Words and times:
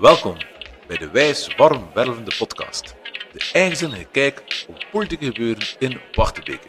Welkom 0.00 0.36
bij 0.86 0.96
de 0.96 1.10
Wijs 1.10 1.54
Warm 1.56 1.88
Wervende 1.94 2.34
podcast. 2.38 2.94
De 3.32 3.50
eigenzinnige 3.52 4.04
kijk 4.04 4.64
op 4.68 4.86
politieke 4.92 5.24
gebeuren 5.24 5.66
in 5.78 6.00
Wachtebeke. 6.12 6.68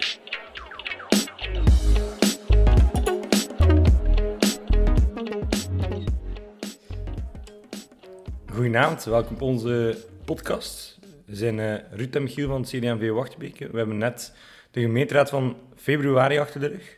Goedenavond, 8.53 9.03
welkom 9.03 9.35
op 9.35 9.41
onze 9.41 10.05
podcast. 10.25 10.99
We 11.25 11.35
zijn 11.35 11.57
uh, 11.57 11.75
Ruud 11.91 12.15
en 12.15 12.23
Michiel 12.23 12.47
van 12.47 12.61
het 12.61 12.69
CDMV 12.69 13.09
Wachtebeke. 13.09 13.71
We 13.71 13.77
hebben 13.77 13.97
net 13.97 14.33
de 14.71 14.81
gemeenteraad 14.81 15.29
van 15.29 15.57
februari 15.75 16.37
achter 16.37 16.59
de 16.59 16.67
rug. 16.67 16.97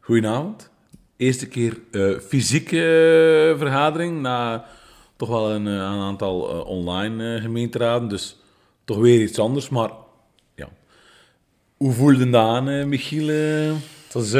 Goedenavond. 0.00 0.70
Eerste 1.16 1.48
keer 1.48 1.80
uh, 1.90 2.18
fysieke 2.18 2.76
uh, 3.52 3.58
vergadering 3.58 4.20
na 4.20 4.66
toch 5.16 5.28
wel 5.28 5.50
een, 5.50 5.66
een 5.66 6.00
aantal 6.00 6.40
online 6.64 7.40
gemeenteraden. 7.40 8.08
Dus 8.08 8.36
toch 8.84 8.98
weer 8.98 9.20
iets 9.20 9.38
anders. 9.38 9.68
Maar 9.68 9.90
ja, 10.54 10.68
hoe 11.76 11.92
voelde 11.92 12.30
dat 12.30 12.42
aan, 12.42 12.88
Michiel? 12.88 13.28
Het 14.08 14.12
was 14.12 14.34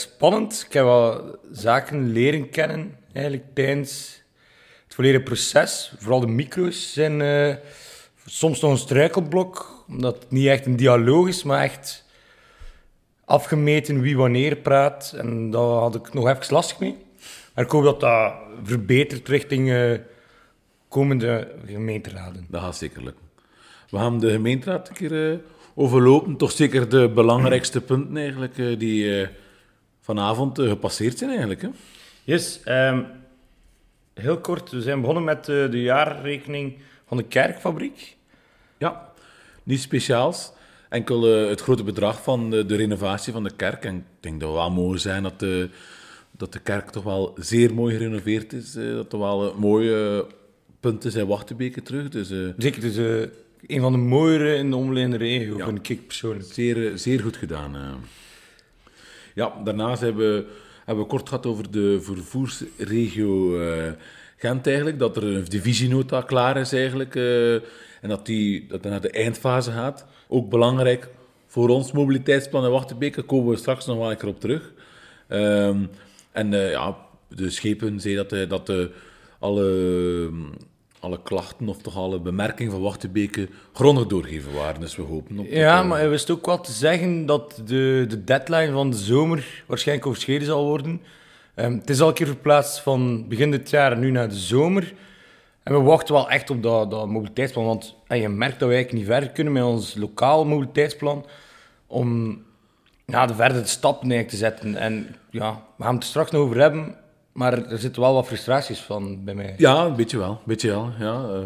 spannend. 0.00 0.64
Ik 0.66 0.72
heb 0.72 0.84
wel 0.84 1.38
zaken 1.52 2.12
leren 2.12 2.50
kennen 2.50 2.96
eigenlijk 3.12 3.44
tijdens 3.54 4.22
het 4.84 4.94
volledige 4.94 5.22
proces. 5.22 5.92
Vooral 5.98 6.20
de 6.20 6.26
micro's 6.26 6.92
zijn 6.92 7.20
soms 8.26 8.60
nog 8.60 8.70
een 8.70 8.78
struikelblok, 8.78 9.84
omdat 9.88 10.14
het 10.14 10.30
niet 10.30 10.46
echt 10.46 10.66
een 10.66 10.76
dialoog 10.76 11.28
is, 11.28 11.42
maar 11.42 11.62
echt 11.62 12.04
afgemeten 13.24 14.00
wie 14.00 14.16
wanneer 14.16 14.56
praat. 14.56 15.12
En 15.16 15.50
daar 15.50 15.62
had 15.62 15.94
ik 15.94 16.12
nog 16.14 16.28
even 16.28 16.54
lastig 16.54 16.78
mee. 16.78 16.96
Maar 17.58 17.66
ik 17.66 17.72
hoop 17.72 17.84
dat 17.84 18.00
dat 18.00 18.32
verbetert 18.62 19.28
richting 19.28 19.68
uh, 19.68 19.92
komende 20.88 21.54
gemeenteraden. 21.66 22.46
Dat 22.48 22.62
gaat 22.62 22.76
zeker 22.76 23.02
lukken. 23.02 23.24
We 23.90 23.96
gaan 23.96 24.20
de 24.20 24.30
gemeenteraad 24.30 24.88
een 24.88 24.94
keer 24.94 25.32
uh, 25.32 25.38
overlopen. 25.74 26.36
Toch 26.36 26.50
zeker 26.50 26.88
de 26.88 27.08
belangrijkste 27.08 27.80
punten 27.80 28.16
eigenlijk, 28.16 28.58
uh, 28.58 28.78
die 28.78 29.26
vanavond 30.00 30.58
gepasseerd 30.58 31.18
zijn 31.18 31.30
eigenlijk. 31.30 31.62
Hè? 31.62 31.68
Yes, 32.24 32.60
um, 32.64 33.06
heel 34.14 34.38
kort. 34.38 34.70
We 34.70 34.82
zijn 34.82 35.00
begonnen 35.00 35.24
met 35.24 35.44
de 35.44 35.80
jaarrekening 35.82 36.76
van 37.06 37.16
de 37.16 37.24
kerkfabriek. 37.24 38.16
Ja, 38.76 39.12
niet 39.62 39.80
speciaals. 39.80 40.52
Enkel 40.88 41.22
het 41.22 41.60
grote 41.60 41.84
bedrag 41.84 42.22
van 42.22 42.50
de, 42.50 42.66
de, 42.66 42.76
renovatie 42.76 43.32
van 43.32 43.42
de 43.42 43.56
kerk. 43.56 43.84
En 43.84 43.96
ik 43.96 44.02
denk 44.20 44.40
dat 44.40 44.48
we 44.48 44.54
wel 44.54 44.70
mogen 44.70 45.00
zijn 45.00 45.22
dat 45.22 45.40
de, 45.40 45.70
dat 46.38 46.52
de 46.52 46.58
kerk 46.58 46.90
toch 46.90 47.04
wel 47.04 47.34
zeer 47.38 47.74
mooi 47.74 47.96
gerenoveerd 47.96 48.52
is. 48.52 48.76
Uh, 48.76 48.94
dat 48.94 49.12
er 49.12 49.18
wel 49.18 49.46
uh, 49.46 49.54
mooie 49.54 50.26
punten 50.80 51.10
zijn 51.10 51.26
Wachtebeke 51.26 51.82
terug. 51.82 52.08
Dus, 52.08 52.28
Zeker, 52.56 52.80
dus 52.80 52.96
een 53.66 53.80
van 53.80 53.92
de 53.92 53.98
mooiere 53.98 54.54
in 54.54 54.70
de 54.70 54.76
omliggende 54.76 55.16
regio, 55.16 55.56
ja, 55.56 55.64
vind 55.64 55.88
ik 55.88 56.06
persoonlijk. 56.06 56.52
Zeer, 56.52 56.98
zeer 56.98 57.20
goed 57.20 57.36
gedaan. 57.36 57.76
Ja, 59.34 59.52
daarnaast 59.64 60.00
hebben 60.00 60.34
we, 60.34 60.46
hebben 60.84 61.04
we 61.04 61.10
kort 61.10 61.28
gehad 61.28 61.46
over 61.46 61.70
de 61.70 62.00
vervoersregio 62.00 63.58
Gent 64.36 64.66
eigenlijk. 64.66 64.98
Dat 64.98 65.16
er 65.16 65.24
een 65.24 65.44
divisienota 65.44 66.20
klaar 66.20 66.56
is 66.56 66.72
eigenlijk 66.72 67.14
en 68.00 68.08
dat 68.08 68.26
die 68.26 68.66
dat 68.66 68.82
naar 68.82 69.00
de 69.00 69.10
eindfase 69.10 69.70
gaat. 69.70 70.06
Ook 70.28 70.48
belangrijk 70.48 71.08
voor 71.46 71.68
ons 71.68 71.92
mobiliteitsplan 71.92 72.64
in 72.64 72.70
komen 73.26 73.50
we 73.50 73.56
straks 73.56 73.86
nog 73.86 73.98
wel 73.98 74.10
een 74.10 74.16
keer 74.16 74.28
op 74.28 74.40
terug. 74.40 74.72
Um, 75.28 75.90
en 76.38 76.52
uh, 76.52 76.70
ja, 76.70 76.96
de 77.28 77.50
schepen 77.50 78.00
zei 78.00 78.14
dat, 78.14 78.32
uh, 78.32 78.48
dat 78.48 78.66
de, 78.66 78.90
alle, 79.38 80.30
alle 81.00 81.22
klachten 81.22 81.68
of 81.68 81.78
toch 81.78 81.96
alle 81.96 82.20
bemerkingen 82.20 82.72
van 82.72 82.80
Wachtenbeke 82.80 83.48
grondig 83.72 84.06
doorgegeven 84.06 84.54
waren. 84.54 84.80
Dus 84.80 84.96
we 84.96 85.02
hopen 85.02 85.38
op... 85.38 85.46
Ja, 85.48 85.82
maar 85.82 85.98
hij 85.98 86.08
wist 86.08 86.30
ook 86.30 86.46
wel 86.46 86.60
te 86.60 86.72
zeggen 86.72 87.26
dat 87.26 87.62
de, 87.64 88.04
de 88.08 88.24
deadline 88.24 88.72
van 88.72 88.90
de 88.90 88.96
zomer 88.96 89.62
waarschijnlijk 89.66 90.06
overschreden 90.06 90.46
zal 90.46 90.64
worden. 90.64 91.02
Um, 91.54 91.78
het 91.78 91.90
is 91.90 92.00
al 92.00 92.08
een 92.08 92.14
keer 92.14 92.26
verplaatst 92.26 92.80
van 92.80 93.28
begin 93.28 93.50
dit 93.50 93.70
jaar 93.70 93.98
nu 93.98 94.10
naar 94.10 94.28
de 94.28 94.34
zomer. 94.34 94.92
En 95.62 95.74
we 95.74 95.80
wachten 95.80 96.14
wel 96.14 96.30
echt 96.30 96.50
op 96.50 96.62
dat, 96.62 96.90
dat 96.90 97.08
mobiliteitsplan. 97.08 97.64
Want 97.64 97.96
en 98.06 98.20
je 98.20 98.28
merkt 98.28 98.58
dat 98.58 98.68
we 98.68 98.74
eigenlijk 98.74 99.04
niet 99.04 99.14
verder 99.14 99.30
kunnen 99.30 99.52
met 99.52 99.62
ons 99.62 99.94
lokaal 99.94 100.44
mobiliteitsplan. 100.44 101.26
Om 101.86 102.38
ja, 103.12 103.26
de 103.26 103.34
verdere 103.34 103.66
stappen 103.66 104.26
te 104.26 104.36
zetten. 104.36 104.76
En 104.76 105.16
ja, 105.30 105.62
we 105.76 105.84
gaan 105.84 105.94
het 105.94 106.02
er 106.02 106.08
straks 106.08 106.30
nog 106.30 106.42
over 106.42 106.60
hebben. 106.60 106.94
Maar 107.32 107.52
er 107.52 107.78
zitten 107.78 108.02
wel 108.02 108.14
wat 108.14 108.26
frustraties 108.26 108.80
van 108.80 109.24
bij 109.24 109.34
mij. 109.34 109.54
Ja, 109.56 109.84
een 109.84 109.96
beetje 109.96 110.18
wel. 110.18 110.30
Een 110.30 110.38
beetje 110.44 110.68
wel 110.68 110.92
ja. 110.98 111.22
Uh, 111.22 111.44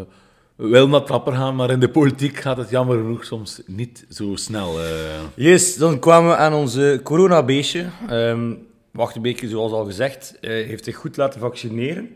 we 0.55 0.87
wat 0.87 1.05
trapper 1.05 1.33
gaan, 1.33 1.55
maar 1.55 1.69
in 1.69 1.79
de 1.79 1.89
politiek 1.89 2.37
gaat 2.37 2.57
het 2.57 2.69
jammer 2.69 2.97
genoeg 2.97 3.25
soms 3.25 3.61
niet 3.65 4.05
zo 4.09 4.35
snel. 4.35 4.79
Uh... 4.79 4.87
Yes, 5.35 5.75
dan 5.75 5.99
kwamen 5.99 6.29
we 6.29 6.35
aan 6.35 6.53
onze 6.53 6.99
coronabeestje. 7.03 7.85
Um, 8.11 8.67
Wachtenbeke, 8.91 9.47
zoals 9.47 9.71
al 9.71 9.85
gezegd, 9.85 10.37
uh, 10.41 10.49
heeft 10.49 10.83
zich 10.83 10.95
goed 10.95 11.17
laten 11.17 11.39
vaccineren. 11.39 12.09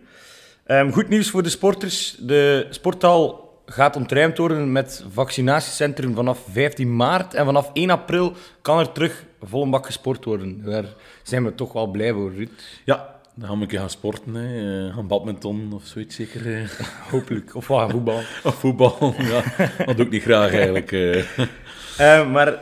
Um, 0.68 0.94
goed 0.94 1.10
nieuws 1.10 1.30
voor 1.30 1.44
de 1.44 1.50
sporters. 1.50 2.16
De 2.20 2.68
sporthal 2.70 3.48
gaat 3.66 3.96
ontruimd 3.96 4.38
worden 4.38 4.72
met 4.72 5.04
vaccinatiecentrum 5.12 6.16
vanaf 6.16 6.40
15 6.52 6.96
maart. 6.96 7.34
En 7.34 7.46
vanaf 7.46 7.70
1 7.74 7.90
april 7.90 8.34
kan 8.62 8.80
er 8.80 8.92
terug 8.92 9.26
volle 9.42 9.70
bak 9.70 9.86
gesport 9.86 10.26
worden. 10.26 10.64
Daar 10.64 10.86
zijn 11.24 11.44
we 11.44 11.56
toch 11.56 11.74
wel 11.74 11.88
blij 11.88 12.14
voor, 12.14 12.34
Ruud. 12.34 12.50
Ja, 12.86 13.16
dan 13.36 13.48
gaan 13.48 13.58
we 13.58 13.64
een 13.64 13.70
keer 13.70 13.80
gaan 13.80 13.90
sporten. 13.90 14.34
Hè. 14.36 14.88
Eh, 14.88 14.96
gaan 14.96 15.08
badminton 15.08 15.72
of 15.74 15.86
zoiets 15.86 16.16
zeker. 16.16 16.56
Eh. 16.56 16.70
Hopelijk. 17.12 17.56
Of 17.56 17.68
wat, 17.68 17.92
voetbal. 17.92 18.22
of 18.44 18.56
voetbal, 18.56 19.14
ja. 19.18 19.44
Dat 19.86 19.98
doe 19.98 20.06
ik 20.06 20.12
niet 20.12 20.24
graag 20.24 20.54
eigenlijk. 20.54 20.92
Uh, 20.92 22.32
maar 22.34 22.60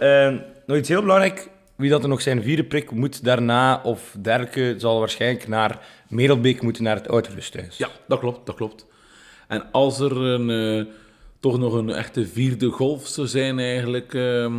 nog 0.65 0.77
iets 0.77 0.89
heel 0.89 1.01
belangrijk. 1.01 1.49
Wie 1.75 1.89
dat 1.89 2.03
er 2.03 2.09
nog 2.09 2.21
zijn 2.21 2.43
vierde 2.43 2.63
prik 2.63 2.91
moet 2.91 3.23
daarna 3.23 3.81
of 3.83 4.15
dergelijke, 4.21 4.75
zal 4.77 4.99
waarschijnlijk 4.99 5.47
naar 5.47 5.79
Merelbeek 6.09 6.61
moeten 6.61 6.83
naar 6.83 6.95
het 6.95 7.07
ouderrusthuis. 7.07 7.77
Ja, 7.77 7.89
dat 8.07 8.19
klopt, 8.19 8.45
dat 8.45 8.55
klopt. 8.55 8.85
En 9.47 9.71
als 9.71 9.99
er 9.99 10.17
een, 10.17 10.49
uh, 10.49 10.85
toch 11.39 11.59
nog 11.59 11.73
een 11.73 11.89
echte 11.89 12.27
vierde 12.27 12.69
golf 12.69 13.07
zou 13.07 13.27
zijn 13.27 13.59
eigenlijk, 13.59 14.13
uh, 14.13 14.53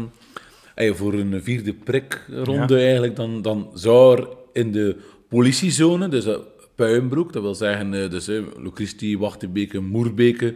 voor 0.76 1.14
een 1.14 1.42
vierde 1.42 1.74
prikronde 1.74 2.74
ja. 2.74 2.80
eigenlijk, 2.80 3.16
dan, 3.16 3.42
dan 3.42 3.70
zou 3.74 4.20
er 4.20 4.28
in 4.52 4.72
de 4.72 4.96
politiezone, 5.28 6.08
dus 6.08 6.26
uh, 6.26 6.36
Puimbroek, 6.74 7.32
dat 7.32 7.42
wil 7.42 7.54
zeggen 7.54 8.10
dus, 8.10 8.28
uh, 8.28 8.42
Lucristie, 8.56 9.18
Wachtebeke, 9.18 9.80
Moerbeke, 9.80 10.54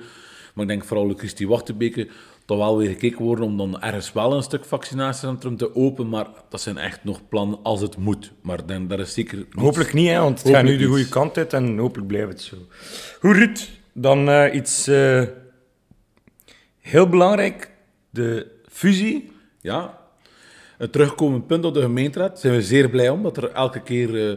maar 0.54 0.64
ik 0.64 0.70
denk 0.70 0.84
vooral 0.84 1.06
Lucristie, 1.06 1.48
Wachtebeke, 1.48 2.08
toch 2.44 2.58
wel 2.58 2.76
weer 2.76 2.88
gekeken 2.88 3.24
worden 3.24 3.44
om 3.44 3.56
dan 3.56 3.80
ergens 3.80 4.12
wel 4.12 4.32
een 4.32 4.42
stuk 4.42 4.64
vaccinatiecentrum 4.64 5.56
te 5.56 5.74
openen. 5.74 6.10
Maar 6.10 6.26
dat 6.48 6.60
zijn 6.60 6.78
echt 6.78 7.04
nog 7.04 7.28
plannen 7.28 7.58
als 7.62 7.80
het 7.80 7.96
moet. 7.96 8.32
Maar 8.42 8.66
dan, 8.66 8.88
dat 8.88 8.98
is 8.98 9.14
zeker... 9.14 9.46
Hopelijk 9.50 9.92
niet, 9.92 10.08
hè, 10.08 10.18
want 10.18 10.42
het 10.42 10.52
gaat 10.52 10.64
nu 10.64 10.76
de 10.76 10.84
goede 10.84 11.08
kant 11.08 11.36
uit 11.36 11.52
en 11.52 11.78
hopelijk 11.78 12.08
blijft 12.08 12.28
het 12.28 12.40
zo. 12.40 12.56
Goed, 13.20 13.36
Ruud. 13.36 13.68
Dan 13.92 14.28
uh, 14.28 14.54
iets 14.54 14.88
uh, 14.88 15.22
heel 16.78 17.08
belangrijk. 17.08 17.70
De 18.10 18.46
fusie. 18.68 19.32
Ja, 19.60 19.99
een 20.80 20.90
terugkomend 20.90 21.46
punt 21.46 21.64
op 21.64 21.74
de 21.74 21.80
gemeenteraad. 21.80 22.40
Zijn 22.40 22.54
we 22.54 22.62
zeer 22.62 22.90
blij 22.90 23.08
om, 23.08 23.22
dat 23.22 23.36
er 23.36 23.52
elke 23.52 23.80
keer 23.80 24.10
uh, 24.10 24.36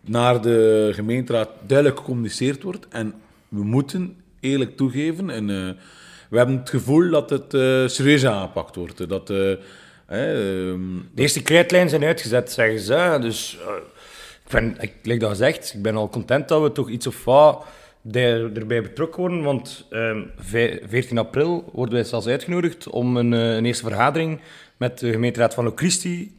naar 0.00 0.42
de 0.42 0.90
gemeenteraad 0.92 1.48
duidelijk 1.66 1.98
gecommuniceerd 1.98 2.62
wordt. 2.62 2.88
En 2.88 3.14
we 3.48 3.64
moeten 3.64 4.16
eerlijk 4.40 4.76
toegeven... 4.76 5.30
En, 5.30 5.76
we 6.30 6.36
hebben 6.36 6.58
het 6.58 6.70
gevoel 6.70 7.10
dat 7.10 7.30
het 7.30 7.54
uh, 7.54 7.88
serieus 7.88 8.26
aangepakt 8.26 8.76
wordt. 8.76 9.08
Dat, 9.08 9.30
uh, 9.30 9.36
de 10.08 11.00
eerste 11.14 11.42
krijtlijnen 11.42 11.90
zijn 11.90 12.04
uitgezet, 12.04 12.52
zeggen 12.52 12.80
ze. 12.80 13.18
Dus 13.20 13.58
ik 14.44 14.50
ben, 14.50 14.76
ik, 15.02 15.20
dat 15.20 15.30
gezegd, 15.30 15.72
ik 15.74 15.82
ben 15.82 15.96
al 15.96 16.08
content 16.08 16.48
dat 16.48 16.62
we 16.62 16.72
toch 16.72 16.88
iets 16.88 17.06
of 17.06 17.24
wat 17.24 17.64
erbij 18.12 18.82
betrokken 18.82 19.20
worden. 19.20 19.42
Want 19.42 19.86
14 19.88 21.08
ehm, 21.08 21.18
april 21.18 21.70
worden 21.72 21.94
wij 21.94 22.04
zelfs 22.04 22.26
uitgenodigd 22.26 22.88
om 22.88 23.16
een, 23.16 23.32
een 23.32 23.64
eerste 23.64 23.84
vergadering 23.84 24.40
met 24.76 24.98
de 24.98 25.10
gemeenteraad 25.10 25.54
van 25.54 25.64
Locristi 25.64 26.36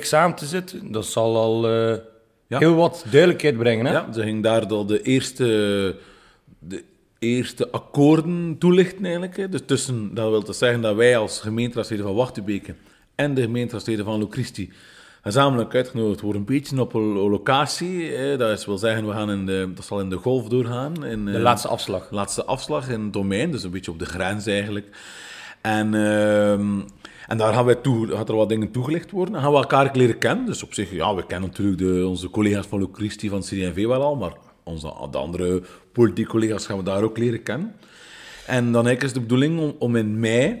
samen 0.00 0.36
te 0.36 0.46
zitten. 0.46 0.92
Dat 0.92 1.06
zal 1.06 1.36
al 1.36 1.68
ja. 2.46 2.58
heel 2.58 2.74
wat 2.74 3.04
duidelijkheid 3.10 3.56
brengen. 3.56 3.86
Hè? 3.86 3.92
Ja, 3.92 4.12
ze 4.12 4.22
ging 4.22 4.42
daar 4.42 4.66
al 4.66 4.86
de 4.86 5.02
eerste... 5.02 5.96
De 6.58 6.84
eerste 7.24 7.70
akkoorden 7.70 8.56
toelichten 8.58 9.04
eigenlijk. 9.04 9.36
Hè. 9.36 9.48
Dus 9.48 9.60
tussen, 9.66 10.14
dat 10.14 10.30
wil 10.30 10.44
dus 10.44 10.58
zeggen 10.58 10.80
dat 10.80 10.96
wij 10.96 11.16
als 11.16 11.40
gemeenteraadsleden 11.40 12.04
van 12.04 12.14
Wachtebeke 12.14 12.74
en 13.14 13.34
de 13.34 13.42
gemeenteraadsleden 13.42 14.04
van 14.04 14.18
Locristi 14.18 14.72
gezamenlijk 15.22 15.74
uitgenodigd 15.74 16.20
worden, 16.20 16.40
een 16.40 16.46
beetje 16.46 16.80
op 16.80 16.94
een 16.94 17.02
locatie. 17.02 18.12
Hè. 18.12 18.36
Dat 18.36 18.58
is, 18.58 18.66
wil 18.66 18.78
zeggen, 18.78 19.06
we 19.06 19.12
gaan 19.12 19.30
in 19.30 19.46
de, 19.46 19.72
dat 19.74 19.84
zal 19.84 20.00
in 20.00 20.10
de 20.10 20.16
golf 20.16 20.48
doorgaan. 20.48 21.04
In, 21.04 21.24
de 21.24 21.32
eh, 21.32 21.40
laatste 21.40 21.68
afslag. 21.68 22.10
laatste 22.10 22.44
afslag 22.44 22.88
in 22.88 23.00
het 23.00 23.12
domein, 23.12 23.50
dus 23.50 23.62
een 23.62 23.70
beetje 23.70 23.90
op 23.90 23.98
de 23.98 24.06
grens 24.06 24.46
eigenlijk. 24.46 24.96
En, 25.60 25.94
uh, 25.94 26.80
en 27.28 27.38
daar 27.38 27.52
gaan 27.52 27.64
wij 27.64 27.74
toe, 27.74 28.08
gaat 28.08 28.28
er 28.28 28.36
wat 28.36 28.48
dingen 28.48 28.70
toegelicht 28.70 29.10
worden. 29.10 29.34
En 29.34 29.40
gaan 29.40 29.50
we 29.52 29.56
elkaar 29.56 29.90
leren 29.92 30.18
kennen. 30.18 30.46
Dus 30.46 30.62
op 30.62 30.74
zich, 30.74 30.90
ja, 30.90 31.14
we 31.14 31.26
kennen 31.26 31.48
natuurlijk 31.48 31.78
de, 31.78 32.06
onze 32.06 32.30
collega's 32.30 32.66
van 32.66 32.80
Locristi 32.80 33.28
van 33.28 33.40
CDV 33.40 33.86
wel 33.86 34.02
al, 34.02 34.16
maar 34.16 34.32
onze 34.62 34.92
de 35.10 35.18
andere 35.18 35.62
politieke 35.92 36.30
collega's 36.30 36.66
gaan 36.66 36.76
we 36.76 36.84
daar 36.84 37.02
ook 37.02 37.18
leren 37.18 37.42
kennen. 37.42 37.74
En 38.46 38.72
dan 38.72 38.88
is 38.88 39.12
de 39.12 39.20
bedoeling 39.20 39.74
om, 39.78 39.96
in 39.96 40.18
mei 40.18 40.58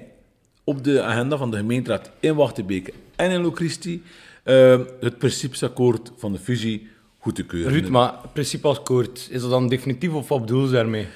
op 0.64 0.84
de 0.84 1.02
agenda 1.02 1.36
van 1.36 1.50
de 1.50 1.56
gemeenteraad 1.56 2.10
in 2.20 2.34
Wachtenbeke 2.34 2.92
en 3.16 3.30
in 3.30 3.40
Locristi 3.40 4.02
uh, 4.44 4.80
het 5.00 5.18
principesakkoord 5.18 6.12
van 6.16 6.32
de 6.32 6.38
fusie 6.38 6.88
goed 7.18 7.34
te 7.34 7.44
keuren. 7.44 7.72
Ruud, 7.72 7.88
maar 7.88 8.14
principeakkoord, 8.32 9.28
is 9.30 9.40
dat 9.40 9.50
dan 9.50 9.68
definitief 9.68 10.12
of 10.12 10.28
wat 10.28 10.40
bedoel 10.40 10.64
je 10.64 10.72
daarmee? 10.72 11.06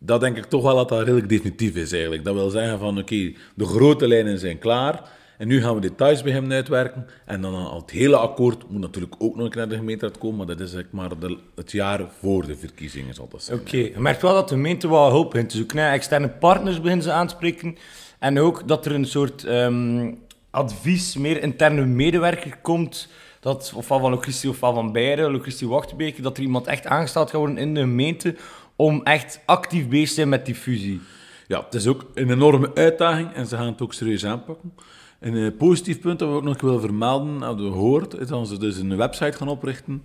Dat 0.00 0.20
denk 0.20 0.36
ik 0.36 0.44
toch 0.44 0.62
wel 0.62 0.76
dat 0.76 0.88
dat 0.88 1.02
redelijk 1.02 1.28
definitief 1.28 1.74
is 1.74 1.92
eigenlijk. 1.92 2.24
Dat 2.24 2.34
wil 2.34 2.50
zeggen 2.50 2.78
van 2.78 2.98
oké, 2.98 3.32
de 3.54 3.64
grote 3.64 4.08
lijnen 4.08 4.38
zijn 4.38 4.58
klaar. 4.58 5.14
En 5.38 5.48
nu 5.48 5.62
gaan 5.62 5.74
we 5.74 5.80
details 5.80 6.22
bij 6.22 6.32
hem 6.32 6.52
uitwerken. 6.52 7.06
En 7.24 7.40
dan 7.40 7.54
al 7.54 7.80
het 7.80 7.90
hele 7.90 8.16
akkoord 8.16 8.70
moet 8.70 8.80
natuurlijk 8.80 9.14
ook 9.18 9.36
nog 9.36 9.54
naar 9.54 9.68
de 9.68 9.76
gemeenteraad 9.76 10.18
komen. 10.18 10.36
Maar 10.36 10.46
dat 10.46 10.60
is 10.60 10.70
zeg 10.70 10.84
maar 10.90 11.18
de, 11.18 11.38
het 11.54 11.72
jaar 11.72 12.00
voor 12.20 12.46
de 12.46 12.56
verkiezingen, 12.56 13.14
zal 13.14 13.28
dat 13.30 13.42
zijn. 13.42 13.58
Oké, 13.58 13.76
je 13.76 13.92
merkt 13.96 14.22
wel 14.22 14.34
dat 14.34 14.48
de 14.48 14.54
gemeente 14.54 14.88
wel 14.88 15.10
hulp 15.10 15.30
begint 15.30 15.50
te 15.50 15.56
zoeken. 15.56 15.90
Externe 15.90 16.28
partners 16.28 16.80
beginnen 16.80 17.04
ze 17.04 17.12
aanspreken. 17.12 17.76
En 18.18 18.38
ook 18.38 18.68
dat 18.68 18.86
er 18.86 18.92
een 18.92 19.06
soort 19.06 19.44
ehm, 19.44 20.12
advies, 20.50 21.16
meer 21.16 21.42
interne 21.42 21.84
medewerker 21.84 22.56
komt. 22.62 23.08
Dat, 23.40 23.72
ofwel 23.76 23.98
van 23.98 24.10
Locristi 24.10 24.48
ofwel 24.48 24.74
van 24.74 24.92
Beieren, 24.92 25.32
Locristi 25.32 25.66
Wachtbeek, 25.66 26.22
dat 26.22 26.36
er 26.36 26.42
iemand 26.42 26.66
echt 26.66 26.86
aangesteld 26.86 27.30
gaat 27.30 27.38
worden 27.38 27.58
in 27.58 27.74
de 27.74 27.80
gemeente 27.80 28.36
om 28.76 29.02
echt 29.02 29.40
actief 29.46 29.88
bezig 29.88 30.08
te 30.08 30.14
zijn 30.14 30.28
met 30.28 30.46
die 30.46 30.54
fusie. 30.54 31.00
Ja, 31.46 31.64
het 31.64 31.74
is 31.74 31.86
ook 31.86 32.06
een 32.14 32.30
enorme 32.30 32.70
uitdaging 32.74 33.32
en 33.32 33.46
ze 33.46 33.56
gaan 33.56 33.66
het 33.66 33.82
ook 33.82 33.94
serieus 33.94 34.24
aanpakken. 34.24 34.72
Een 35.20 35.56
positief 35.56 36.00
punt 36.00 36.18
dat 36.18 36.28
we 36.28 36.34
ook 36.34 36.42
nog 36.42 36.60
willen 36.60 36.80
vermelden, 36.80 37.42
hadden 37.42 37.66
we 37.66 37.72
gehoord, 37.72 38.18
is 38.18 38.26
dat 38.26 38.48
ze 38.48 38.58
dus 38.58 38.76
een 38.76 38.96
website 38.96 39.36
gaan 39.36 39.48
oprichten. 39.48 40.02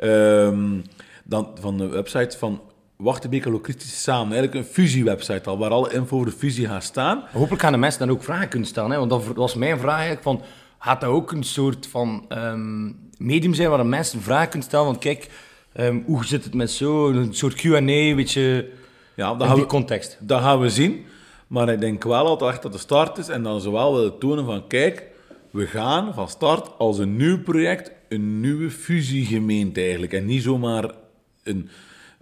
Um, 0.00 0.82
dan, 1.24 1.50
van 1.60 1.78
de 1.78 1.88
website 1.88 2.38
van 2.38 2.60
Wachtenbeek 2.96 3.44
en 3.44 3.50
Locristisch 3.50 4.02
samen. 4.02 4.36
Eigenlijk 4.36 4.66
een 4.66 4.72
fusiewebsite 4.72 5.50
al, 5.50 5.58
waar 5.58 5.70
alle 5.70 5.92
info 5.92 6.16
over 6.16 6.30
de 6.30 6.36
fusie 6.36 6.66
gaat 6.66 6.84
staan. 6.84 7.24
Hopelijk 7.32 7.62
gaan 7.62 7.72
de 7.72 7.78
mensen 7.78 8.00
dan 8.00 8.10
ook 8.10 8.22
vragen 8.22 8.48
kunnen 8.48 8.68
stellen. 8.68 8.90
Hè? 8.90 8.98
Want 8.98 9.10
dat 9.10 9.24
was 9.24 9.54
mijn 9.54 9.78
vraag 9.78 9.94
eigenlijk 9.94 10.22
van... 10.22 10.42
Gaat 10.78 11.00
dat 11.00 11.10
ook 11.10 11.32
een 11.32 11.44
soort 11.44 11.86
van 11.86 12.24
um, 12.28 12.98
medium 13.18 13.54
zijn 13.54 13.68
waar 13.68 13.78
de 13.78 13.84
mensen 13.84 14.22
vragen 14.22 14.48
kunnen 14.48 14.68
stellen? 14.68 14.86
Want 14.86 14.98
kijk, 14.98 15.30
um, 15.78 16.02
hoe 16.06 16.24
zit 16.24 16.44
het 16.44 16.54
met 16.54 16.70
zo? 16.70 17.08
Een 17.08 17.34
soort 17.34 17.54
Q&A, 17.54 18.14
weet 18.14 18.32
je, 18.32 18.72
ja, 19.14 19.34
dat 19.34 19.48
in 19.48 19.54
die 19.54 19.62
we, 19.62 19.68
context. 19.68 20.18
Dat 20.20 20.40
gaan 20.40 20.60
we 20.60 20.68
zien. 20.68 21.04
Maar 21.46 21.68
ik 21.68 21.80
denk 21.80 22.04
wel 22.04 22.24
dat 22.24 22.40
het 22.40 22.48
echt 22.48 22.62
dat 22.62 22.72
de 22.72 22.78
start 22.78 23.18
is 23.18 23.28
en 23.28 23.42
dan 23.42 23.60
ze 23.60 23.70
wel 23.70 23.94
willen 23.94 24.18
tonen 24.18 24.44
van 24.44 24.66
kijk, 24.66 25.02
we 25.50 25.66
gaan 25.66 26.14
van 26.14 26.28
start 26.28 26.70
als 26.78 26.98
een 26.98 27.16
nieuw 27.16 27.42
project, 27.42 27.90
een 28.08 28.40
nieuwe 28.40 28.70
fusiegemeente 28.70 29.80
eigenlijk. 29.80 30.12
En 30.12 30.26
niet 30.26 30.42
zomaar 30.42 30.90
een, 31.42 31.68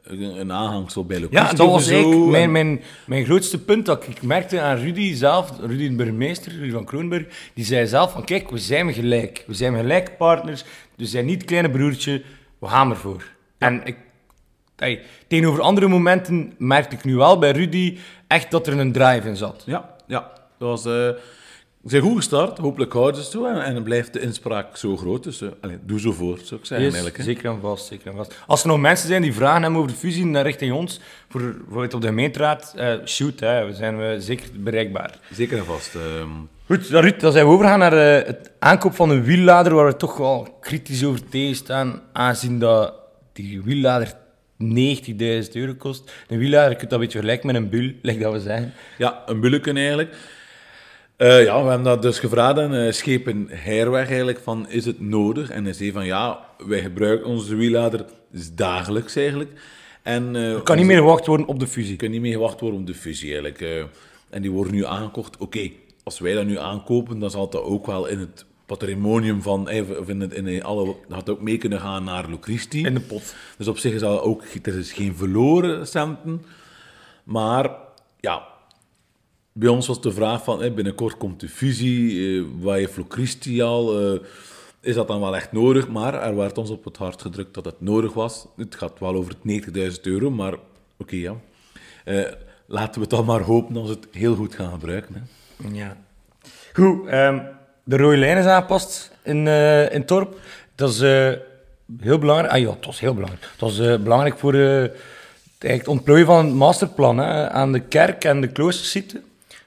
een 0.03 0.53
aanhangsel 0.53 1.05
bij 1.05 1.27
Ja, 1.31 1.53
dat 1.53 1.71
was 1.71 1.89
eigenlijk 1.89 2.31
mijn, 2.31 2.53
mijn, 2.53 2.81
mijn 3.07 3.25
grootste 3.25 3.65
punt 3.65 3.87
dat 3.87 4.07
ik 4.09 4.23
merkte 4.23 4.61
aan 4.61 4.77
Rudy 4.77 5.15
zelf, 5.15 5.53
Rudy 5.61 5.89
de 5.89 5.95
burgemeester, 5.95 6.53
Rudy 6.53 6.71
van 6.71 6.85
Kroonberg, 6.85 7.51
die 7.55 7.65
zei 7.65 7.87
zelf 7.87 8.13
van 8.13 8.25
kijk, 8.25 8.51
we 8.51 8.59
zijn 8.59 8.93
gelijk. 8.93 9.45
We 9.47 9.55
zijn 9.55 9.77
gelijk 9.77 10.17
partners, 10.17 10.65
we 10.97 11.07
zijn 11.07 11.25
niet 11.25 11.45
kleine 11.45 11.71
broertje, 11.71 12.23
we 12.59 12.67
gaan 12.67 12.91
ervoor. 12.91 13.34
En 13.65 13.81
ik 13.85 13.97
Hey, 14.77 15.03
tegenover 15.27 15.61
andere 15.61 15.89
momenten 15.89 16.55
merkte 16.59 16.97
ik 16.97 17.05
nu 17.05 17.17
wel 17.17 17.39
bij 17.39 17.51
Rudy 17.51 17.99
echt 18.27 18.51
dat 18.51 18.67
er 18.67 18.79
een 18.79 18.93
drive 18.93 19.29
in 19.29 19.37
zat. 19.37 19.63
Ja, 19.67 19.91
ja. 20.07 20.31
Dat 20.59 20.69
was, 20.69 20.87
uh, 20.87 21.09
zijn 21.85 22.03
goed 22.03 22.17
gestart. 22.17 22.59
Hopelijk 22.59 22.93
houden 22.93 23.15
ze 23.15 23.21
het 23.21 23.31
zo. 23.31 23.47
En, 23.47 23.63
en 23.63 23.83
blijft 23.83 24.13
de 24.13 24.21
inspraak 24.21 24.77
zo 24.77 24.97
groot. 24.97 25.23
Dus 25.23 25.43
uh, 25.43 25.49
allez, 25.61 25.77
doe 25.83 26.01
zo 26.01 26.13
voort, 26.13 26.47
zou 26.47 26.61
ik 26.61 26.67
zeggen. 26.67 26.87
Yes, 26.87 26.95
eigenlijk, 26.95 27.25
zeker 27.25 27.51
en 27.51 27.61
vast, 27.61 27.87
zeker 27.87 28.07
en 28.11 28.17
vast. 28.17 28.35
Als 28.47 28.63
er 28.63 28.69
nog 28.69 28.81
mensen 28.81 29.09
zijn 29.09 29.23
die 29.23 29.35
vragen 29.35 29.63
hebben 29.63 29.81
over 29.81 29.93
de 29.93 29.99
fusie 29.99 30.27
naar 30.27 30.43
richting 30.43 30.73
ons, 30.73 31.01
voor, 31.29 31.41
bijvoorbeeld 31.41 31.95
op 31.95 32.01
de 32.01 32.07
gemeenteraad, 32.07 32.75
uh, 32.77 32.95
shoot, 33.05 33.41
hè, 33.41 33.67
we 33.67 33.73
zijn 33.73 33.99
we 33.99 34.17
zeker 34.19 34.49
bereikbaar. 34.55 35.19
Zeker 35.33 35.59
en 35.59 35.65
vast. 35.65 35.95
Ehm. 35.95 36.29
Goed, 36.67 36.91
dan, 36.91 37.03
Ruud, 37.03 37.21
dan 37.21 37.33
zijn 37.33 37.47
we 37.47 37.53
overgaan 37.53 37.79
naar 37.79 37.93
het 38.27 38.51
aankoop 38.59 38.95
van 38.95 39.11
een 39.11 39.23
wiellader, 39.23 39.75
waar 39.75 39.87
we 39.87 39.97
toch 39.97 40.17
wel 40.17 40.57
kritisch 40.61 41.05
over 41.05 41.29
tegenstaan, 41.29 42.03
aangezien 42.13 42.59
dat 42.59 43.04
die 43.35 43.63
wiellader 43.63 44.15
90.000 44.63 45.53
euro 45.53 45.75
kost. 45.79 46.13
Een 46.29 46.39
wielaar, 46.39 46.71
je 46.71 46.77
kunt 46.77 46.91
dat 46.91 46.99
een 46.99 47.05
beetje 47.05 47.19
vergelijken 47.19 47.47
met 47.47 47.57
een 47.57 47.69
bul, 47.69 47.93
lijkt 48.03 48.21
dat 48.21 48.33
we 48.33 48.41
zeggen. 48.41 48.73
Ja, 48.99 49.23
een 49.27 49.41
bulleken 49.41 49.77
eigenlijk. 49.77 50.17
Uh, 51.19 51.45
ja, 51.45 51.63
we 51.63 51.69
hebben 51.69 51.87
dat 51.87 52.03
dus 52.03 52.19
gevraagd 52.19 52.59
aan 52.59 52.75
uh, 52.75 52.93
Schepen 52.93 53.47
Herweg 53.51 54.09
eigenlijk, 54.09 54.39
van 54.39 54.69
is 54.69 54.85
het 54.85 55.01
nodig? 55.01 55.51
En 55.51 55.65
hij 55.65 55.73
zei 55.73 55.93
van 55.93 56.07
ja, 56.07 56.39
wij 56.67 56.81
gebruiken 56.81 57.27
onze 57.27 57.55
wiellader 57.55 58.05
dagelijks 58.55 59.17
eigenlijk. 59.17 59.51
En, 60.03 60.35
uh, 60.35 60.63
kan 60.63 60.77
niet 60.77 60.87
meer 60.87 60.99
gewacht 60.99 61.27
worden 61.27 61.47
op 61.47 61.59
de 61.59 61.67
fusie. 61.67 61.97
kan 61.97 62.11
niet 62.11 62.21
meer 62.21 62.33
gewacht 62.33 62.61
worden 62.61 62.81
op 62.81 62.87
de 62.87 62.95
fusie 62.95 63.33
eigenlijk. 63.33 63.89
en 64.31 64.43
die 64.43 64.51
worden 64.51 64.75
nu 64.75 64.85
aangekocht. 64.85 65.37
Oké, 65.37 65.71
als 66.05 66.19
wij 66.19 66.35
dat 66.35 66.47
nu 66.47 66.59
aankopen, 66.59 67.19
dan 67.19 67.31
zal 67.31 67.49
dat 67.49 67.63
ook 67.63 67.87
wel 67.87 68.07
in 68.07 68.19
het 68.19 68.45
patrimonium 68.67 69.43
van, 69.43 69.61
of 69.99 70.09
in, 70.09 70.21
het, 70.21 70.33
in 70.33 70.65
alle, 70.65 70.95
had 71.09 71.29
ook 71.29 71.41
mee 71.41 71.59
kunnen 71.59 71.81
gaan 71.81 72.05
naar 72.05 72.31
Locristi. 72.31 72.85
In 72.85 72.95
de 72.95 73.01
pot. 73.01 73.35
Dus 73.59 73.69
op 73.69 73.79
zich 73.79 73.93
is 73.93 74.01
dat 74.01 74.21
ook, 74.21 74.43
er 74.63 74.79
is 74.79 74.93
geen 74.93 75.17
verloren 75.17 75.87
centen. 75.87 76.43
Maar 77.25 77.71
ja, 78.21 78.47
bij 79.53 79.69
ons 79.69 79.87
was 79.87 80.01
de 80.01 80.13
vraag 80.13 80.45
van, 80.45 80.75
binnenkort 80.75 81.17
komt 81.17 81.41
de 81.41 81.49
fusie, 81.49 82.39
eh, 82.39 82.45
waar 82.61 82.77
heeft 82.77 82.97
Locristi 82.97 83.63
al, 83.63 84.01
eh, 84.01 84.21
is 84.81 84.95
dat 84.95 85.09
dan 85.09 85.21
wel 85.21 85.37
echt 85.37 85.53
nodig? 85.53 85.89
Maar 85.89 86.15
er 86.15 86.37
werd 86.37 86.59
ons 86.59 86.71
op 86.71 86.85
het 86.85 86.97
hart 86.97 87.23
gedrukt 87.23 87.55
dat 87.55 87.65
het 87.65 87.81
nodig 87.81 88.13
was. 88.13 88.47
Het 88.57 88.75
gaat 88.75 88.99
wel 88.99 89.15
over 89.15 89.33
het 89.33 89.45
90.000 89.45 90.07
euro, 90.07 90.31
maar 90.31 90.55
oké 90.99 91.17
ja. 91.17 91.37
Eh, 92.05 92.33
laten 92.67 92.95
we 92.95 93.01
het 93.01 93.11
dan 93.11 93.25
maar 93.25 93.41
hopen 93.41 93.75
dat 93.75 93.87
ze 93.87 93.93
het 93.93 94.07
heel 94.11 94.35
goed 94.35 94.55
gaan 94.55 94.73
gebruiken. 94.73 95.15
Hè. 95.15 95.69
Ja. 95.73 95.97
Goed, 96.73 97.13
um 97.13 97.43
de 97.85 97.97
rode 97.97 98.17
lijn 98.17 98.37
is 98.39 98.45
aangepast 98.45 99.11
in, 99.23 99.47
uh, 99.47 99.93
in 99.93 100.05
Torp. 100.05 100.37
Dat 100.75 100.91
is 100.91 101.01
uh, 101.01 101.33
heel 102.01 102.19
belangrijk. 102.19 102.53
Ah 102.53 102.59
ja, 102.59 102.67
dat 102.67 102.85
was 102.85 103.01
heel 103.01 103.15
belangrijk. 103.15 103.43
Dat 103.43 103.69
was 103.69 103.79
uh, 103.79 103.97
belangrijk 103.97 104.39
voor 104.39 104.55
het 105.59 105.89
ontplooien 105.89 106.27
van 106.27 106.47
het 106.47 106.55
masterplan 106.55 107.19
hè, 107.19 107.51
aan 107.51 107.73
de 107.73 107.81
kerk 107.81 108.25
en 108.25 108.41
de 108.41 108.49
kloostersite. 108.49 109.23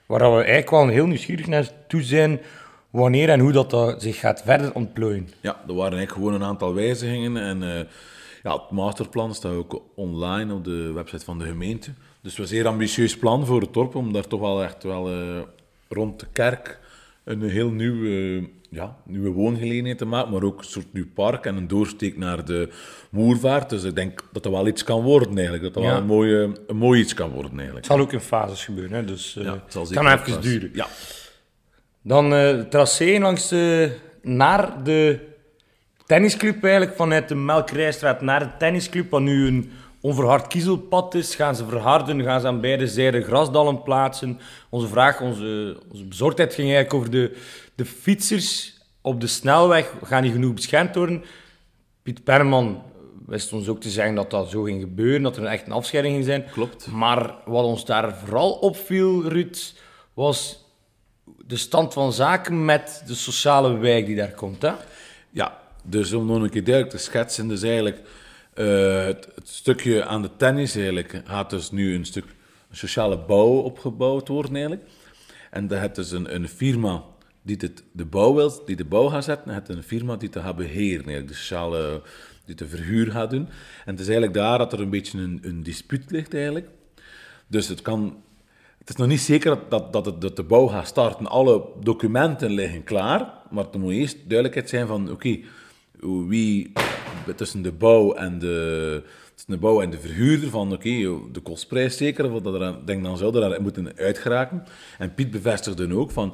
Waar 0.05 0.19
we 0.19 0.35
eigenlijk 0.35 0.69
wel 0.69 0.87
heel 0.87 1.05
nieuwsgierig 1.05 1.47
naar 1.47 1.69
toe 1.87 2.03
zijn 2.03 2.39
wanneer 2.89 3.29
en 3.29 3.39
hoe 3.39 3.51
dat, 3.51 3.69
dat 3.69 4.01
zich 4.01 4.19
gaat 4.19 4.41
verder 4.45 4.73
ontplooien. 4.73 5.29
Ja, 5.41 5.51
er 5.67 5.73
waren 5.73 5.97
eigenlijk 5.97 6.11
gewoon 6.11 6.33
een 6.33 6.47
aantal 6.47 6.73
wijzigingen. 6.73 7.37
En 7.37 7.87
ja, 8.43 8.53
het 8.53 8.71
masterplan 8.71 9.35
staat 9.35 9.51
ook 9.51 9.81
online 9.95 10.53
op 10.53 10.63
de 10.63 10.91
website 10.91 11.25
van 11.25 11.39
de 11.39 11.45
gemeente. 11.45 11.91
Dus 12.21 12.31
het 12.31 12.37
was 12.37 12.49
een 12.49 12.55
zeer 12.55 12.67
ambitieus 12.67 13.17
plan 13.17 13.45
voor 13.45 13.61
het 13.61 13.73
dorp 13.73 13.95
om 13.95 14.13
daar 14.13 14.27
toch 14.27 14.39
wel 14.39 14.63
echt 14.63 14.83
wel 14.83 15.09
rond 15.89 16.19
de 16.19 16.27
kerk 16.31 16.79
een 17.27 17.41
heel 17.41 17.69
nieuwe, 17.69 18.43
ja, 18.69 18.95
nieuwe 19.05 19.29
woongelegenheid 19.29 19.97
te 19.97 20.05
maken, 20.05 20.31
maar 20.31 20.43
ook 20.43 20.57
een 20.57 20.65
soort 20.65 20.93
nieuw 20.93 21.07
park 21.13 21.45
en 21.45 21.55
een 21.55 21.67
doorsteek 21.67 22.17
naar 22.17 22.45
de 22.45 22.69
Moervaart. 23.09 23.69
Dus 23.69 23.83
ik 23.83 23.95
denk 23.95 24.23
dat 24.31 24.43
dat 24.43 24.51
wel 24.51 24.67
iets 24.67 24.83
kan 24.83 25.01
worden 25.01 25.33
eigenlijk. 25.33 25.63
Dat 25.63 25.73
dat 25.73 25.83
wel 25.83 25.97
een, 25.97 26.05
mooie, 26.05 26.51
een 26.67 26.77
mooi 26.77 27.01
iets 27.01 27.13
kan 27.13 27.29
worden 27.29 27.51
eigenlijk. 27.51 27.85
Het 27.85 27.95
zal 27.95 28.03
ook 28.03 28.13
in 28.13 28.19
fases 28.19 28.65
gebeuren, 28.65 28.97
hè? 28.97 29.05
dus 29.05 29.37
ja, 29.39 29.63
het 29.73 29.89
kan 29.89 30.07
even 30.07 30.41
duren. 30.41 30.69
Ja. 30.73 30.87
Dan 32.01 32.33
uh, 32.33 32.39
het 32.39 32.71
tracé 32.71 33.19
langs 33.19 33.49
de, 33.49 33.91
naar 34.21 34.83
de 34.83 35.19
tennisclub 36.05 36.63
eigenlijk, 36.63 36.95
vanuit 36.95 37.27
de 37.27 37.35
Melkrijstraat 37.35 38.21
naar 38.21 38.39
de 38.39 38.57
tennisclub, 38.57 39.09
wat 39.11 39.21
nu 39.21 39.47
een 39.47 39.71
onverhard 40.07 40.47
kiezelpad 40.47 41.15
is, 41.15 41.35
gaan 41.35 41.55
ze 41.55 41.65
verharden, 41.65 42.23
gaan 42.23 42.41
ze 42.41 42.47
aan 42.47 42.61
beide 42.61 42.87
zijden 42.87 43.23
grasdallen 43.23 43.81
plaatsen. 43.81 44.39
Onze 44.69 44.87
vraag, 44.87 45.21
onze, 45.21 45.79
onze 45.91 46.05
bezorgdheid 46.05 46.53
ging 46.53 46.67
eigenlijk 46.67 46.93
over 46.93 47.11
de, 47.11 47.37
de 47.75 47.85
fietsers 47.85 48.77
op 49.01 49.21
de 49.21 49.27
snelweg. 49.27 49.93
Gaan 50.03 50.21
die 50.21 50.31
genoeg 50.31 50.53
beschermd 50.53 50.95
worden? 50.95 51.23
Piet 52.03 52.23
Perman 52.23 52.83
wist 53.25 53.53
ons 53.53 53.67
ook 53.67 53.81
te 53.81 53.89
zeggen 53.89 54.15
dat 54.15 54.31
dat 54.31 54.49
zo 54.49 54.63
ging 54.63 54.81
gebeuren, 54.81 55.21
dat 55.21 55.37
er 55.37 55.45
echt 55.45 55.65
een 55.65 55.71
afscheiding 55.71 56.15
ging 56.15 56.25
zijn. 56.25 56.45
Klopt. 56.51 56.87
Maar 56.87 57.33
wat 57.45 57.63
ons 57.63 57.85
daar 57.85 58.15
vooral 58.15 58.51
opviel, 58.51 59.27
Ruud, 59.27 59.73
was 60.13 60.65
de 61.45 61.57
stand 61.57 61.93
van 61.93 62.13
zaken 62.13 62.65
met 62.65 63.03
de 63.07 63.15
sociale 63.15 63.77
wijk 63.77 64.05
die 64.05 64.15
daar 64.15 64.33
komt. 64.33 64.61
Hè? 64.61 64.71
Ja, 65.29 65.59
dus 65.83 66.13
om 66.13 66.25
nog 66.25 66.41
een 66.41 66.49
keer 66.49 66.63
duidelijk 66.63 66.95
te 66.95 67.03
schetsen, 67.03 67.47
dus 67.47 67.61
eigenlijk 67.61 68.01
uh, 68.59 69.05
het, 69.05 69.29
stukje 69.43 70.05
aan 70.05 70.21
de 70.21 70.29
tennis 70.37 70.75
eigenlijk 70.75 71.21
gaat 71.25 71.49
dus 71.49 71.71
nu 71.71 71.95
een 71.95 72.05
stuk 72.05 72.25
sociale 72.71 73.17
bouw 73.17 73.57
opgebouwd 73.57 74.27
worden 74.27 74.51
eigenlijk. 74.51 74.83
En 75.51 75.67
dan 75.67 75.79
heb 75.79 75.95
dus 75.95 76.11
een, 76.11 76.35
een 76.35 76.47
firma 76.47 77.03
die 77.41 77.71
de 77.91 78.05
bouw 78.05 78.33
wil, 78.33 78.65
die 78.65 78.75
de 78.75 78.85
bouw 78.85 79.07
gaat 79.07 79.23
zetten, 79.23 79.49
en 79.49 79.55
het 79.55 79.69
een 79.69 79.83
firma 79.83 80.15
die 80.15 80.29
te 80.29 80.41
gaat 80.41 80.55
beheren, 80.55 81.27
de 81.27 81.33
sociale, 81.33 82.01
die 82.45 82.55
de 82.55 82.67
verhuur 82.67 83.11
gaat 83.11 83.29
doen. 83.29 83.47
En 83.85 83.91
het 83.91 83.99
is 83.99 84.07
eigenlijk 84.07 84.33
daar 84.33 84.57
dat 84.57 84.73
er 84.73 84.81
een 84.81 84.89
beetje 84.89 85.19
een, 85.19 85.39
een 85.41 85.63
dispuut 85.63 86.11
ligt 86.11 86.33
eigenlijk. 86.33 86.67
Dus 87.47 87.67
het 87.67 87.81
kan, 87.81 88.23
het 88.77 88.89
is 88.89 88.95
nog 88.95 89.07
niet 89.07 89.19
zeker 89.19 89.59
dat, 89.69 89.93
dat, 89.93 90.21
dat 90.21 90.35
de 90.35 90.43
bouw 90.43 90.67
gaat 90.67 90.87
starten. 90.87 91.27
Alle 91.27 91.65
documenten 91.79 92.51
liggen 92.51 92.83
klaar, 92.83 93.33
maar 93.51 93.65
er 93.71 93.79
moet 93.79 93.93
eerst 93.93 94.17
duidelijkheid 94.17 94.69
zijn 94.69 94.87
van, 94.87 95.11
oké, 95.11 95.39
wie 96.27 96.71
tussen 97.35 97.61
de 97.61 97.71
bouw 97.71 98.13
en 98.13 98.39
de, 98.39 99.03
is 99.37 99.43
een 99.47 99.59
bouw 99.59 99.81
en 99.81 99.89
de 99.89 99.99
verhuurder 99.99 100.49
van, 100.49 100.73
oké, 100.73 100.89
de 101.31 101.39
kostprijs 101.43 101.97
zeker, 101.97 102.29
want 102.29 102.43
dat 102.43 102.61
er, 102.61 102.75
denk 102.85 103.03
dan 103.03 103.17
zou 103.17 103.41
er 103.41 103.61
moeten 103.61 103.91
uitgeraken. 103.95 104.63
En 104.97 105.13
Piet 105.13 105.31
bevestigde 105.31 105.95
ook 105.95 106.11
van, 106.11 106.33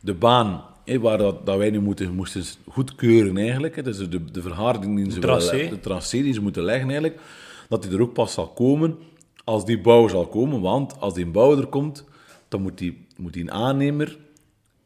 de 0.00 0.14
baan 0.14 0.64
waar 1.00 1.18
dat, 1.18 1.46
dat 1.46 1.56
wij 1.56 1.70
nu 1.70 1.80
moeten, 1.80 2.14
moesten 2.14 2.44
goedkeuren 2.68 3.36
eigenlijk, 3.36 3.76
hè, 3.76 3.82
dus 3.82 3.96
de, 3.96 4.24
de 4.24 4.42
verharding 4.42 4.96
die 4.96 5.12
ze 5.12 5.18
tracé. 5.18 5.56
willen- 5.56 5.70
de 5.70 5.80
tracé 5.80 6.22
die 6.22 6.32
ze 6.32 6.40
moeten 6.42 6.62
leggen 6.62 6.84
eigenlijk, 6.88 7.20
dat 7.68 7.82
die 7.82 7.92
er 7.92 8.00
ook 8.00 8.12
pas 8.12 8.32
zal 8.32 8.48
komen 8.48 8.96
als 9.44 9.64
die 9.64 9.80
bouw 9.80 10.08
zal 10.08 10.26
komen. 10.26 10.60
Want 10.60 11.00
als 11.00 11.14
die 11.14 11.26
bouw 11.26 11.58
er 11.58 11.66
komt, 11.66 12.04
dan 12.48 12.62
moet 12.62 12.78
die, 12.78 13.06
moet 13.16 13.32
die 13.32 13.42
een 13.42 13.52
aannemer 13.52 14.18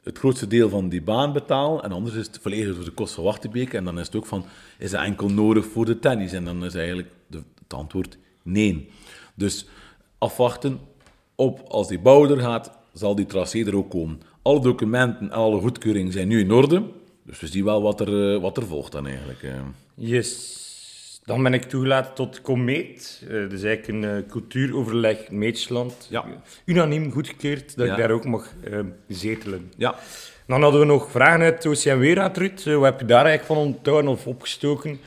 het 0.03 0.19
grootste 0.19 0.47
deel 0.47 0.69
van 0.69 0.89
die 0.89 1.03
baan 1.03 1.33
betalen. 1.33 1.83
En 1.83 1.93
anders 1.93 2.15
is 2.15 2.27
het 2.27 2.39
volledig 2.43 2.75
voor 2.75 2.85
de 2.85 2.91
kost 2.91 3.15
van 3.15 3.25
Wachtenbeek. 3.25 3.73
En 3.75 3.85
dan 3.85 3.99
is 3.99 4.07
het 4.07 4.17
ook 4.17 4.27
van, 4.27 4.45
is 4.79 4.93
het 4.93 5.01
enkel 5.01 5.29
nodig 5.29 5.67
voor 5.67 5.85
de 5.85 5.99
tennis? 5.99 6.33
En 6.33 6.45
dan 6.45 6.65
is 6.65 6.75
eigenlijk 6.75 7.09
de, 7.27 7.43
het 7.63 7.75
antwoord 7.75 8.19
nee. 8.43 8.89
Dus 9.35 9.67
afwachten 10.19 10.81
op, 11.35 11.61
als 11.69 11.89
die 11.89 11.99
bouw 11.99 12.29
er 12.31 12.41
gaat, 12.41 12.71
zal 12.93 13.15
die 13.15 13.27
tracé 13.27 13.65
er 13.65 13.77
ook 13.77 13.91
komen. 13.91 14.21
Alle 14.43 14.61
documenten 14.61 15.21
en 15.21 15.33
alle 15.37 15.61
goedkeuringen 15.61 16.13
zijn 16.13 16.29
nu 16.29 16.41
in 16.41 16.53
orde. 16.53 16.83
Dus 17.27 17.41
we 17.41 17.47
zien 17.47 17.65
wel 17.65 17.83
wat 17.83 18.01
er, 18.01 18.35
eh, 18.35 18.41
wat 18.41 18.57
er 18.57 18.67
volgt 18.67 18.93
dan 18.93 19.07
eigenlijk. 19.07 19.43
eh. 19.43 19.61
Yes. 19.95 20.61
Dan 21.25 21.43
ben 21.43 21.55
ik 21.55 21.63
toegelaten 21.63 22.15
tot 22.15 22.41
Comeet. 22.41 23.23
Eh, 23.29 23.41
dat 23.41 23.53
is 23.53 23.63
eigenlijk 23.63 24.05
een 24.05 24.17
eh, 24.17 24.31
cultuuroverleg 24.31 25.31
Meetsland. 25.31 26.07
Ja. 26.11 26.25
Unaniem 26.65 27.13
goedgekeurd 27.13 27.77
dat 27.77 27.87
Ja. 27.87 27.93
ik 27.93 27.99
daar 27.99 28.11
ook 28.11 28.25
mag 28.25 28.49
eh, 28.65 28.79
zetelen. 29.09 29.73
Ja, 29.77 29.95
Dan 30.47 30.63
hadden 30.63 30.81
we 30.81 30.87
nog 30.87 31.11
vragen 31.11 31.41
uit 31.41 31.63
de 31.63 31.69
OCMW-raad, 31.69 32.37
Ruud. 32.37 32.63
Eh, 32.67 32.75
wat 32.75 32.85
heb 32.85 33.01
je 33.01 33.07
daar 33.07 33.25
eigenlijk 33.25 33.45
van 33.61 33.67
onthouden 33.67 34.11
of 34.11 34.27
opgestoken? 34.27 34.99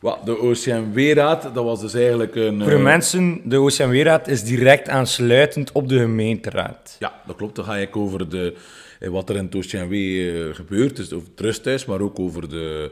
Wel, 0.00 0.24
de 0.24 0.38
OCMW-raad, 0.38 1.42
dat 1.42 1.64
was 1.64 1.80
dus 1.80 1.94
eigenlijk 1.94 2.34
een... 2.34 2.58
Voor 2.60 2.70
de 2.70 2.76
eh, 2.76 2.82
mensen, 2.82 3.40
de 3.44 3.60
OCMW-raad 3.60 4.28
is 4.28 4.42
direct 4.44 4.88
aansluitend 4.88 5.72
op 5.72 5.88
de 5.88 5.98
gemeenteraad. 5.98 6.96
Ja, 6.98 7.20
dat 7.26 7.36
klopt. 7.36 7.56
Dan 7.56 7.64
ga 7.64 7.76
ik 7.76 7.96
over 7.96 8.28
de, 8.28 8.54
eh, 9.00 9.08
wat 9.08 9.28
er 9.28 9.36
in 9.36 9.44
het 9.44 9.54
OCMW 9.54 9.92
eh, 9.92 10.54
gebeurt, 10.54 10.96
dus 10.96 11.12
over 11.12 11.28
het 11.30 11.40
rusthuis, 11.40 11.84
maar 11.84 12.00
ook 12.00 12.18
over 12.18 12.48
de, 12.48 12.90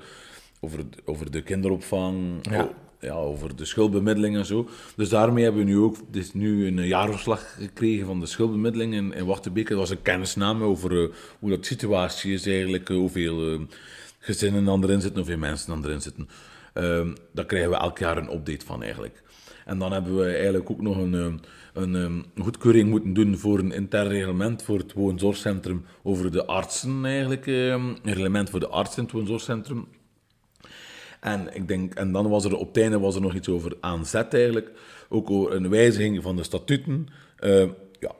over 0.66 0.90
de, 0.90 0.96
over 1.04 1.30
de 1.30 1.42
kinderopvang, 1.42 2.16
Ja. 2.50 2.62
o- 2.62 2.75
ja, 3.00 3.12
over 3.14 3.56
de 3.56 3.64
schuldbemiddeling 3.64 4.37
en 4.37 4.46
zo. 4.46 4.68
Dus 4.96 5.08
daarmee 5.08 5.44
hebben 5.44 5.64
we 5.64 5.70
nu 5.70 5.78
ook 5.78 5.96
dit 6.11 6.23
is 6.25 6.35
nu 6.35 6.66
een 6.66 6.87
jaarverslag 6.87 7.54
gekregen 7.58 8.06
van 8.06 8.20
de 8.20 8.26
schuldbemiddeling 8.26 8.94
in, 8.94 9.12
in 9.14 9.26
Wachtenbeek. 9.26 9.68
Dat 9.68 9.78
was 9.78 9.90
een 9.90 10.02
kennisname 10.02 10.64
over 10.64 11.02
eh, 11.02 11.08
hoe 11.38 11.50
dat 11.50 11.66
situatie 11.66 12.32
is 12.32 12.46
eigenlijk, 12.46 12.90
eh, 12.90 12.96
hoeveel 12.96 13.52
eh, 13.52 13.61
gezinnen 14.18 14.64
dan 14.64 14.82
erin 14.82 15.00
zitten, 15.00 15.18
hoeveel 15.23 15.38
mensen 15.38 15.68
dan 15.68 15.85
erin 15.85 16.00
zitten. 16.00 16.28
Ehm, 16.73 17.08
daar 17.32 17.44
krijgen 17.46 17.70
we 17.70 17.76
elk 17.76 17.99
jaar 17.99 18.16
een 18.16 18.32
update 18.32 18.66
van 18.66 18.82
eigenlijk. 18.82 19.23
En 19.64 19.78
dan 19.78 19.92
hebben 19.92 20.16
we 20.16 20.25
eigenlijk 20.32 20.70
ook 20.70 20.80
nog 20.82 20.96
een, 20.96 21.40
een, 21.75 21.94
ehm, 21.96 22.42
goedkeuring 22.42 22.88
moeten 22.90 23.12
doen 23.12 23.38
voor 23.38 23.58
een 23.58 23.73
intern 23.73 24.08
reglement 24.08 24.62
voor 24.62 24.78
het 24.78 24.92
woonzorgcentrum 24.92 25.85
over 26.02 26.32
de 26.32 26.46
artsen 26.46 27.04
eigenlijk. 27.04 27.46
ehm, 27.46 27.54
Een 27.88 27.99
reglement 28.02 28.50
voor 28.50 28.61
de 28.61 28.68
artsen 28.68 28.99
in 28.99 29.04
het 29.04 29.12
woonzorgcentrum. 29.12 29.87
En, 31.26 31.49
ik 31.52 31.68
denk, 31.68 31.95
en 31.95 32.12
dan 32.12 32.28
was 32.28 32.45
er 32.45 32.56
op 32.56 32.66
het 32.66 32.76
einde 32.83 32.99
was 32.99 33.14
er 33.14 33.21
nog 33.21 33.35
iets 33.35 33.49
over 33.49 33.76
aanzet 33.80 34.35
eigenlijk. 34.35 34.71
Ook 35.09 35.30
over 35.30 35.52
een 35.52 35.68
wijziging 35.68 36.23
van 36.23 36.37
de 36.37 36.42
statuten. 36.42 37.09
Eh, 37.37 37.64
ja, 38.00 38.12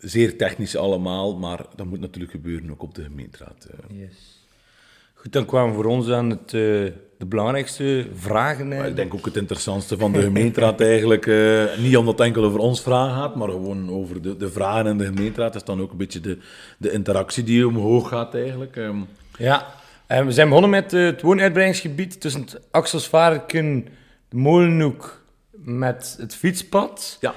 zeer 0.00 0.36
technisch 0.36 0.76
allemaal, 0.76 1.36
maar 1.36 1.64
dat 1.74 1.86
moet 1.86 2.00
natuurlijk 2.00 2.32
gebeuren 2.32 2.70
ook 2.70 2.82
op 2.82 2.94
de 2.94 3.02
gemeenteraad. 3.02 3.68
eh. 3.70 3.96
Goed, 5.14 5.32
dan 5.32 5.44
kwamen 5.46 5.74
voor 5.74 5.84
ons 5.84 6.10
aan 6.10 6.30
het, 6.30 6.44
eh, 6.44 6.52
de 7.18 7.26
belangrijkste 7.28 8.06
vragen. 8.14 8.68
Maar 8.68 8.88
ik 8.88 8.96
denk 8.96 9.14
ook 9.14 9.24
het 9.24 9.36
interessantste 9.36 9.96
van 9.96 10.12
de 10.12 10.22
gemeenteraad 10.22 10.80
eigenlijk, 10.80 11.26
niet 11.78 11.96
omdat 11.96 12.18
het 12.18 12.26
enkel 12.26 12.44
over 12.44 12.60
ons 12.60 12.82
vragen 12.82 13.16
gaat, 13.16 13.34
maar 13.34 13.48
gewoon 13.48 13.90
over 13.90 14.22
de, 14.22 14.36
de 14.36 14.50
vragen 14.50 14.86
in 14.86 14.98
de 14.98 15.04
gemeenteraad. 15.04 15.54
is 15.54 15.64
dan 15.64 15.80
ook 15.80 15.90
een 15.90 15.96
beetje 15.96 16.20
de, 16.20 16.38
de 16.78 16.92
interactie 16.92 17.44
die 17.44 17.66
omhoog 17.66 18.08
gaat 18.08 18.34
eigenlijk. 18.34 18.76
ehm. 18.76 18.96
Ja, 19.38 19.74
eh, 20.06 20.24
we 20.24 20.32
zijn 20.32 20.46
begonnen 20.46 20.70
met 20.70 20.92
eh, 20.92 21.04
het 21.04 21.22
woonuitbreidingsgebied 21.22 22.20
tussen 22.20 22.40
het 22.40 22.60
Axelsvarken, 22.70 23.88
de 24.28 24.36
Molenhoek 24.36 25.24
met 25.52 26.16
het 26.20 26.36
fietspad. 26.36 27.16
ja, 27.20 27.34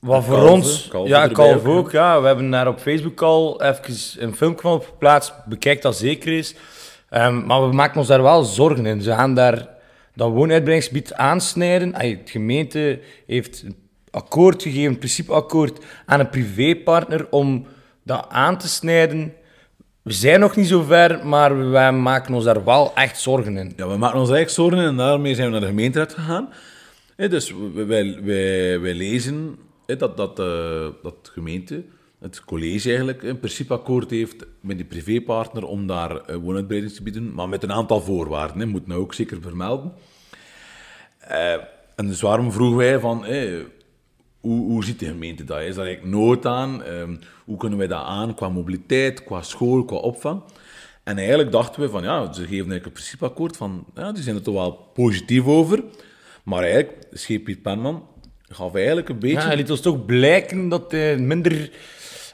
Wat 0.00 0.24
voor 0.24 0.36
Kalve, 0.36 0.52
ons... 0.52 0.88
Kalve 0.88 1.08
ja, 1.08 1.28
Kalve 1.28 1.68
ook, 1.68 1.76
ook. 1.76 1.90
Ja. 1.90 2.20
We 2.20 2.26
hebben 2.26 2.50
daar 2.50 2.68
op 2.68 2.80
Facebook 2.80 3.22
al 3.22 3.62
even 3.62 4.22
een 4.22 4.34
filmpje 4.36 4.62
van 4.62 4.82
geplaatst. 4.82 5.32
Bekijk 5.46 5.82
dat 5.82 5.96
zeker 5.96 6.32
eens. 6.32 6.54
Ehm, 7.08 7.46
maar 7.46 7.68
we 7.68 7.74
maken 7.74 7.98
ons 7.98 8.08
daar 8.08 8.22
wel 8.22 8.42
zorgen 8.42 8.86
in. 8.86 9.02
Ze 9.02 9.10
gaan 9.12 9.34
daar 9.34 9.68
dat 10.14 10.30
woonuitbreidingsgebied 10.30 11.14
aansnijden. 11.14 11.94
Ay, 11.94 12.08
het 12.10 12.30
gemeente 12.30 13.00
heeft 13.26 13.62
een 13.62 13.76
akkoord 14.10 14.62
gegeven, 14.62 14.92
een 14.92 14.98
principeakkoord, 14.98 15.84
aan 16.06 16.20
een 16.20 16.28
privépartner 16.28 17.26
om 17.30 17.66
dat 18.02 18.26
aan 18.28 18.58
te 18.58 18.68
snijden. 18.68 19.34
We 20.02 20.12
zijn 20.12 20.40
nog 20.40 20.56
niet 20.56 20.66
zo 20.66 20.82
ver, 20.82 21.26
maar 21.26 21.70
wij 21.70 21.92
maken 21.92 22.34
ons 22.34 22.44
daar 22.44 22.64
wel 22.64 22.94
echt 22.94 23.20
zorgen 23.20 23.56
in. 23.56 23.72
Ja, 23.76 23.88
we 23.88 23.96
maken 23.96 24.18
ons 24.18 24.30
eigenlijk 24.30 24.50
zorgen 24.50 24.88
en 24.88 24.96
daarmee 24.96 25.34
zijn 25.34 25.46
we 25.46 25.52
naar 25.52 25.60
de 25.60 25.66
gemeenteraad 25.66 26.14
gegaan. 26.14 26.48
Dus 27.16 27.54
wij, 27.74 28.18
wij, 28.22 28.80
wij, 28.80 28.94
lezen 28.94 29.58
dat, 29.86 30.16
dat, 30.16 30.38
eh, 30.38 30.86
dat 31.02 31.24
de 31.24 31.30
gemeente, 31.32 31.84
het 32.18 32.44
college 32.44 32.88
eigenlijk, 32.88 33.22
een 33.22 33.38
principeakkoord 33.38 34.10
heeft 34.10 34.46
met 34.60 34.76
die 34.76 34.86
privépartner 34.86 35.64
om 35.64 35.86
daar 35.86 36.16
eh, 36.16 36.36
woonuitbreiding 36.36 36.92
te 36.92 37.02
bieden, 37.02 37.34
maar 37.34 37.48
met 37.48 37.62
een 37.62 37.72
aantal 37.72 38.00
voorwaarden. 38.00 38.58
Hè, 38.58 38.66
moet 38.66 38.86
nou 38.86 39.00
ook 39.00 39.14
zeker 39.14 39.40
vermelden. 39.40 39.92
Eh, 41.18 41.52
en 41.96 42.06
dus 42.06 42.20
waarom 42.20 42.52
vroegen 42.52 42.76
wij 42.76 42.98
van, 42.98 43.24
hoe, 44.42 44.70
hoe 44.70 44.84
ziet 44.84 44.98
de 44.98 45.06
gemeente 45.06 45.44
dat? 45.44 45.60
Is 45.60 45.74
daar 45.74 45.86
eigenlijk 45.86 46.16
nood 46.16 46.46
aan? 46.46 46.82
Ehm, 46.82 47.16
hoe 47.44 47.56
kunnen 47.56 47.78
wij 47.78 47.86
dat 47.86 48.04
aan 48.04 48.34
qua 48.34 48.48
mobiliteit, 48.48 49.24
qua 49.24 49.42
school, 49.42 49.84
qua 49.84 49.96
opvang? 49.96 50.42
En 51.02 51.18
eigenlijk 51.18 51.52
dachten 51.52 51.82
we 51.82 51.88
van, 51.88 52.02
ja, 52.02 52.24
ze 52.24 52.40
geven 52.40 52.48
eigenlijk 52.50 52.84
een 52.84 52.92
principeakkoord 52.92 53.56
van, 53.56 53.84
ja, 53.94 54.12
die 54.12 54.22
zijn 54.22 54.36
er 54.36 54.42
toch 54.42 54.54
wel 54.54 54.72
positief 54.94 55.46
over. 55.46 55.82
Maar 56.42 56.62
eigenlijk, 56.62 57.06
scheep 57.12 57.44
Piet 57.44 57.62
Penman 57.62 58.06
gaf 58.48 58.74
eigenlijk 58.74 59.08
een 59.08 59.18
beetje... 59.18 59.38
Ja, 59.38 59.46
hij 59.46 59.56
liet 59.56 59.70
ons 59.70 59.80
toch 59.80 60.04
blijken 60.04 60.68
dat 60.68 60.90
hij 60.90 61.18
minder 61.18 61.70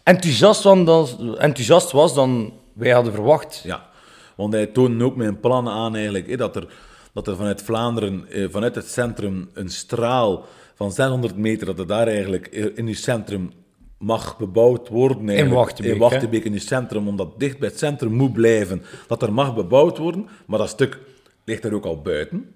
enthousiast 0.03 0.63
was 0.63 0.85
dan, 0.85 1.39
enthousiast 1.39 1.91
was 1.91 2.15
dan 2.15 2.53
wij 2.73 2.91
hadden 2.91 3.13
verwacht. 3.13 3.61
Ja, 3.65 3.89
want 4.37 4.53
hij 4.53 4.67
toonde 4.67 5.05
ook 5.05 5.17
met 5.17 5.29
een 5.29 5.41
plan 5.41 5.69
aan 5.69 5.95
eigenlijk, 5.95 6.29
hè, 6.29 6.37
dat, 6.37 6.57
er, 6.57 6.67
dat 7.13 7.27
er 7.27 7.37
vanuit 7.37 7.63
Vlaanderen, 7.63 8.27
eh, 8.31 8.47
vanuit 8.51 8.75
het 8.75 8.91
centrum, 8.91 9.51
een 9.55 9.71
straal 9.71 10.45
van 10.79 10.93
600 10.93 11.37
meter, 11.37 11.67
dat 11.67 11.79
er 11.79 11.87
daar 11.87 12.07
eigenlijk 12.07 12.47
eh, 12.47 12.67
in 12.75 12.87
het 12.87 12.99
centrum 12.99 13.51
mag 13.99 14.39
bebouwd 14.39 14.89
worden. 14.89 15.29
eigenlijk. 15.29 15.55
Wachtenbeek, 15.55 15.93
In 15.93 15.99
Wachtenbeek, 15.99 16.45
in 16.45 16.53
het 16.53 16.63
centrum, 16.63 17.09
omdat 17.09 17.27
het 17.27 17.39
dicht 17.39 17.59
bij 17.59 17.69
het 17.69 17.79
centrum 17.79 18.13
moet 18.13 18.33
blijven, 18.33 18.83
dat 19.07 19.23
er 19.23 19.33
mag 19.33 19.55
bebouwd 19.55 19.99
worden, 19.99 20.29
maar 20.47 20.59
dat 20.59 20.69
stuk 20.69 20.99
ligt 21.45 21.65
er 21.65 21.75
ook 21.75 21.85
al 21.85 22.01
buiten. 22.01 22.55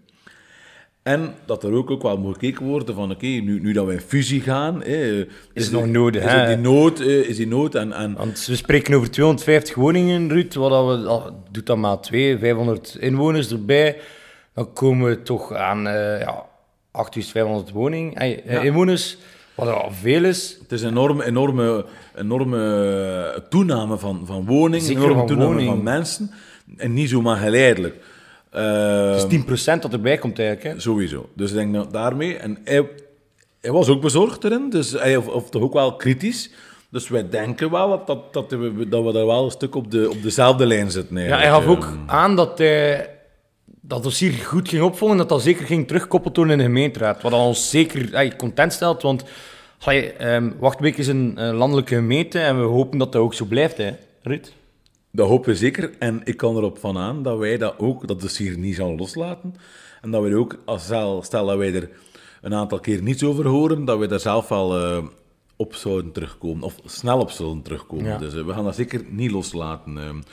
En 1.02 1.34
dat 1.46 1.64
er 1.64 1.72
ook, 1.72 1.90
ook 1.90 2.02
wel 2.02 2.18
moet 2.18 2.32
gekeken 2.32 2.66
worden 2.66 2.94
van, 2.94 3.10
oké, 3.10 3.26
nu, 3.26 3.60
nu 3.60 3.72
dat 3.72 3.86
we 3.86 3.92
in 3.92 4.00
fusie 4.00 4.40
gaan... 4.40 4.82
hè, 4.82 5.26
het 5.54 5.70
nog 5.70 5.86
nodig, 5.86 6.24
Is 6.24 6.30
hè? 6.30 6.38
er 6.38 6.46
die 6.46 6.56
nood, 6.56 7.00
eh, 7.00 7.28
is 7.28 7.36
die 7.36 7.46
nood 7.46 7.74
en... 7.74 7.92
en 7.92 8.14
Want 8.14 8.46
we 8.46 8.56
spreken 8.56 8.94
over 8.94 9.10
250 9.10 9.74
woningen, 9.74 10.28
Ruud. 10.28 10.54
Wat 10.54 10.70
dat 10.70 10.86
we, 10.86 11.32
doet 11.50 11.66
dan 11.66 11.80
maar 11.80 12.00
2, 12.00 12.38
500 12.38 12.96
inwoners 13.00 13.50
erbij. 13.50 14.00
Dan 14.54 14.72
komen 14.72 15.08
we 15.08 15.22
toch 15.22 15.52
aan 15.52 15.86
eh 15.86 16.20
ja, 16.20 16.50
8500 16.92 17.70
woningen, 17.70 18.14
eh, 18.14 18.30
eh, 18.32 18.52
Ja. 18.52 18.60
inwoners. 18.60 19.16
Wat 19.54 19.68
al 19.68 19.90
veel 20.00 20.24
is. 20.24 20.56
Het 20.62 20.72
is 20.72 20.82
een 20.82 20.88
enorme, 20.88 21.24
enorme, 21.24 21.84
enorme 22.16 23.44
toename 23.48 23.98
van, 23.98 24.22
van 24.24 24.46
woningen, 24.46 24.80
Zeker 24.86 25.02
enorme 25.02 25.18
van 25.18 25.26
toename 25.26 25.64
van 25.64 25.82
mensen. 25.82 26.30
En 26.76 26.92
niet 26.92 27.08
zomaar 27.08 27.36
geleidelijk. 27.36 27.94
Eh, 28.50 29.10
Het 29.10 29.16
is 29.16 29.26
10% 29.28 29.82
dat 29.82 29.92
erbij 29.92 30.18
komt 30.18 30.38
eigenlijk. 30.38 30.74
Hè. 30.74 30.80
Sowieso. 30.80 31.28
Dus 31.34 31.50
ik 31.50 31.56
denk 31.56 31.74
dat 31.74 31.92
daarmee... 31.92 32.36
En 32.36 32.58
hij, 32.64 32.88
hij 33.60 33.70
was 33.72 33.88
ook 33.88 34.00
bezorgd 34.00 34.44
erin, 34.44 34.70
dus 34.70 34.92
hij, 34.92 35.16
of, 35.16 35.26
of 35.28 35.50
toch 35.50 35.62
ook 35.62 35.72
wel 35.72 35.96
kritisch. 35.96 36.50
Dus 36.90 37.08
wij 37.08 37.28
denken 37.28 37.70
wel 37.70 37.88
dat, 37.88 38.06
dat, 38.06 38.32
dat, 38.32 38.50
we, 38.50 38.88
dat 38.88 39.04
we 39.04 39.12
daar 39.12 39.26
wel 39.26 39.44
een 39.44 39.50
stuk 39.50 39.74
op, 39.74 39.90
de, 39.90 40.10
op 40.10 40.22
dezelfde 40.22 40.66
lijn 40.66 40.90
zitten. 40.90 41.16
Ja, 41.20 41.36
hij 41.36 41.48
gaf 41.48 41.66
ook 41.66 41.82
Ehm, 41.84 41.96
aan 42.06 42.36
dat 42.36 42.58
hij 42.58 43.10
dat 43.84 44.02
dossier 44.02 44.32
goed 44.32 44.68
ging 44.68 44.82
opvolgen, 44.82 45.16
dat 45.16 45.28
dat 45.28 45.42
zeker 45.42 45.66
ging 45.66 45.86
terugkoppeld 45.86 46.36
worden 46.36 46.52
in 46.54 46.58
de 46.58 46.64
gemeenteraad. 46.64 47.22
Wat 47.22 47.32
ons 47.32 47.70
zeker 47.70 48.14
eh, 48.14 48.36
content 48.36 48.72
stelt, 48.72 49.02
want 49.02 49.24
allee, 49.78 50.12
ehm, 50.12 50.50
Wachtbeek 50.58 50.98
is 50.98 51.06
een 51.06 51.38
eh, 51.38 51.52
landelijke 51.52 51.94
gemeente 51.94 52.38
en 52.38 52.58
we 52.58 52.64
hopen 52.64 52.98
dat 52.98 53.12
dat 53.12 53.22
ook 53.22 53.34
zo 53.34 53.44
blijft, 53.44 53.76
hè, 53.76 53.92
Ruud. 54.22 54.52
Dat 55.10 55.28
hopen 55.28 55.48
we 55.48 55.56
zeker. 55.56 55.92
En 55.98 56.20
ik 56.24 56.36
kan 56.36 56.56
erop 56.56 56.78
van 56.78 56.98
aan 56.98 57.22
dat 57.22 57.38
wij 57.38 57.58
dat 57.58 57.74
ook, 57.78 58.08
dat 58.08 58.20
dossier 58.20 58.58
niet 58.58 58.76
zal 58.76 58.96
loslaten. 58.96 59.54
En 60.00 60.10
dat 60.10 60.22
we 60.22 60.36
ook, 60.36 60.58
als 60.64 60.84
stel, 60.84 61.22
stel 61.22 61.46
dat 61.46 61.56
wij 61.56 61.74
er 61.74 61.90
een 62.40 62.54
aantal 62.54 62.80
keer 62.80 63.02
niets 63.02 63.24
over 63.24 63.46
horen, 63.46 63.84
dat 63.84 63.98
we 63.98 64.06
daar 64.06 64.20
zelf 64.20 64.48
wel 64.48 64.78
eh, 64.78 65.04
op 65.56 65.74
zouden 65.74 66.12
terugkomen. 66.12 66.62
Of 66.62 66.74
snel 66.84 67.18
op 67.18 67.30
zullen 67.30 67.62
terugkomen. 67.62 68.04
Ja. 68.04 68.18
Dus 68.18 68.34
we 68.34 68.52
gaan 68.52 68.64
dat 68.64 68.74
zeker 68.74 69.04
niet 69.08 69.30
loslaten. 69.30 70.24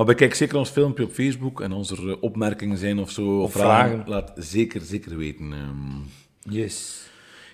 Eh. 0.00 0.06
Maar 0.06 0.14
bekijk 0.14 0.34
zeker 0.34 0.58
ons 0.58 0.70
filmpje 0.70 1.04
op 1.04 1.12
Facebook 1.12 1.60
en 1.60 1.72
als 1.72 1.90
er 1.90 2.08
eh, 2.08 2.16
opmerkingen 2.20 2.76
zijn 2.76 2.98
of 2.98 3.10
zo, 3.10 3.40
of, 3.40 3.52
vragen, 3.52 3.90
vragen. 3.90 4.10
laat 4.10 4.32
zeker, 4.36 4.80
zeker 4.80 5.16
weten. 5.16 5.52
eh. 5.52 6.52
Yes. 6.52 7.08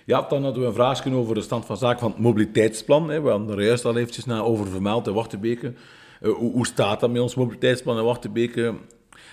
Ja, 0.05 0.21
dan 0.21 0.43
hadden 0.43 0.61
we 0.61 0.67
een 0.67 0.73
vraagje 0.73 1.13
over 1.13 1.35
de 1.35 1.41
stand 1.41 1.65
van 1.65 1.77
zaken 1.77 1.99
van 1.99 2.11
het 2.11 2.19
mobiliteitsplan. 2.19 3.09
Hè. 3.09 3.21
We 3.21 3.29
hadden 3.29 3.57
er 3.57 3.65
juist 3.65 3.85
al 3.85 3.97
eventjes 3.97 4.25
naar 4.25 4.43
over 4.43 4.67
vermeld 4.67 5.07
in 5.07 5.13
Wachtebeke. 5.13 5.73
Uh, 6.21 6.33
hoe, 6.33 6.51
hoe, 6.51 6.65
staat 6.65 6.99
dat 6.99 7.11
met 7.11 7.21
ons 7.21 7.35
mobiliteitsplan 7.35 7.97
in 7.97 8.03
Wachtebeke? 8.03 8.75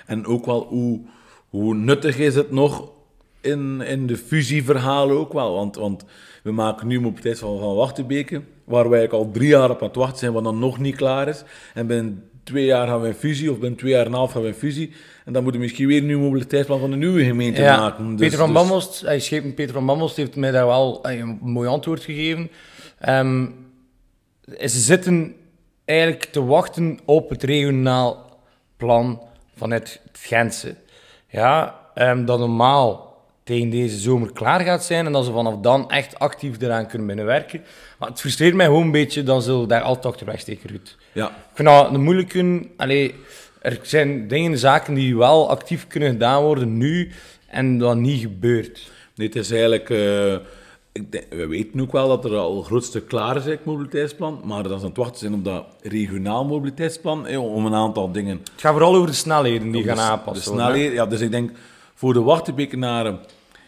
En 0.07 0.27
ook 0.27 0.47
wel, 0.47 0.67
hoe, 0.67 1.01
hoe 1.49 1.75
nuttig 1.75 2.19
is 2.19 2.35
het 2.35 2.51
nog 2.51 2.91
in, 3.41 3.81
in 3.81 4.07
de 4.07 4.17
fusieverhalen 4.17 5.19
ook 5.19 5.33
wel? 5.33 5.55
Want, 5.55 5.77
want 5.77 6.05
we 6.43 6.53
maken 6.53 6.87
nu 6.87 7.01
mobiliteitsplan 7.01 7.59
van 7.59 7.75
Wachtebeke, 7.75 8.43
waar 8.65 8.89
wij 8.89 9.11
al 9.11 9.31
drie 9.31 9.49
jaar 9.49 9.71
op 9.71 9.81
aan 9.81 9.89
het 9.89 9.97
wachten 9.97 10.19
zijn, 10.19 10.33
wat 10.33 10.45
dan 10.45 10.59
nog 10.59 10.79
niet 10.79 10.97
klaar 10.97 11.29
is. 11.29 11.45
En 11.75 11.87
binnen 11.87 12.29
twee 12.45 12.65
jaar 12.65 12.87
gaan 12.87 13.01
we 13.01 13.09
een 13.09 13.15
fusie, 13.15 13.51
of 13.51 13.59
binnen 13.59 13.79
twee 13.79 13.91
jaar 13.93 14.01
en 14.01 14.07
een 14.07 14.13
half 14.13 14.33
gaan 14.33 14.43
we 14.43 14.49
een 14.49 14.55
fusie. 14.55 14.93
En 15.25 15.33
dan 15.33 15.43
moeten 15.43 15.61
we 15.61 15.67
misschien 15.67 15.87
weer 15.87 15.99
een 16.01 16.07
nieuw 16.07 16.21
mobiliteitsplan 16.21 16.81
van 16.81 16.91
de 16.91 16.97
nieuwe 16.97 17.25
gemeente 17.25 17.63
Ja, 17.63 17.77
maken. 17.77 18.11
Dus- 18.11 18.19
Peter 18.21 18.39
van 18.39 18.53
dus- 18.53 18.57
Bammelst, 18.63 19.01
hij 19.01 19.21
schepen 19.21 19.55
Peter 19.55 19.73
van 19.73 19.87
Bammelst 19.87 20.17
heeft 20.17 20.37
mij 20.37 20.51
daar 20.51 20.67
wel 20.67 21.03
eh, 21.03 21.19
een 21.19 21.39
mooi 21.43 21.69
antwoord 21.69 22.03
gegeven. 22.05 22.51
Ehm, 22.99 23.47
ze 24.49 24.81
zitten 24.81 25.35
eigenlijk 25.85 26.29
te 26.33 26.45
wachten 26.45 26.99
op 27.05 27.29
het 27.31 27.43
regionaal 27.43 28.39
plan 28.77 29.23
vanuit 29.57 30.01
het 30.13 30.19
Gentse. 30.23 30.75
Ja, 31.29 31.81
ehm, 31.95 32.25
dat 32.25 32.39
normaal 32.39 33.04
tegen 33.45 33.71
deze 33.71 33.99
zomer 33.99 34.33
klaar 34.33 34.61
gaat 34.61 34.85
zijn 34.85 35.07
en 35.07 35.13
dat 35.13 35.25
ze 35.25 35.33
vanaf 35.33 35.57
dan 35.61 35.91
echt 35.91 36.19
actief 36.19 36.61
eraan 36.61 36.87
kunnen 36.87 37.07
binnenwerken. 37.07 37.63
Maar 37.99 38.09
het 38.09 38.21
frustreert 38.21 38.55
mij 38.55 38.67
gewoon 38.67 38.83
een 38.83 38.91
beetje 38.91 39.23
dat 39.23 39.45
ze 39.45 39.65
daar 39.67 39.81
altijd 39.83 40.07
achterweg 40.07 40.41
steken, 40.41 40.71
Ruud. 40.71 40.97
Ja, 41.13 41.29
Ik 41.29 41.35
vind 41.55 41.69
dat 41.69 41.95
een 41.95 42.03
moeilijke... 42.03 42.69
Allee, 42.77 43.15
er 43.61 43.79
zijn 43.83 44.29
dingen, 44.29 44.59
zaken 44.59 44.95
die 44.95 45.17
wel 45.17 45.51
actief 45.51 45.87
kunnen 45.87 46.11
gedaan 46.11 46.43
worden 46.43 46.79
nu 46.79 47.11
en 47.47 47.79
dat 47.79 47.97
niet 47.97 48.21
gebeurt. 48.21 48.91
Nee, 49.15 49.27
het 49.27 49.37
is 49.37 49.51
eigenlijk... 49.51 49.91
eh, 49.91 50.33
ik 50.93 51.13
denk, 51.13 51.25
we 51.31 51.47
weten 51.47 51.81
ook 51.81 51.93
wel 51.93 52.09
dat 52.09 52.25
er 52.25 52.37
al 52.37 52.59
een 52.59 52.65
groot 52.65 52.85
stuk 52.85 53.09
klaar 53.09 53.37
is, 53.37 53.45
het 53.45 53.65
mobiliteitsplan. 53.65 54.41
Maar 54.45 54.63
dat 54.63 54.73
ze 54.73 54.79
aan 54.79 54.85
het 54.85 54.97
wachten 54.97 55.19
zijn 55.19 55.35
op 55.35 55.45
dat 55.45 55.65
regionaal 55.83 56.45
mobiliteitsplan, 56.45 57.27
eh, 57.27 57.55
om 57.55 57.67
een 57.67 57.75
aantal 57.75 58.13
dingen... 58.13 58.41
Het 58.53 58.61
gaat 58.61 58.73
vooral 58.73 58.95
over 58.95 59.07
de 59.09 59.15
snelheden 59.15 59.71
die 59.71 59.85
gaan 59.85 59.99
aanpassen. 59.99 60.55
De 60.55 60.61
snelheden, 60.61 60.93
ja, 60.93 61.07
dus 61.07 61.21
ik 61.21 61.31
denk, 61.31 61.51
voor 61.95 62.13
de 62.13 62.21
Wachtenbekenaren, 62.21 63.21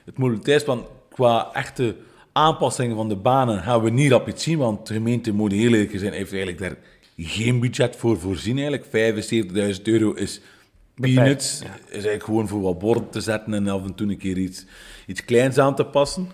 het 0.05 0.19
mobiliteitsplan, 0.19 0.87
qua 1.11 1.51
echte 1.53 1.97
aanpassingen 2.33 2.97
van 2.97 3.09
de 3.09 3.17
banen, 3.17 3.63
gaan 3.63 3.83
we 3.83 3.91
niet 3.91 4.11
rap 4.11 4.29
iets 4.29 4.43
zien, 4.43 4.59
want 4.59 4.87
de 4.87 4.95
gemeente, 4.95 5.33
moet 5.33 5.53
heel 5.53 5.73
eerlijk 5.73 5.99
zijn, 5.99 6.13
heeft 6.13 6.33
eigenlijk 6.33 6.63
daar 6.63 6.77
geen 7.17 7.61
budget 7.61 7.97
voor 7.97 8.19
voorzien 8.19 8.59
eigenlijk. 8.59 8.87
75.000 9.77 9.83
euro 9.83 10.13
is 10.13 10.41
peanuts. 10.95 11.63
Is 11.87 11.91
eigenlijk 11.91 12.25
gewoon 12.25 12.49
voor 12.49 12.61
wat 12.61 12.79
borden 12.79 13.11
te 13.11 13.21
zetten 13.21 13.55
en 13.55 13.69
af 13.69 13.85
en 13.85 13.95
toe 13.95 14.09
een 14.09 14.19
keer 14.19 14.39
iets, 14.39 14.65
iets 15.07 15.25
kleins 15.25 15.59
aan 15.59 15.75
te 15.75 15.85
passen. 15.85 16.29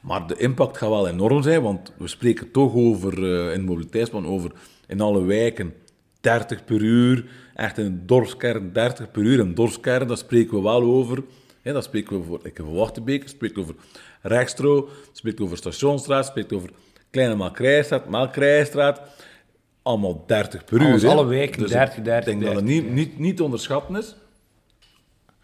Maar 0.00 0.26
de 0.26 0.36
impact 0.36 0.76
gaat 0.76 0.88
wel 0.88 1.08
enorm 1.08 1.42
zijn, 1.42 1.62
want 1.62 1.92
we 1.98 2.08
spreken 2.08 2.50
toch 2.50 2.74
over, 2.74 3.12
eh, 3.12 3.44
in 3.44 3.58
het 3.58 3.64
mobiliteitsplan, 3.64 4.26
over 4.26 4.52
in 4.86 5.00
alle 5.00 5.24
wijken 5.24 5.74
30 6.22 6.64
per 6.64 6.80
uur. 6.80 7.24
Echt 7.54 7.78
in 7.78 7.84
een 7.84 8.02
dorpskern 8.06 8.72
30 8.72 9.10
per 9.10 9.22
uur. 9.22 9.40
Een 9.40 9.54
dorpskern, 9.54 10.06
daar 10.06 10.16
spreken 10.16 10.56
we 10.56 10.62
wel 10.62 10.82
over. 10.82 11.22
Hè, 11.62 11.72
dat 11.72 11.84
spreken 11.84 12.18
we 12.18 12.24
voor, 12.24 12.40
ik 12.42 12.56
heb 12.56 12.66
Wachtenbeek, 12.66 13.28
spreken 13.28 13.56
we 13.56 13.62
over 13.62 13.74
Rechtstro, 14.20 14.88
spreken 15.12 15.38
we 15.38 15.44
over 15.44 15.56
Stationsstraat, 15.56 16.26
spreken 16.26 16.50
we 16.50 16.56
over 16.56 16.70
Kleine 17.10 17.34
Malkrijstraat, 17.34 18.08
Malkrijstraat. 18.08 19.00
Allemaal 19.82 20.24
30 20.26 20.64
per 20.64 20.80
Alles, 20.80 21.02
uur. 21.02 21.08
alle 21.10 21.24
wijken, 21.26 21.60
Dus 21.60 21.70
30, 21.70 21.96
ik 21.96 22.04
30, 22.04 22.24
denk 22.24 22.42
dat 22.42 22.54
het 22.54 22.66
30, 22.66 22.84
niet, 22.84 22.92
niet, 22.94 23.18
niet 23.18 23.36
te 23.36 23.44
onderschatten 23.44 23.96
is. 23.96 24.14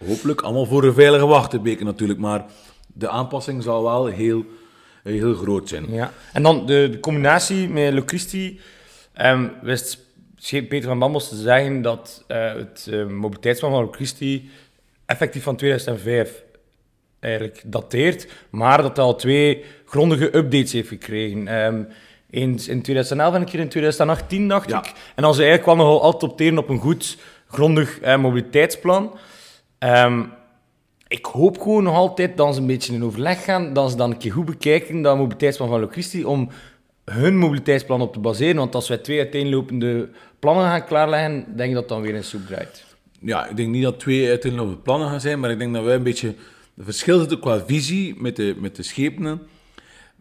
Hopelijk 0.06 0.40
allemaal 0.40 0.66
voor 0.66 0.85
een 0.85 0.94
veilige 0.94 1.26
Wachtenbeke 1.26 1.85
natuurlijk, 1.85 2.18
maar 2.18 2.44
de 2.87 3.08
aanpassing 3.08 3.62
zal 3.62 3.82
wel 3.82 4.06
heel, 4.06 4.44
heel 5.02 5.35
groot 5.35 5.68
zijn. 5.68 5.92
Ja. 5.92 6.12
En 6.32 6.42
dan 6.42 6.66
de, 6.66 6.88
de 6.90 7.00
combinatie 7.00 7.68
met 7.68 7.92
Locristi. 7.92 8.61
ehm 9.12 9.49
wist 9.62 10.06
Peter 10.40 10.82
van 10.88 10.98
Bambels 10.98 11.28
te 11.28 11.36
zeggen 11.36 11.82
dat 11.82 12.24
eh, 12.26 12.52
het 12.54 12.88
eh, 12.90 13.06
mobiliteitsplan 13.06 13.70
van 13.70 13.80
Locristi 13.80 14.50
effectief 15.06 15.42
van 15.42 15.56
2005 15.56 16.42
eigenlijk 17.20 17.62
dateert, 17.66 18.28
maar 18.50 18.82
dat 18.82 18.96
hij 18.96 19.04
al 19.04 19.14
twee 19.16 19.64
grondige 19.84 20.36
updates 20.36 20.72
heeft 20.72 20.88
gekregen. 20.88 21.48
Ehm, 21.48 21.82
eens 22.30 22.68
in 22.68 22.82
2011 22.82 23.34
en 23.34 23.40
een 23.40 23.46
keer 23.46 23.60
in 23.60 23.68
2018, 23.68 24.48
dacht 24.48 24.70
Ja. 24.70 24.78
ik. 24.78 24.92
En 25.14 25.22
dan 25.22 25.34
ze 25.34 25.42
eigenlijk 25.42 25.78
wel 25.78 25.86
nog 25.86 26.02
altijd 26.02 26.30
opteren 26.32 26.58
op 26.58 26.68
een 26.68 26.78
goed, 26.78 27.18
grondig 27.48 28.00
eh, 28.00 28.18
mobiliteitsplan. 28.18 29.18
Ehm, 29.78 30.22
ik 31.08 31.24
hoop 31.24 31.58
gewoon 31.60 31.82
nog 31.82 31.94
altijd 31.94 32.36
dat 32.36 32.54
ze 32.54 32.60
een 32.60 32.66
beetje 32.66 32.92
in 32.94 33.04
overleg 33.04 33.44
gaan, 33.44 33.72
dat 33.72 33.90
ze 33.90 33.96
dan 33.96 34.10
een 34.10 34.18
keer 34.18 34.32
goed 34.32 34.44
bekijken, 34.44 35.02
dat 35.02 35.16
mobiliteitsplan 35.16 35.68
van 35.68 35.80
Locristi, 35.80 36.24
om 36.24 36.48
hun 37.10 37.36
mobiliteitsplan 37.36 38.00
op 38.00 38.12
te 38.12 38.18
baseren. 38.18 38.56
Want 38.56 38.75
als 38.75 38.88
wij 38.88 38.99
twee 38.99 39.18
uiteenlopende 39.18 40.08
plannen 40.38 40.64
gaan 40.64 40.84
klaarleggen, 40.84 41.56
denk 41.56 41.68
ik 41.68 41.75
dat 41.75 41.88
dan 41.88 42.02
weer 42.02 42.14
in 42.14 42.25
soep 42.25 42.47
draait. 42.47 42.84
Ja, 43.21 43.47
ik 43.47 43.56
denk 43.56 43.68
niet 43.68 43.82
dat 43.82 44.00
twee 44.00 44.28
uiteenlopende 44.28 44.80
plannen 44.80 45.08
gaan 45.08 45.21
zijn, 45.21 45.40
maar 45.40 45.50
ik 45.50 45.58
denk 45.58 45.75
dat 45.75 45.84
wij 45.84 45.94
een 45.94 46.02
beetje... 46.02 46.34
Het 46.76 46.84
verschil 46.86 47.21
zit 47.21 47.34
ook 47.34 47.40
qua 47.40 47.64
visie 47.66 48.14
met 48.18 48.36
de, 48.36 48.54
met 48.58 48.76
de 48.76 48.82
schepenen. 48.82 49.40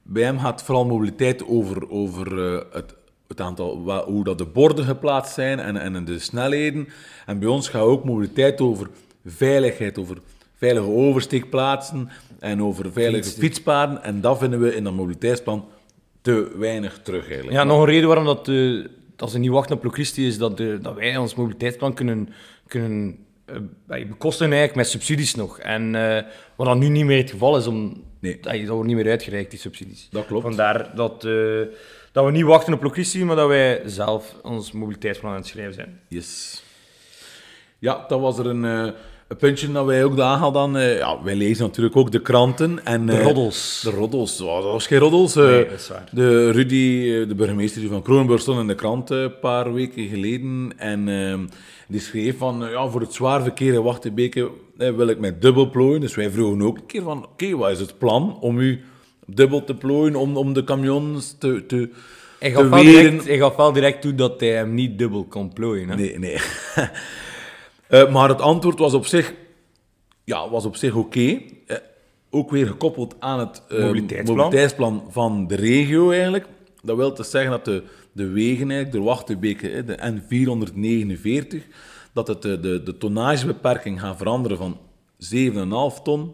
Bij 0.04 0.24
hem 0.24 0.40
gaat 0.40 0.64
vooral 0.64 0.86
mobiliteit 0.86 1.48
over, 1.48 1.90
over 1.90 2.54
eh, 2.54 2.62
het, 2.72 2.94
het 3.28 3.42
aantal, 3.42 3.84
wa- 3.84 4.06
hoe 4.06 4.24
dat 4.24 4.38
de 4.38 4.46
borden 4.46 4.86
geplaatst 4.86 5.34
zijn 5.34 5.60
en, 5.60 5.78
en 5.78 6.06
de 6.06 6.20
snelheden. 6.20 6.88
En 7.26 7.40
bij 7.40 7.48
ons 7.48 7.70
gaat 7.70 7.82
ook 7.82 8.04
mobiliteit 8.04 8.62
over 8.62 8.88
veiligheid, 9.26 9.98
over 9.98 10.18
veilige 10.58 10.88
oversteekplaatsen 10.88 12.10
en 12.40 12.62
over 12.64 12.92
veilige 12.92 13.24
Fietsen. 13.24 13.42
fietspaden. 13.42 14.04
En 14.04 14.22
dat 14.22 14.38
vinden 14.38 14.60
we 14.60 14.76
in 14.76 14.84
dat 14.84 14.94
mobiliteitsplan 14.94 15.66
te 16.34 16.52
weinig 16.58 17.00
terug 17.04 17.26
eigenlijk. 17.26 17.52
Ja, 17.58 17.64
nog 17.64 17.80
een 17.80 17.86
reden 17.86 18.08
waarom 18.08 18.26
dat, 18.26 18.48
eh, 18.48 18.86
dat 19.16 19.32
ze 19.32 19.40
niet 19.40 19.50
wachten 19.52 19.76
op 19.76 19.84
Locristi 19.84 20.28
is 20.28 20.38
dat, 20.38 20.58
de, 20.58 20.80
dat 20.82 20.96
wij 20.96 21.18
ons 21.18 21.36
mobiliteitsplan 21.36 21.94
kunnen, 21.94 22.30
kunnen 22.68 23.18
eh, 23.46 23.56
bij- 23.88 24.08
bekostigen 24.08 24.54
eigenlijk 24.54 24.76
met 24.76 24.88
subsidies 24.88 25.36
nog. 25.36 25.60
En 25.60 25.96
eh, 25.96 26.24
wat 26.56 26.68
dan 26.68 26.80
nu 26.80 26.88
niet 26.90 27.06
meer 27.06 27.18
het 27.18 27.32
geval 27.32 27.58
is, 27.58 27.68
om, 27.68 28.04
Nee. 28.20 28.40
dat, 28.40 28.68
wordt 28.68 28.88
niet 28.88 28.96
meer 28.96 29.10
uitgereikt, 29.10 29.50
die 29.52 29.60
subsidies. 29.60 30.08
Dat 30.12 30.26
klopt. 30.26 30.44
Vandaar 30.44 30.96
dat, 30.96 31.26
eh, 31.26 31.62
dat 32.12 32.26
we 32.26 32.32
niet 32.32 32.44
wachten 32.44 32.74
op 32.74 32.84
Locristi, 32.84 33.24
maar 33.26 33.36
dat 33.36 33.48
wij 33.48 33.82
zelf 33.86 34.36
ons 34.44 34.72
mobiliteitsplan 34.72 35.32
aan 35.32 35.38
het 35.38 35.48
schrijven 35.48 35.74
zijn. 35.74 36.00
Yes. 36.08 36.64
Ja, 37.80 38.06
dat 38.08 38.20
was 38.20 38.38
er 38.40 38.46
een, 38.46 38.66
eh, 38.66 38.94
een 39.28 39.38
puntje 39.38 39.72
dat 39.72 39.86
wij 39.86 40.04
ook 40.04 40.16
daar 40.18 40.38
hadden. 40.38 40.76
eh 40.76 40.98
ja, 40.98 41.24
wij 41.24 41.36
lezen 41.36 41.66
natuurlijk 41.66 41.96
ook 41.96 42.12
de 42.12 42.22
kranten. 42.22 42.86
En, 42.86 43.06
De 43.06 43.12
eh, 43.14 43.24
roddels. 43.24 43.82
De 43.84 43.90
roddels. 43.90 44.42
Oh, 44.42 44.62
dat 44.64 44.72
was 44.72 44.88
geen 44.88 45.00
roddels. 45.00 45.36
eh. 45.36 45.44
Nee, 45.44 45.64
dat 45.70 45.80
is 45.80 45.88
waar. 45.88 46.10
De 46.12 46.52
Rudy, 46.52 47.04
de 47.28 47.36
burgemeester 47.36 47.88
van 47.88 48.02
Kronenburg, 48.02 48.42
stond 48.42 48.60
in 48.60 48.68
de 48.68 48.76
krant 48.76 49.10
een 49.10 49.40
paar 49.40 49.74
weken 49.74 50.08
geleden. 50.08 50.72
En 50.78 51.08
ehm, 51.08 51.40
die 51.88 52.00
schreef 52.02 52.38
van, 52.38 52.66
ja, 52.72 52.88
voor 52.88 53.02
het 53.02 53.14
zwaar 53.14 53.42
verkeer 53.42 53.74
in 53.74 53.82
Wachtenbeke 53.84 54.50
wil 54.78 55.08
ik 55.08 55.20
met 55.20 55.42
dubbel 55.42 55.70
plooien. 55.70 56.02
Dus 56.02 56.16
wij 56.16 56.30
vroegen 56.30 56.62
ook 56.62 56.78
een 56.78 56.86
keer 56.86 57.02
van, 57.04 57.24
oké, 57.26 57.56
wat 57.56 57.70
is 57.72 57.80
het 57.80 57.98
plan 57.98 58.38
om 58.40 58.60
u 58.60 58.82
dubbel 59.26 59.64
te 59.64 59.74
plooien, 59.76 60.16
om, 60.16 60.38
om 60.38 60.54
de 60.54 60.64
camions 60.64 61.36
te, 61.40 61.66
te, 61.68 61.90
te 62.40 62.52
gaf, 62.52 62.70
wel 62.70 62.82
direct, 62.84 63.26
hij 63.28 63.38
gaf 63.38 63.56
wel 63.56 63.74
direct 63.74 64.02
toe 64.02 64.16
dat 64.16 64.40
hij 64.40 64.50
hem 64.50 64.74
niet 64.74 64.98
dubbel 64.98 65.24
kon 65.30 65.54
plooien. 65.54 65.90
Hè? 65.90 65.96
Nee, 65.96 66.20
nee. 66.20 66.38
Eh, 67.90 68.12
maar 68.12 68.30
het 68.30 68.42
antwoord 68.42 68.80
was 68.80 68.94
op 68.94 69.06
zich, 69.06 69.34
ja, 70.24 70.50
was 70.50 70.66
op 70.66 70.76
zich 70.76 70.96
oké. 70.96 71.42
Eh, 71.68 71.78
ook 72.30 72.50
weer 72.52 72.68
gekoppeld 72.68 73.16
aan 73.20 73.40
het 73.40 73.62
eh, 73.70 73.80
Mobiliteitsplan. 73.80 74.38
mobiliteitsplan 74.38 75.04
van 75.10 75.48
de 75.48 75.56
regio 75.56 76.12
eigenlijk. 76.12 76.46
Dat 76.84 76.98
wil 76.98 77.14
dus 77.14 77.30
zeggen 77.30 77.52
dat 77.52 77.66
de, 77.66 77.84
de 78.12 78.28
wegen, 78.28 78.72
eigenlijk, 78.72 78.92
de 78.92 79.02
Wachtenbeke, 79.02 79.84
de 79.84 80.22
N449, 81.62 81.68
dat 82.14 82.28
het 82.28 82.42
de, 82.42 82.60
de, 82.60 82.84
de 82.84 82.98
tonnagebeperking 82.98 84.00
gaat 84.00 84.18
veranderen 84.18 84.58
van 84.58 84.78
7,5 85.98 86.02
ton 86.04 86.32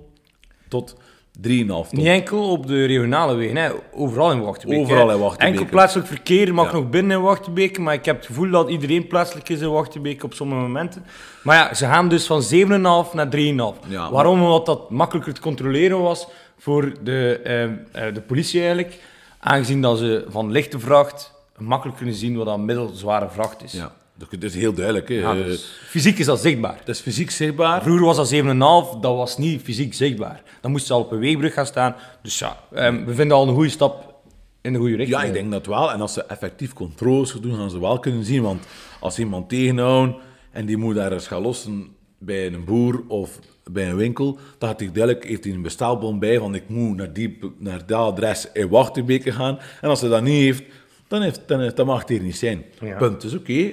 tot 0.68 0.96
3,5 1.42 1.44
ton. 1.68 1.86
Niet 1.92 2.06
enkel 2.06 2.50
op 2.52 2.68
de 2.68 2.86
regionale 2.86 3.36
wegen, 3.36 3.56
hè. 3.58 3.70
overal 3.94 4.32
in 4.32 4.42
Wachtenbeek. 4.42 4.80
Overal 4.80 5.12
in 5.12 5.20
Wachtenbeek. 5.20 5.48
Enkel 5.60 5.66
plaatselijk 5.72 6.08
verkeer 6.08 6.54
mag 6.54 6.66
Ja. 6.66 6.78
nog 6.78 6.90
binnen 6.90 7.18
in 7.18 7.24
Wachtenbeek, 7.24 7.78
maar 7.78 7.94
ik 7.94 8.06
heb 8.06 8.16
het 8.16 8.26
gevoel 8.26 8.50
dat 8.50 8.70
iedereen 8.70 9.08
plaatselijk 9.08 9.50
is 9.50 9.60
in 9.62 9.72
Wachtenbeek 9.72 10.24
op 10.24 10.34
sommige 10.34 10.62
momenten. 10.62 11.06
Maar 11.44 11.56
ja, 11.56 11.74
ze 11.74 11.86
gaan 11.86 12.10
dus 12.10 12.26
van 12.26 12.42
7,5 12.44 13.14
naar 13.14 13.30
3,5. 13.30 13.80
Ja, 13.88 14.12
Waarom? 14.12 14.42
Omdat 14.42 14.66
dat 14.66 14.90
makkelijker 14.90 15.34
te 15.34 15.42
controleren 15.42 16.02
was 16.02 16.28
voor 16.58 16.94
de, 17.04 17.40
eh, 17.44 17.64
eh, 18.08 18.14
de 18.14 18.22
politie 18.22 18.60
eigenlijk. 18.60 19.00
Aangezien 19.40 19.82
dat 19.82 19.98
ze 19.98 20.26
van 20.30 20.52
lichte 20.52 20.80
vracht 20.80 21.32
makkelijk 21.58 21.98
kunnen 21.98 22.16
zien 22.16 22.38
wat 22.38 22.48
een 22.48 22.66
middelzware 22.66 23.30
vracht 23.30 23.64
is. 23.64 23.72
Ja, 23.72 23.92
dat 24.18 24.44
is 24.44 24.56
heel 24.56 24.74
duidelijk. 24.74 25.08
Hè. 25.10 25.16
Ja, 25.16 25.36
Eh, 25.36 25.44
dus 25.44 25.64
fysiek 25.88 26.20
is 26.20 26.26
dat 26.26 26.42
zichtbaar. 26.42 26.78
Het 26.80 26.88
is 26.88 27.00
fysiek 27.00 27.32
zichtbaar. 27.32 27.82
Vroeger 27.84 28.06
was 28.06 28.16
dat 28.16 28.28
7,5, 28.28 29.00
dat 29.00 29.16
was 29.16 29.38
niet 29.38 29.62
fysiek 29.62 29.94
zichtbaar. 29.94 30.44
Dan 30.62 30.72
moest 30.72 30.86
ze 30.86 30.94
al 30.94 31.00
op 31.00 31.12
een 31.12 31.20
weegbrug 31.20 31.54
gaan 31.54 31.66
staan. 31.66 31.96
Dus 32.22 32.40
ja, 32.40 32.58
ehm, 32.74 33.06
we 33.06 33.14
vinden 33.14 33.38
al 33.38 33.48
een 33.48 33.54
goede 33.54 33.70
stap 33.70 34.14
in 34.62 34.74
de 34.74 34.80
goede 34.80 34.96
richting. 34.96 35.20
Ja, 35.22 35.28
ik 35.28 35.34
denk 35.34 35.52
dat 35.52 35.66
wel. 35.66 35.92
En 35.92 36.02
als 36.02 36.14
ze 36.14 36.24
effectief 36.26 36.74
controles 36.74 37.32
gaan 37.32 37.42
doen, 37.42 37.56
gaan 37.56 37.70
ze 37.70 37.80
wel 37.80 38.00
kunnen 38.00 38.24
zien. 38.26 38.42
Want 38.42 38.66
als 39.00 39.20
iemand 39.20 39.50
tegenhouden 39.50 40.16
en 40.52 40.66
die 40.66 40.78
moet 40.78 40.98
ergens 40.98 41.28
gaan 41.28 41.42
lossen, 41.42 41.88
bij 42.18 42.48
een 42.48 42.64
boer 42.66 43.04
of 43.08 43.40
bij 43.72 43.90
een 43.90 43.96
winkel, 43.96 44.38
dan 44.58 44.70
gaat 44.70 44.80
hij 44.80 44.92
duidelijk, 44.92 45.26
heeft 45.26 45.44
hij 45.44 45.54
een 45.54 45.62
bestelbon 45.62 46.20
bij 46.20 46.38
van 46.40 46.56
ik 46.56 46.70
moet 46.70 46.98
naar, 46.98 47.14
die, 47.14 47.40
naar 47.58 47.86
dat 47.86 48.00
adres 48.00 48.48
in 48.54 48.70
Wachtenbeke 48.70 49.32
gaan. 49.32 49.60
En 49.82 49.90
als 49.90 50.02
hij 50.02 50.10
dat 50.10 50.22
niet 50.24 50.42
heeft, 50.42 50.64
dan, 51.08 51.22
heeft, 51.22 51.42
dan, 51.48 51.72
dan 51.76 51.86
mag 51.86 52.00
het 52.00 52.10
hier 52.10 52.22
niet 52.22 52.36
zijn. 52.38 52.64
Ja. 52.80 52.98
Punt. 52.98 53.22
Dus 53.22 53.34
oké, 53.36 53.72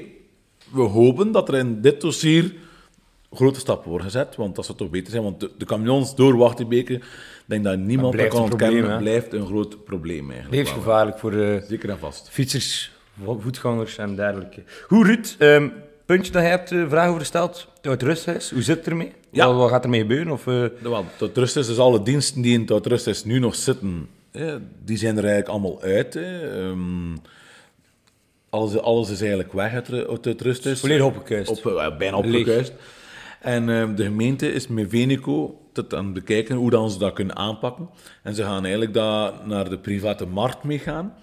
we 0.73 0.81
hopen 0.83 1.33
dat 1.33 1.49
er 1.49 1.55
in 1.55 1.81
dit 1.81 2.01
dossier 2.01 2.53
grote 3.33 3.59
stappen 3.59 3.89
worden 3.89 4.07
gezet, 4.11 4.37
want 4.37 4.57
dat 4.57 4.65
zou 4.65 4.79
toch 4.79 4.91
beter 4.91 5.11
zijn. 5.11 5.23
Want 5.23 5.41
de, 5.41 5.51
de 5.59 5.65
camions 5.65 6.15
door 6.15 6.55
ik 6.57 7.03
denk 7.47 7.65
dat 7.65 7.79
niemand 7.79 8.17
dat 8.17 8.29
kan 8.29 8.43
een 8.43 8.49
probleem, 8.49 8.69
ontkennen, 8.71 8.91
hè? 8.97 9.03
blijft 9.03 9.33
een 9.33 9.47
groot 9.47 9.85
probleem 9.85 10.31
eigenlijk. 10.31 10.51
Levensgevaarlijk 10.55 11.19
voor 11.19 11.31
de 11.31 11.65
Zeker 11.69 11.91
en 11.91 11.99
vast. 11.99 12.29
fietsers, 12.31 12.93
vo- 13.25 13.39
voetgangers 13.41 13.99
en 13.99 14.17
dergelijke. 14.17 14.63
Hoe 14.89 15.05
Ruud, 15.05 15.37
ehm, 15.39 15.69
puntje 16.07 16.33
dat 16.33 16.43
jij 16.43 16.51
hebt 16.51 16.73
eh, 16.73 16.85
vragen 16.89 17.09
over 17.09 17.21
gesteld 17.21 17.69
het 17.83 18.03
rusthuis, 18.03 18.51
hoe 18.51 18.63
zit 18.63 18.77
het 18.77 18.87
ermee? 18.87 19.13
Ja. 19.31 19.47
Wat, 19.47 19.57
wat 19.57 19.71
gaat 19.71 19.85
ermee 19.85 20.01
gebeuren? 20.01 20.33
Of, 20.33 20.47
eh, 20.47 20.65
Wel, 20.83 21.05
tot 21.17 21.37
rust 21.37 21.57
is 21.57 21.67
dus 21.67 21.79
alle 21.79 22.03
diensten 22.03 22.43
die 22.43 22.53
in 22.59 22.67
tot 22.67 22.87
rust 22.87 23.07
is 23.07 23.25
nu 23.25 23.39
nog 23.39 23.55
zitten, 23.55 24.09
die 24.85 24.97
zijn 24.97 25.17
er 25.17 25.25
eigenlijk 25.25 25.49
allemaal 25.49 25.81
uit. 25.83 26.17
Ehm, 26.17 27.13
alles, 28.51 28.79
alles 28.79 29.11
is 29.11 29.21
eigenlijk 29.21 29.53
weg 29.53 29.73
uit, 29.73 30.09
uit 30.09 30.25
het 30.25 30.41
rusthuis. 30.41 30.81
volledig 30.81 31.05
opgekuist. 31.05 31.51
Op, 31.51 31.67
eh, 31.67 31.97
bijna 31.97 32.17
opgekuist. 32.17 32.73
En 33.41 33.69
ehm, 33.69 33.95
de 33.95 34.05
gemeente 34.05 34.53
is 34.53 34.69
met 34.69 34.87
Veneco 34.89 35.61
tot 35.73 35.95
aan 35.95 36.05
het 36.05 36.15
bekijken 36.15 36.57
hoe 36.57 36.71
dan 36.71 36.91
ze 36.91 36.99
dat 36.99 37.13
kunnen 37.13 37.37
aanpakken. 37.37 37.89
En 38.23 38.35
ze 38.35 38.43
gaan 38.43 38.63
eigenlijk 38.63 38.95
daar 38.95 39.33
naar 39.45 39.69
de 39.69 39.79
private 39.79 40.27
markt 40.27 40.65
mee 40.65 40.79
gaan. 40.79 41.15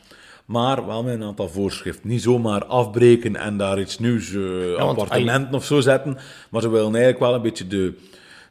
Maar 0.45 0.85
wel 0.85 1.03
met 1.03 1.13
een 1.13 1.23
aantal 1.23 1.49
voorschriften. 1.49 2.09
Niet 2.09 2.21
zomaar 2.21 2.65
afbreken 2.65 3.35
en 3.35 3.57
daar 3.57 3.79
iets 3.79 3.99
nieuws, 3.99 4.33
eh, 4.33 4.75
appartementen 4.75 5.53
of 5.53 5.65
zo 5.65 5.79
zetten. 5.79 6.17
Maar 6.49 6.61
ze 6.61 6.69
willen 6.69 6.95
eigenlijk 6.95 7.19
wel 7.19 7.33
een 7.33 7.41
beetje 7.41 7.67
de, 7.67 7.93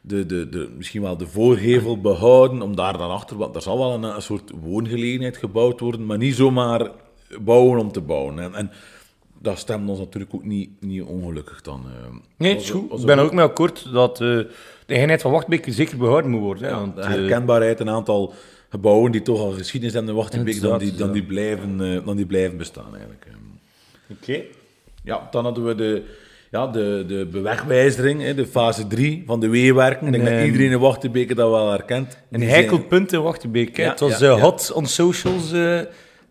de, 0.01 0.25
de, 0.25 0.49
de, 0.49 0.69
misschien 0.77 1.01
wel 1.01 1.17
de 1.17 1.27
voorgevel 1.27 2.01
behouden. 2.01 2.61
Om 2.61 2.75
daar 2.75 2.97
dan 2.97 3.11
achter, 3.11 3.37
want 3.37 3.55
er 3.55 3.61
zal 3.61 3.77
wel 3.77 3.93
een, 3.93 4.03
een 4.03 4.21
soort 4.21 4.51
woongelegenheid 4.61 5.37
gebouwd 5.37 5.79
worden. 5.79 6.05
Maar 6.05 6.17
niet 6.17 6.35
zomaar 6.35 6.91
bouwen 7.41 7.79
om 7.79 7.91
te 7.91 8.01
bouwen. 8.01 8.39
En, 8.39 8.53
en 8.55 8.71
dat 9.41 9.57
stemt 9.57 9.89
ons 9.89 9.99
natuurlijk 9.99 10.33
ook 10.33 10.43
niet, 10.45 10.69
niet 10.79 11.01
ongelukkig 11.01 11.61
dan. 11.61 11.85
eh. 11.85 12.15
Nee, 12.37 12.49
het 12.49 12.57
Was- 12.59 12.69
is 12.69 12.71
goed. 12.75 12.99
Ik 12.99 13.05
ben 13.05 13.17
er 13.17 13.23
ook 13.23 13.33
mee 13.33 13.45
akkoord 13.45 13.91
dat 13.93 14.21
eh, 14.21 14.27
de 14.85 14.95
eenheid 14.95 15.21
van 15.21 15.31
Wachtbeek 15.31 15.65
zeker 15.69 15.97
behouden 15.97 16.31
moet 16.31 16.41
worden. 16.41 16.63
Hè, 16.63 16.69
Ja, 16.69 16.79
want, 16.79 16.95
de 16.95 17.01
eh, 17.01 17.07
herkenbaarheid, 17.07 17.79
een 17.79 17.89
aantal 17.89 18.33
gebouwen 18.69 19.11
die 19.11 19.21
toch 19.21 19.39
al 19.39 19.51
geschiedenis 19.51 19.93
hebben 19.95 20.11
in 20.11 20.17
Wachtenbeek, 20.17 20.61
dan 20.61 20.77
die, 20.79 20.95
dan, 20.95 21.11
die 21.11 21.23
blijven, 21.23 21.77
dan 22.05 22.15
die 22.15 22.25
blijven 22.25 22.57
bestaan 22.57 22.91
eigenlijk. 22.91 23.27
Oké. 24.11 24.41
Ja, 25.03 25.27
dan 25.31 25.43
hadden 25.43 25.65
we 25.65 25.75
de, 25.75 26.03
ja, 26.51 26.67
de, 26.67 27.03
de 27.07 27.27
bewegwijzering, 27.31 28.21
hè, 28.21 28.33
de 28.35 28.45
fase 28.47 28.87
3 28.87 29.23
van 29.25 29.39
de 29.39 29.49
weewerken. 29.49 30.05
Ik 30.07 30.11
denk 30.13 30.27
En, 30.27 30.35
dat 30.37 30.45
iedereen 30.45 30.71
in 30.71 30.79
Wachtenbeek 30.79 31.35
dat 31.35 31.49
wel 31.49 31.69
herkent. 31.71 32.17
Een 32.31 32.41
heikel 32.43 32.79
punt 32.79 33.13
in 33.13 33.21
Wachtbeek. 33.21 33.77
Ja, 33.77 33.89
het 33.89 33.99
was 33.99 34.19
ja, 34.19 34.39
hot 34.39 34.71
on 34.71 34.85
socials 34.85 35.51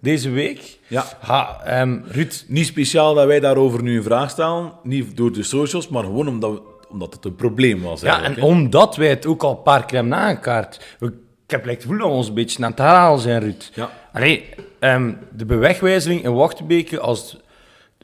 deze 0.06 0.30
week. 0.30 0.78
Ja. 0.86 1.04
Ha, 1.20 1.60
ehm, 1.64 1.98
Ruud, 2.04 2.44
Niet 2.48 2.66
speciaal 2.66 3.14
dat 3.14 3.26
wij 3.26 3.40
daarover 3.40 3.82
nu 3.82 3.96
een 3.96 4.02
vraag 4.02 4.30
stellen, 4.30 4.72
niet 4.82 5.16
door 5.16 5.32
de 5.32 5.42
socials, 5.42 5.88
maar 5.88 6.04
gewoon 6.04 6.28
omdat, 6.28 6.50
we- 6.52 6.62
omdat 6.88 7.14
het 7.14 7.24
een 7.24 7.34
probleem 7.34 7.82
was. 7.82 8.00
Ja, 8.00 8.22
en 8.22 8.42
omdat 8.42 8.96
wij 8.96 9.08
het 9.08 9.26
ook 9.26 9.42
al 9.42 9.50
een 9.50 9.62
paar 9.62 9.84
keer 9.86 9.98
hebben 9.98 10.18
aangekaart. 10.18 10.96
We, 10.98 11.06
ik 11.46 11.50
heb 11.52 11.64
lijkt 11.64 11.82
het 11.82 11.90
gevoel 11.90 12.06
dat 12.08 12.16
ons 12.16 12.28
een 12.28 12.34
beetje 12.34 12.64
aan 12.64 12.70
het 12.70 12.78
herhalen 12.78 13.20
zijn, 13.20 13.40
Ruud. 13.40 13.70
Ja. 13.74 13.90
Allee, 14.12 14.44
ehm, 14.78 15.12
de 15.32 15.44
bewegwijzering 15.44 16.24
in 16.24 16.34
Wachtbeke, 16.34 17.00
als 17.00 17.36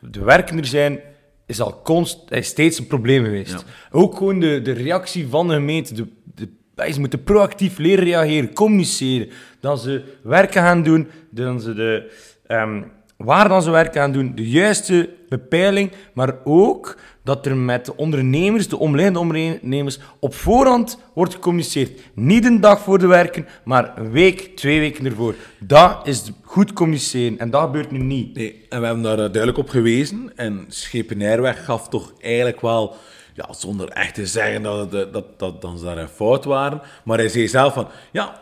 de 0.00 0.20
werken 0.24 0.58
er 0.58 0.66
zijn, 0.66 1.00
is 1.46 1.60
al 1.60 1.80
const, 1.82 2.18
is 2.28 2.46
steeds 2.46 2.78
een 2.78 2.86
probleem 2.86 3.24
geweest. 3.24 3.52
Ja. 3.52 3.58
Ook 3.90 4.16
gewoon 4.16 4.40
de, 4.40 4.62
de 4.62 4.72
reactie 4.72 5.26
van 5.28 5.48
de 5.48 5.54
gemeente. 5.54 5.94
De, 5.94 6.06
de, 6.34 6.48
ze 6.90 7.01
moeten 7.01 7.23
proactief 7.23 7.79
leren 7.79 8.05
reageren, 8.05 8.53
communiceren. 8.53 9.29
Dat 9.61 9.81
ze 9.81 10.03
werken 10.23 10.62
gaan 10.62 10.83
doen, 10.83 11.09
dat 11.31 11.62
ze 11.62 11.75
de, 11.75 12.11
ehm, 12.47 12.83
waar 13.16 13.49
dan 13.49 13.62
ze 13.62 13.71
werken 13.71 14.01
gaan 14.01 14.12
doen, 14.12 14.33
de 14.35 14.49
juiste 14.49 15.09
bepeiling, 15.29 15.90
maar 16.12 16.35
ook 16.45 16.97
dat 17.25 17.47
er 17.47 17.57
met 17.57 17.87
de 17.87 17.97
ondernemers, 17.97 18.68
de 18.68 18.79
omliggende 18.79 19.18
ondernemers, 19.18 19.99
op 20.18 20.35
voorhand 20.35 20.99
wordt 21.14 21.35
gecommuniceerd. 21.35 22.01
Niet 22.14 22.45
een 22.45 22.61
dag 22.61 22.81
voor 22.81 22.99
de 22.99 23.07
werken, 23.07 23.47
maar 23.64 23.99
een 23.99 24.11
week, 24.11 24.57
twee 24.57 24.81
weken 24.81 25.05
ervoor. 25.05 25.35
Dat 25.59 26.07
is 26.07 26.33
goed 26.42 26.73
communiceren 26.73 27.38
en 27.38 27.51
dat 27.51 27.62
gebeurt 27.62 27.90
nu 27.90 27.99
niet. 27.99 28.35
Nee, 28.35 28.66
en 28.68 28.81
we 28.81 28.87
hebben 28.87 29.05
daar 29.05 29.18
eh, 29.18 29.18
duidelijk 29.18 29.59
op 29.59 29.68
gewezen. 29.68 30.33
En 30.37 30.64
Schepenairweg 30.68 31.64
gaf 31.64 31.88
toch 31.88 32.12
eigenlijk 32.21 32.61
wel, 32.61 32.95
ja, 33.35 33.53
zonder 33.53 33.88
echt 33.88 34.14
te 34.14 34.27
zeggen 34.27 34.62
dat, 34.62 34.92
het, 34.92 35.12
dat, 35.12 35.25
dat, 35.38 35.61
dat 35.62 35.79
ze 35.79 35.85
daar 35.85 35.99
een 35.99 36.09
fout 36.09 36.45
waren. 36.45 36.81
Maar 37.05 37.18
hij 37.18 37.29
zei 37.29 37.49
zelf 37.49 37.75
van, 37.75 37.88
ja, 38.12 38.40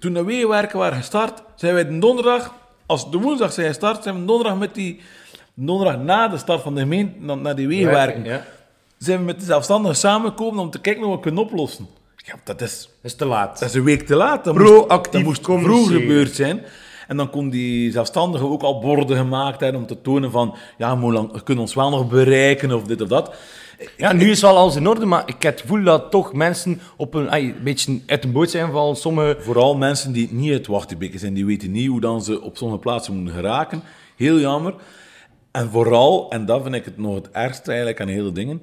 toen 0.00 0.12
de 0.12 0.24
weewerken 0.24 0.78
waren 0.78 0.96
gestart, 0.98 1.42
zijn 1.54 1.74
wij 1.74 1.86
de 1.88 1.98
donderdag, 1.98 2.54
als 2.86 3.10
de 3.10 3.18
woensdag 3.18 3.52
zijn 3.52 3.66
gestart, 3.66 4.02
zijn 4.02 4.20
we 4.20 4.24
donderdag 4.24 4.58
met 4.58 4.74
die, 4.74 5.00
donderdag 5.54 5.98
na 5.98 6.28
de 6.28 6.38
start 6.38 6.62
van 6.62 6.74
de 6.74 6.80
gemeente, 6.80 7.14
na, 7.18 7.34
naar 7.34 7.56
die 7.56 7.68
weewerken, 7.68 8.24
Ja. 8.24 8.44
zijn 8.98 9.18
we 9.18 9.24
met 9.24 9.38
de 9.40 9.44
zelfstandigen 9.46 9.96
samengekomen 9.96 10.60
om 10.60 10.70
te 10.70 10.80
kijken 10.80 11.02
hoe 11.02 11.14
we 11.14 11.20
kunnen 11.20 11.42
oplossen. 11.42 11.86
Ja, 12.16 12.34
dat 12.44 12.60
is, 12.60 12.80
Dat 12.82 13.10
is 13.10 13.14
te 13.16 13.24
laat. 13.24 13.58
dat 13.58 13.68
is 13.68 13.74
een 13.74 13.84
week 13.84 14.06
te 14.06 14.14
laat. 14.16 14.44
Dat 14.44 14.54
Proactief 14.54 15.22
moest, 15.22 15.44
dat 15.44 15.56
moest 15.56 15.64
vroeg 15.66 15.90
gebeurd 15.92 16.34
zijn. 16.34 16.62
En 17.08 17.16
dan 17.16 17.30
kon 17.30 17.50
die 17.50 17.90
zelfstandige 17.92 18.44
ook 18.46 18.62
al 18.62 18.80
borden 18.80 19.16
gemaakt 19.16 19.60
hebben 19.60 19.80
om 19.80 19.86
te 19.86 20.00
tonen 20.00 20.30
van, 20.30 20.54
ja, 20.78 20.98
hoe 20.98 21.12
lang, 21.12 21.32
we 21.32 21.42
kunnen 21.42 21.64
ons 21.64 21.74
wel 21.74 21.90
nog 21.90 22.08
bereiken 22.08 22.72
of 22.72 22.82
dit 22.84 23.00
of 23.00 23.08
dat. 23.08 23.34
Ja, 23.96 24.12
nu 24.12 24.30
is 24.30 24.40
wel 24.40 24.56
alles 24.56 24.76
in 24.76 24.88
orde, 24.88 25.06
maar 25.06 25.22
ik 25.26 25.42
heb 25.42 25.52
het 25.52 25.60
gevoel 25.60 25.82
dat 25.82 26.10
toch 26.10 26.32
mensen 26.32 26.80
op 26.96 27.14
een, 27.14 27.34
een 27.34 27.54
beetje 27.62 28.00
uit 28.06 28.22
de 28.22 28.28
boot 28.28 28.50
zijn 28.50 28.66
gevallen. 28.66 28.96
Sommige 28.96 29.36
Vooral 29.40 29.76
mensen 29.76 30.12
die 30.12 30.32
niet 30.32 30.52
uit 30.52 30.66
Wachtenbeek 30.66 31.18
zijn, 31.18 31.34
die 31.34 31.46
weten 31.46 31.70
niet 31.70 31.88
hoe 31.88 32.00
dan 32.00 32.22
ze 32.22 32.40
op 32.40 32.56
sommige 32.56 32.80
plaatsen 32.80 33.14
moeten 33.14 33.34
geraken. 33.34 33.82
Heel 34.16 34.38
jammer. 34.38 34.74
En 35.50 35.70
vooral, 35.70 36.30
en 36.30 36.46
dat 36.46 36.62
vind 36.62 36.74
ik 36.74 36.84
het 36.84 36.98
nog 36.98 37.14
het 37.14 37.30
ergste 37.30 37.68
eigenlijk 37.68 38.00
aan 38.00 38.08
hele 38.08 38.32
dingen, 38.32 38.62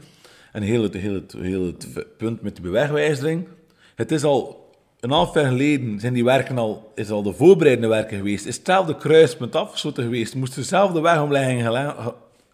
en 0.52 0.62
heel 0.62 0.84
het, 0.84 0.94
heel 0.94 1.14
het, 1.14 1.36
heel 1.38 1.66
het 1.66 2.18
punt 2.18 2.42
met 2.42 2.56
de 2.56 2.62
bewegwijzering. 2.62 3.48
Het 3.96 4.12
is 4.12 4.24
al 4.24 4.70
een 5.00 5.12
half 5.12 5.34
jaar 5.34 5.46
geleden, 5.46 6.00
zijn 6.00 6.14
die 6.14 6.24
werken 6.24 6.58
al, 6.58 6.92
is 6.96 7.10
al 7.10 7.24
de 7.24 7.34
voorbereidende 7.34 7.88
werken 7.88 8.18
geweest. 8.18 8.46
Is 8.46 8.56
hetzelfde 8.56 8.98
kruispunt 8.98 9.56
afgesloten 9.56 10.04
geweest. 10.04 10.36
Moest 10.36 10.56
dezelfde 10.56 11.02
wegomlegging 11.02 11.68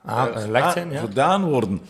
Ah, 0.05 0.37
gelegd 0.37 0.73
zijn, 0.73 0.91
ja. 0.91 0.99
gedaan 0.99 1.43
worden. 1.43 1.81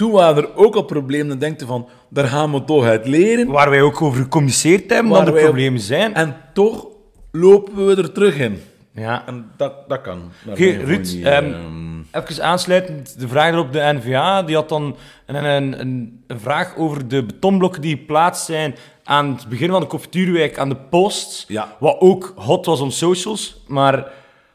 Toen 0.00 0.10
waren 0.10 0.42
er 0.42 0.56
ook 0.56 0.74
al 0.74 0.82
problemen. 0.82 1.28
Dan 1.28 1.38
denk 1.38 1.60
je 1.60 1.66
van, 1.66 1.88
daar 2.08 2.26
gaan 2.26 2.52
we 2.52 2.64
toch 2.64 2.84
uit 2.84 3.06
leren. 3.06 3.46
waar 3.48 3.70
wij 3.70 3.82
ook 3.82 4.02
over 4.02 4.22
gecommuniceerd 4.22 4.90
hebben, 4.90 5.12
Waar 5.12 5.24
dat 5.24 5.34
er 5.34 5.42
problemen 5.42 5.80
zijn. 5.80 6.14
En 6.14 6.36
toch 6.52 6.86
lopen 7.32 7.86
we 7.86 7.96
er 7.96 8.12
terug 8.12 8.36
in. 8.38 8.62
ja. 8.94 9.26
En 9.26 9.50
dat, 9.56 9.88
dat 9.88 10.00
kan. 10.00 10.22
Oké, 10.48 10.62
gevoel 10.62 10.84
Ruud, 10.84 10.98
niet, 10.98 11.24
ehm, 11.24 11.52
ehm. 11.52 12.24
even 12.24 12.44
aansluitend, 12.44 13.20
de 13.20 13.28
vraag 13.28 13.52
erop 13.52 13.72
de 13.72 13.98
NVA, 14.02 14.42
die 14.42 14.54
had 14.54 14.68
dan 14.68 14.96
een, 15.26 15.44
een, 15.44 15.80
een, 15.80 16.22
een 16.26 16.40
vraag 16.40 16.76
over 16.76 17.08
de 17.08 17.22
betonblokken 17.24 17.80
die 17.80 17.96
geplaatst 17.96 18.44
zijn 18.44 18.74
aan 19.04 19.32
het 19.32 19.48
begin 19.48 19.70
van 19.70 19.80
de 19.80 19.86
Confituurwijk 19.86 20.58
aan 20.58 20.68
de 20.68 20.76
post, 20.76 21.44
Ja. 21.48 21.76
wat 21.78 21.96
ook 21.98 22.32
hot 22.36 22.66
was 22.66 22.80
on 22.80 22.92
socials, 22.92 23.60
maar 23.66 24.06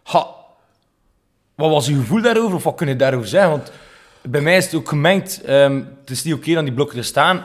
ha, 0.03 0.27
wat 1.55 1.69
was 1.69 1.88
uw 1.88 1.99
gevoel 1.99 2.21
daarover, 2.21 2.55
of 2.55 2.63
wat 2.63 2.75
kun 2.75 2.88
je 2.88 2.95
daarover 2.95 3.27
zeggen? 3.27 3.51
Want 3.51 3.71
bij 4.30 4.42
mij 4.42 4.58
is 4.58 4.66
het 4.66 4.76
ook 4.76 4.90
gemengd, 4.90 5.42
ehm, 5.42 5.82
het 6.00 6.10
is 6.10 6.24
niet 6.24 6.34
oké 6.34 6.58
aan 6.58 6.66
die 6.66 6.74
blokken 6.74 6.98
te 6.98 7.04
staan, 7.04 7.44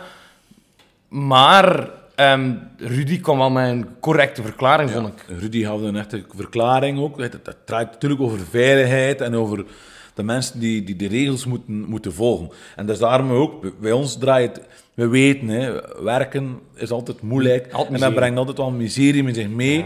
maar 1.09 1.91
ehm, 2.15 2.53
Rudy 2.77 3.21
kwam 3.21 3.39
wel 3.39 3.51
met 3.51 3.69
een 3.69 3.87
correcte 4.01 4.43
verklaring, 4.43 4.91
vond 4.91 5.07
ik. 5.09 5.25
Rudy 5.39 5.65
had 5.65 5.81
een 5.81 5.97
echte 5.97 6.25
verklaring 6.35 6.99
ook. 6.99 7.19
Het, 7.21 7.33
het, 7.33 7.47
het 7.47 7.67
draait 7.67 7.91
natuurlijk 7.93 8.21
over 8.21 8.39
veiligheid 8.51 9.21
en 9.21 9.35
over 9.35 9.65
de 10.15 10.23
mensen 10.23 10.61
die, 10.61 10.85
die 10.85 10.97
de 10.97 11.09
regels 11.09 11.45
moeten, 11.47 11.81
moeten 11.89 12.13
volgen. 12.13 12.51
En 12.77 12.87
dat 12.87 12.95
is 12.95 13.01
daarom 13.01 13.31
ook, 13.31 13.81
bij- 13.81 13.93
ons 13.93 14.19
draait 14.19 14.61
we 14.95 15.09
weten, 15.09 15.49
hè, 15.49 15.73
werken 16.03 16.59
is 16.75 16.91
altijd 16.91 17.23
moeilijk. 17.23 17.73
Altijd 17.73 17.95
en 17.95 18.01
dat 18.01 18.15
brengt 18.15 18.39
altijd 18.39 18.57
wel 18.57 18.71
miserie 18.71 19.23
met 19.23 19.35
zich 19.35 19.49
mee. 19.49 19.85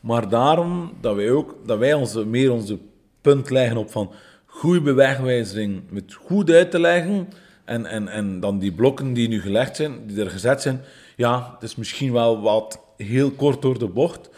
Maar 0.00 0.28
daarom 0.28 0.92
dat 1.00 1.14
wij 1.16 1.30
ook, 1.30 1.54
dat 1.66 1.78
wij 1.78 1.94
onze, 1.94 2.26
meer 2.26 2.52
onze 2.52 2.78
punt 3.20 3.50
leggen 3.50 3.76
op 3.76 3.90
van 3.90 4.10
goede 4.52 4.80
bewegwijzering 4.80 5.82
met 5.90 6.14
goed 6.14 6.50
uit 6.50 6.70
te 6.70 6.80
leggen. 6.80 7.28
En, 7.64 7.86
en, 7.86 8.08
en 8.08 8.40
dan 8.40 8.58
die 8.58 8.72
blokken 8.72 9.12
die 9.12 9.28
nu 9.28 9.40
gelegd 9.40 9.76
zijn, 9.76 9.92
die 10.06 10.20
er 10.20 10.30
gezet 10.30 10.62
zijn. 10.62 10.80
Ja, 11.16 11.50
het 11.54 11.62
is 11.70 11.76
misschien 11.76 12.12
wel 12.12 12.40
wat 12.40 12.80
heel 12.96 13.30
kort 13.30 13.62
door 13.62 13.78
de 13.78 13.86
bocht. 13.86 14.30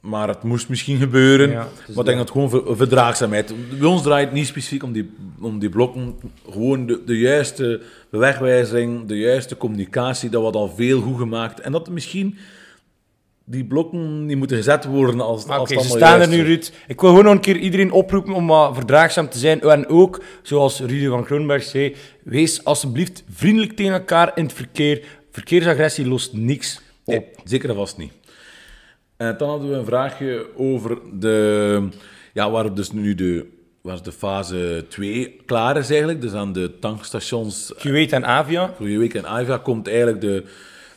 Maar 0.00 0.28
het 0.28 0.42
moest 0.42 0.68
misschien 0.68 0.98
gebeuren. 0.98 1.50
Ja, 1.50 1.68
maar 1.88 1.98
ik 1.98 2.04
denk 2.04 2.18
dat 2.18 2.30
gewoon 2.30 2.50
ver- 2.50 2.76
verdraagzaamheid. 2.76 3.54
Bij 3.78 3.88
ons 3.88 4.02
draait 4.02 4.24
het 4.24 4.34
niet 4.34 4.46
specifiek 4.46 4.82
om 4.82 4.92
die, 4.92 5.10
om 5.40 5.58
die 5.58 5.68
blokken. 5.68 6.14
Gewoon 6.50 6.86
de, 6.86 7.02
de 7.06 7.18
juiste 7.18 7.80
bewegwijzering, 8.10 9.06
de 9.06 9.18
juiste 9.18 9.56
communicatie. 9.56 10.30
Dat 10.30 10.40
wordt 10.42 10.56
al 10.56 10.68
veel 10.68 11.00
goed 11.00 11.18
gemaakt. 11.18 11.60
En 11.60 11.72
dat 11.72 11.90
misschien 11.90 12.38
die 13.44 13.64
blokken 13.64 14.26
die 14.26 14.36
moeten 14.36 14.56
gezet 14.56 14.84
worden 14.84 15.20
als, 15.20 15.44
Maar 15.46 15.58
als 15.58 15.72
oké, 15.72 15.82
ze 15.82 15.88
staan 15.88 16.20
er 16.20 16.28
nu. 16.28 16.42
Ruud. 16.42 16.72
Ik 16.86 17.00
wil 17.00 17.10
gewoon 17.10 17.24
nog 17.24 17.34
een 17.34 17.40
keer 17.40 17.56
iedereen 17.56 17.92
oproepen 17.92 18.34
om 18.34 18.46
wat 18.46 18.74
verdraagzaam 18.74 19.28
te 19.28 19.38
zijn. 19.38 19.60
En 19.60 19.88
ook, 19.88 20.22
zoals 20.42 20.80
Rudy 20.80 21.08
van 21.08 21.24
Kroonberg 21.24 21.62
zei, 21.62 21.96
wees 22.22 22.64
alsjeblieft 22.64 23.24
vriendelijk 23.30 23.72
tegen 23.72 23.92
elkaar 23.92 24.32
in 24.34 24.44
het 24.44 24.52
verkeer. 24.52 25.04
Verkeersagressie 25.30 26.06
lost 26.06 26.32
niks 26.32 26.80
op. 27.04 27.14
Nee, 27.14 27.26
zeker 27.44 27.68
en 27.68 27.74
vast 27.74 27.96
niet. 27.96 28.12
En 29.16 29.34
dan 29.38 29.48
hadden 29.48 29.70
we 29.70 29.76
een 29.76 29.84
vraagje 29.84 30.46
over 30.56 30.98
de... 31.12 31.88
Ja, 32.32 32.50
waar 32.50 32.74
dus 32.74 32.92
nu 32.92 33.14
de, 33.14 33.46
waar 33.82 34.02
de 34.02 34.12
fase 34.12 34.84
2 34.88 35.40
klaar 35.46 35.76
is 35.76 35.90
eigenlijk. 35.90 36.20
Dus 36.20 36.32
aan 36.32 36.52
de 36.52 36.78
tankstations 36.78 37.72
weet 37.82 38.12
en 38.12 38.26
Avia. 38.26 38.74
Week 38.78 39.14
in 39.14 39.26
Avia 39.26 39.58
komt 39.58 39.88
eigenlijk 39.88 40.20
de, 40.20 40.44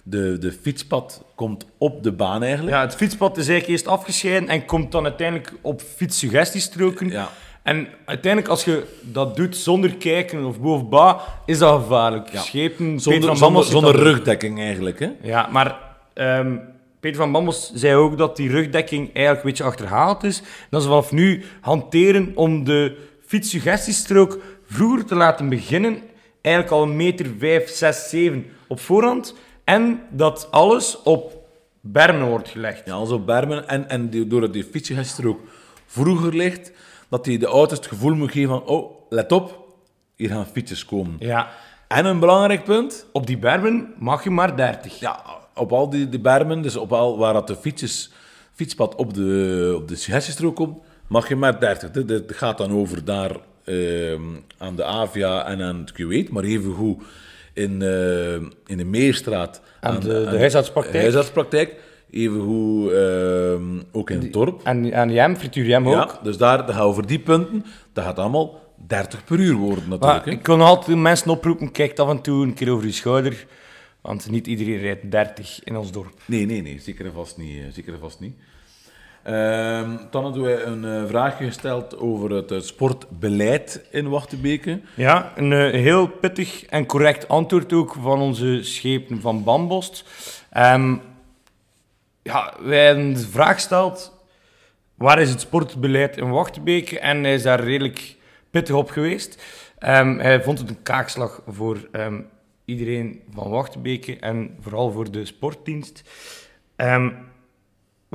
de, 0.08 0.38
de 0.38 0.52
fietspad 0.52 1.24
komt 1.36 1.66
op 1.78 2.04
de 2.04 2.12
baan 2.12 2.44
eigenlijk. 2.44 2.76
Ja, 2.76 2.82
het 2.82 2.96
fietspad 2.96 3.38
is 3.38 3.48
eigenlijk 3.48 3.68
eerst 3.68 3.88
afgescheiden 3.88 4.50
en 4.50 4.66
komt 4.66 4.92
dan 4.92 5.04
uiteindelijk 5.04 5.54
op 5.62 5.82
fietssuggestiestroken. 5.82 7.10
Ja. 7.10 7.30
En 7.64 7.88
uiteindelijk, 8.06 8.52
als 8.52 8.64
je 8.64 8.84
dat 9.02 9.36
doet 9.36 9.56
zonder 9.58 9.96
kijken 9.96 10.46
of 10.46 10.60
bovenba, 10.60 11.22
is 11.46 11.58
dat 11.58 11.82
gevaarlijk. 11.82 12.30
Ja. 12.30 12.42
Schepen, 12.42 12.86
Peter 12.86 13.02
Zonder, 13.02 13.38
van 13.38 13.64
zonder, 13.64 13.96
rugdekking 13.96 14.60
eigenlijk. 14.60 15.00
Hè? 15.00 15.10
Ja, 15.22 15.48
maar 15.52 15.80
ehm, 16.14 16.58
Peter 17.00 17.18
van 17.18 17.32
Bambos 17.32 17.72
zei 17.74 17.96
ook 17.96 18.18
dat 18.18 18.36
die 18.36 18.50
rugdekking 18.50 19.14
eigenlijk 19.14 19.38
een 19.38 19.50
beetje 19.50 19.64
achterhaald 19.64 20.24
is. 20.24 20.42
Dat 20.70 20.82
ze 20.82 20.88
vanaf 20.88 21.12
nu 21.12 21.44
hanteren 21.62 22.32
om 22.36 22.64
de 22.64 22.98
fietssuggestiestrook 23.26 24.40
vroeger 24.66 25.06
te 25.06 25.16
laten 25.16 25.50
beginnen. 25.50 26.02
Eigenlijk 26.42 26.76
al 26.76 26.84
een 26.84 26.96
meter 26.96 27.26
5, 27.40 27.70
6, 27.70 28.10
7 28.10 28.46
op 28.68 28.80
voorhand. 28.80 29.36
En 29.66 30.02
dat 30.10 30.48
alles 30.52 31.02
op 31.02 31.46
bermen 31.82 32.28
wordt 32.28 32.50
gelegd. 32.50 32.86
Ja, 32.86 32.94
als 32.94 33.10
op 33.10 33.26
bermen. 33.26 33.68
En, 33.68 33.90
en 33.90 34.10
die, 34.10 34.28
doordat 34.28 34.54
die 34.54 34.64
fietsgester 34.64 35.28
ook 35.28 35.40
vroeger 35.86 36.36
ligt, 36.36 36.72
dat 37.10 37.24
die 37.24 37.40
de 37.40 37.46
auto's 37.46 37.78
het 37.78 37.88
gevoel 37.88 38.16
moet 38.16 38.32
geven 38.32 38.50
van, 38.50 38.64
oh, 38.64 38.92
let 39.10 39.32
op, 39.32 39.68
hier 40.16 40.30
gaan 40.30 40.46
fietsers 40.46 40.86
komen. 40.86 41.16
Ja. 41.20 41.50
En 41.88 42.06
een 42.06 42.20
belangrijk 42.20 42.64
punt, 42.64 43.06
Op 43.12 43.28
die 43.28 43.38
bermen 43.38 43.94
mag 43.98 44.24
je 44.24 44.30
maar 44.30 44.58
30. 44.58 45.00
ja, 45.00 45.24
op 45.54 45.72
al 45.72 45.90
die, 45.90 46.10
die 46.10 46.20
bermen, 46.20 46.62
dus 46.62 46.76
op 46.76 46.94
al 46.94 47.18
waar 47.18 47.34
dat 47.34 47.48
de 47.48 47.56
fietsers, 47.56 48.10
fietspad 48.54 48.96
op 48.96 49.14
de, 49.14 49.74
op 49.76 49.88
de 49.88 49.96
suggestiestrook 49.96 50.56
komt, 50.56 50.78
mag 51.08 51.28
je 51.28 51.36
maar 51.36 51.60
30. 51.60 51.92
Dit, 51.92 52.08
dit 52.08 52.36
gaat 52.36 52.58
dan 52.58 52.72
over 52.72 53.06
daar 53.06 53.32
ehm, 53.64 54.22
aan 54.58 54.76
de 54.76 54.84
Avia 54.84 55.46
en 55.46 55.62
aan 55.62 55.80
het 55.80 55.92
Kuwait, 55.92 56.30
maar 56.30 56.44
evengoed 56.44 57.04
in, 57.56 57.82
eh, 57.82 58.34
in 58.66 58.78
de 58.78 58.86
Meerstraat. 58.86 59.62
Aan 59.82 60.00
de- 60.00 60.08
de 60.30 60.38
huisartspraktijk. 60.38 60.94
de 60.96 61.02
huisartspraktijk. 61.02 61.76
Evengoed 62.10 62.92
ehm, 62.92 63.82
ook 63.92 64.10
in 64.10 64.20
het 64.20 64.34
dorp. 64.34 64.62
En 64.64 64.94
aan 64.96 65.12
Jem, 65.12 65.36
frituur 65.36 65.66
Jem 65.66 65.88
ook. 65.88 65.94
Ja, 65.94 66.20
dus 66.24 66.38
daar, 66.38 66.66
dat 66.66 66.76
gaat 66.76 66.84
over 66.84 67.08
die 67.08 67.20
punten, 67.20 67.66
dat 67.94 68.04
gaat 68.04 68.20
allemaal 68.20 68.60
30 68.88 69.24
per 69.24 69.40
uur 69.40 69.54
worden 69.56 69.90
natuurlijk. 69.90 70.26
Maar 70.26 70.34
ik 70.34 70.44
kan 70.44 70.62
altijd 70.62 70.98
mensen 70.98 71.30
oproepen, 71.30 71.72
kijk 71.72 72.00
af 72.00 72.10
en 72.10 72.22
toe 72.22 72.44
een 72.46 72.54
keer 72.54 72.72
over 72.72 72.86
je 72.86 72.92
schouder. 72.92 73.46
Want 74.02 74.30
niet 74.30 74.48
iedereen 74.48 74.78
rijdt 74.78 75.12
30 75.12 75.60
in 75.64 75.76
ons 75.78 75.92
dorp. 75.92 76.14
Nee, 76.26 76.46
nee, 76.46 76.62
nee, 76.62 76.80
zeker 76.80 77.06
en 77.06 77.14
vast 77.14 77.38
niet. 77.38 77.58
eh, 77.58 77.64
Zeker 77.74 77.94
en 77.94 78.00
vast 78.00 78.20
niet. 78.20 78.36
Ehm, 79.26 79.98
dan 80.10 80.24
hadden 80.24 80.44
we 80.44 80.64
een 80.64 80.86
eh, 80.86 81.08
vraagje 81.08 81.46
gesteld 81.46 81.98
over 81.98 82.32
het 82.32 82.52
eh, 82.52 82.60
sportbeleid 82.60 83.86
in 83.92 84.10
Wachtenbeke. 84.10 84.82
Ja, 84.96 85.32
een 85.36 85.54
eh, 85.54 85.72
heel 85.72 86.08
pittig 86.08 86.66
en 86.66 86.86
correct 86.86 87.28
antwoord 87.28 87.74
ook 87.74 87.96
van 88.02 88.20
onze 88.20 88.64
schepen 88.64 89.22
van 89.22 89.44
Bambost. 89.44 90.06
Ehm, 90.50 90.96
ja, 92.22 92.54
wij 92.60 92.86
hebben 92.86 93.14
de 93.14 93.20
vraag 93.20 93.54
gesteld, 93.54 94.26
waar 94.96 95.20
is 95.20 95.30
het 95.30 95.42
sportbeleid 95.42 96.18
in 96.18 96.30
Wachtenbeke? 96.30 97.00
En 97.00 97.24
hij 97.24 97.34
is 97.34 97.44
daar 97.44 97.64
redelijk 97.64 98.16
pittig 98.50 98.76
op 98.76 98.90
geweest. 98.90 99.44
Ehm, 99.78 100.18
hij 100.18 100.44
vond 100.44 100.60
het 100.60 100.70
een 100.70 100.84
kaakslag 100.84 101.42
voor 101.48 101.90
iedereen 102.66 103.22
van 103.34 103.50
Wachtenbeke 103.50 104.18
en 104.20 104.58
vooral 104.60 104.92
voor 104.92 105.12
de 105.12 105.26
sportdienst. 105.26 106.04
Ehm, 106.76 107.10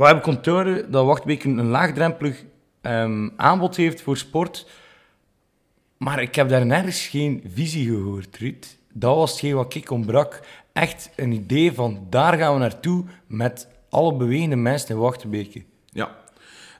we 0.00 0.06
hebben 0.06 0.24
onthouden 0.26 0.90
dat 0.90 1.06
Wachtenbeke 1.06 1.48
een 1.48 1.68
laagdrempelig 1.68 2.44
ehm, 2.80 3.28
aanbod 3.36 3.76
heeft 3.76 4.02
voor 4.02 4.16
sport. 4.16 4.66
Maar 5.96 6.22
ik 6.22 6.34
heb 6.34 6.48
daar 6.48 6.66
nergens 6.66 7.06
geen 7.06 7.42
visie 7.54 7.86
gehoord, 7.86 8.36
Ruud. 8.36 8.66
Dat 8.92 9.16
was 9.16 9.30
hetgeen 9.30 9.54
wat 9.54 9.74
ik 9.74 9.90
ontbrak. 9.90 10.40
Echt 10.72 11.10
een 11.16 11.32
idee 11.32 11.72
van, 11.72 12.06
daar 12.10 12.38
gaan 12.38 12.52
we 12.52 12.58
naartoe 12.60 13.04
met 13.26 13.68
alle 13.90 14.14
bewegende 14.16 14.56
mensen 14.56 14.94
in 14.94 15.00
Wachtenbeke. 15.00 15.62
Ja, 15.86 16.06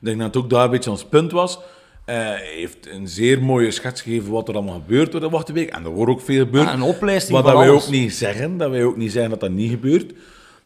ik 0.01 0.07
denk 0.07 0.19
dat 0.19 0.35
het 0.35 0.45
ook 0.45 0.51
daar 0.51 0.65
een 0.65 0.71
beetje 0.71 0.91
ons 0.91 1.05
punt 1.05 1.33
was. 1.33 1.59
Eh, 2.05 2.17
Hij 2.17 2.53
heeft 2.55 2.87
een 2.87 3.09
zeer 3.09 3.43
mooie 3.43 3.71
schets 3.71 4.03
gegeven 4.03 4.33
wat 4.33 4.49
er 4.49 4.55
allemaal 4.55 4.75
gebeurt 4.75 5.13
door 5.13 5.21
de 5.21 5.31
Wachtenbeek. 5.31 5.71
En 5.71 5.85
er 5.85 5.91
wordt 5.91 6.13
ook 6.13 6.21
veel 6.21 6.45
gebeurd. 6.45 6.67
Ja, 6.67 6.73
een 6.75 6.83
opleiding 6.83 7.31
Wat 7.31 7.45
dat 7.45 7.57
wij 7.57 7.71
ook 7.71 7.89
niet 7.89 8.15
zeggen, 8.15 8.57
dat 8.57 8.71
wij 8.71 8.85
ook 8.85 8.97
niet 8.97 9.13
zeggen 9.13 9.31
dat 9.31 9.41
dat 9.41 9.51
niet 9.51 9.71
gebeurt. 9.71 10.13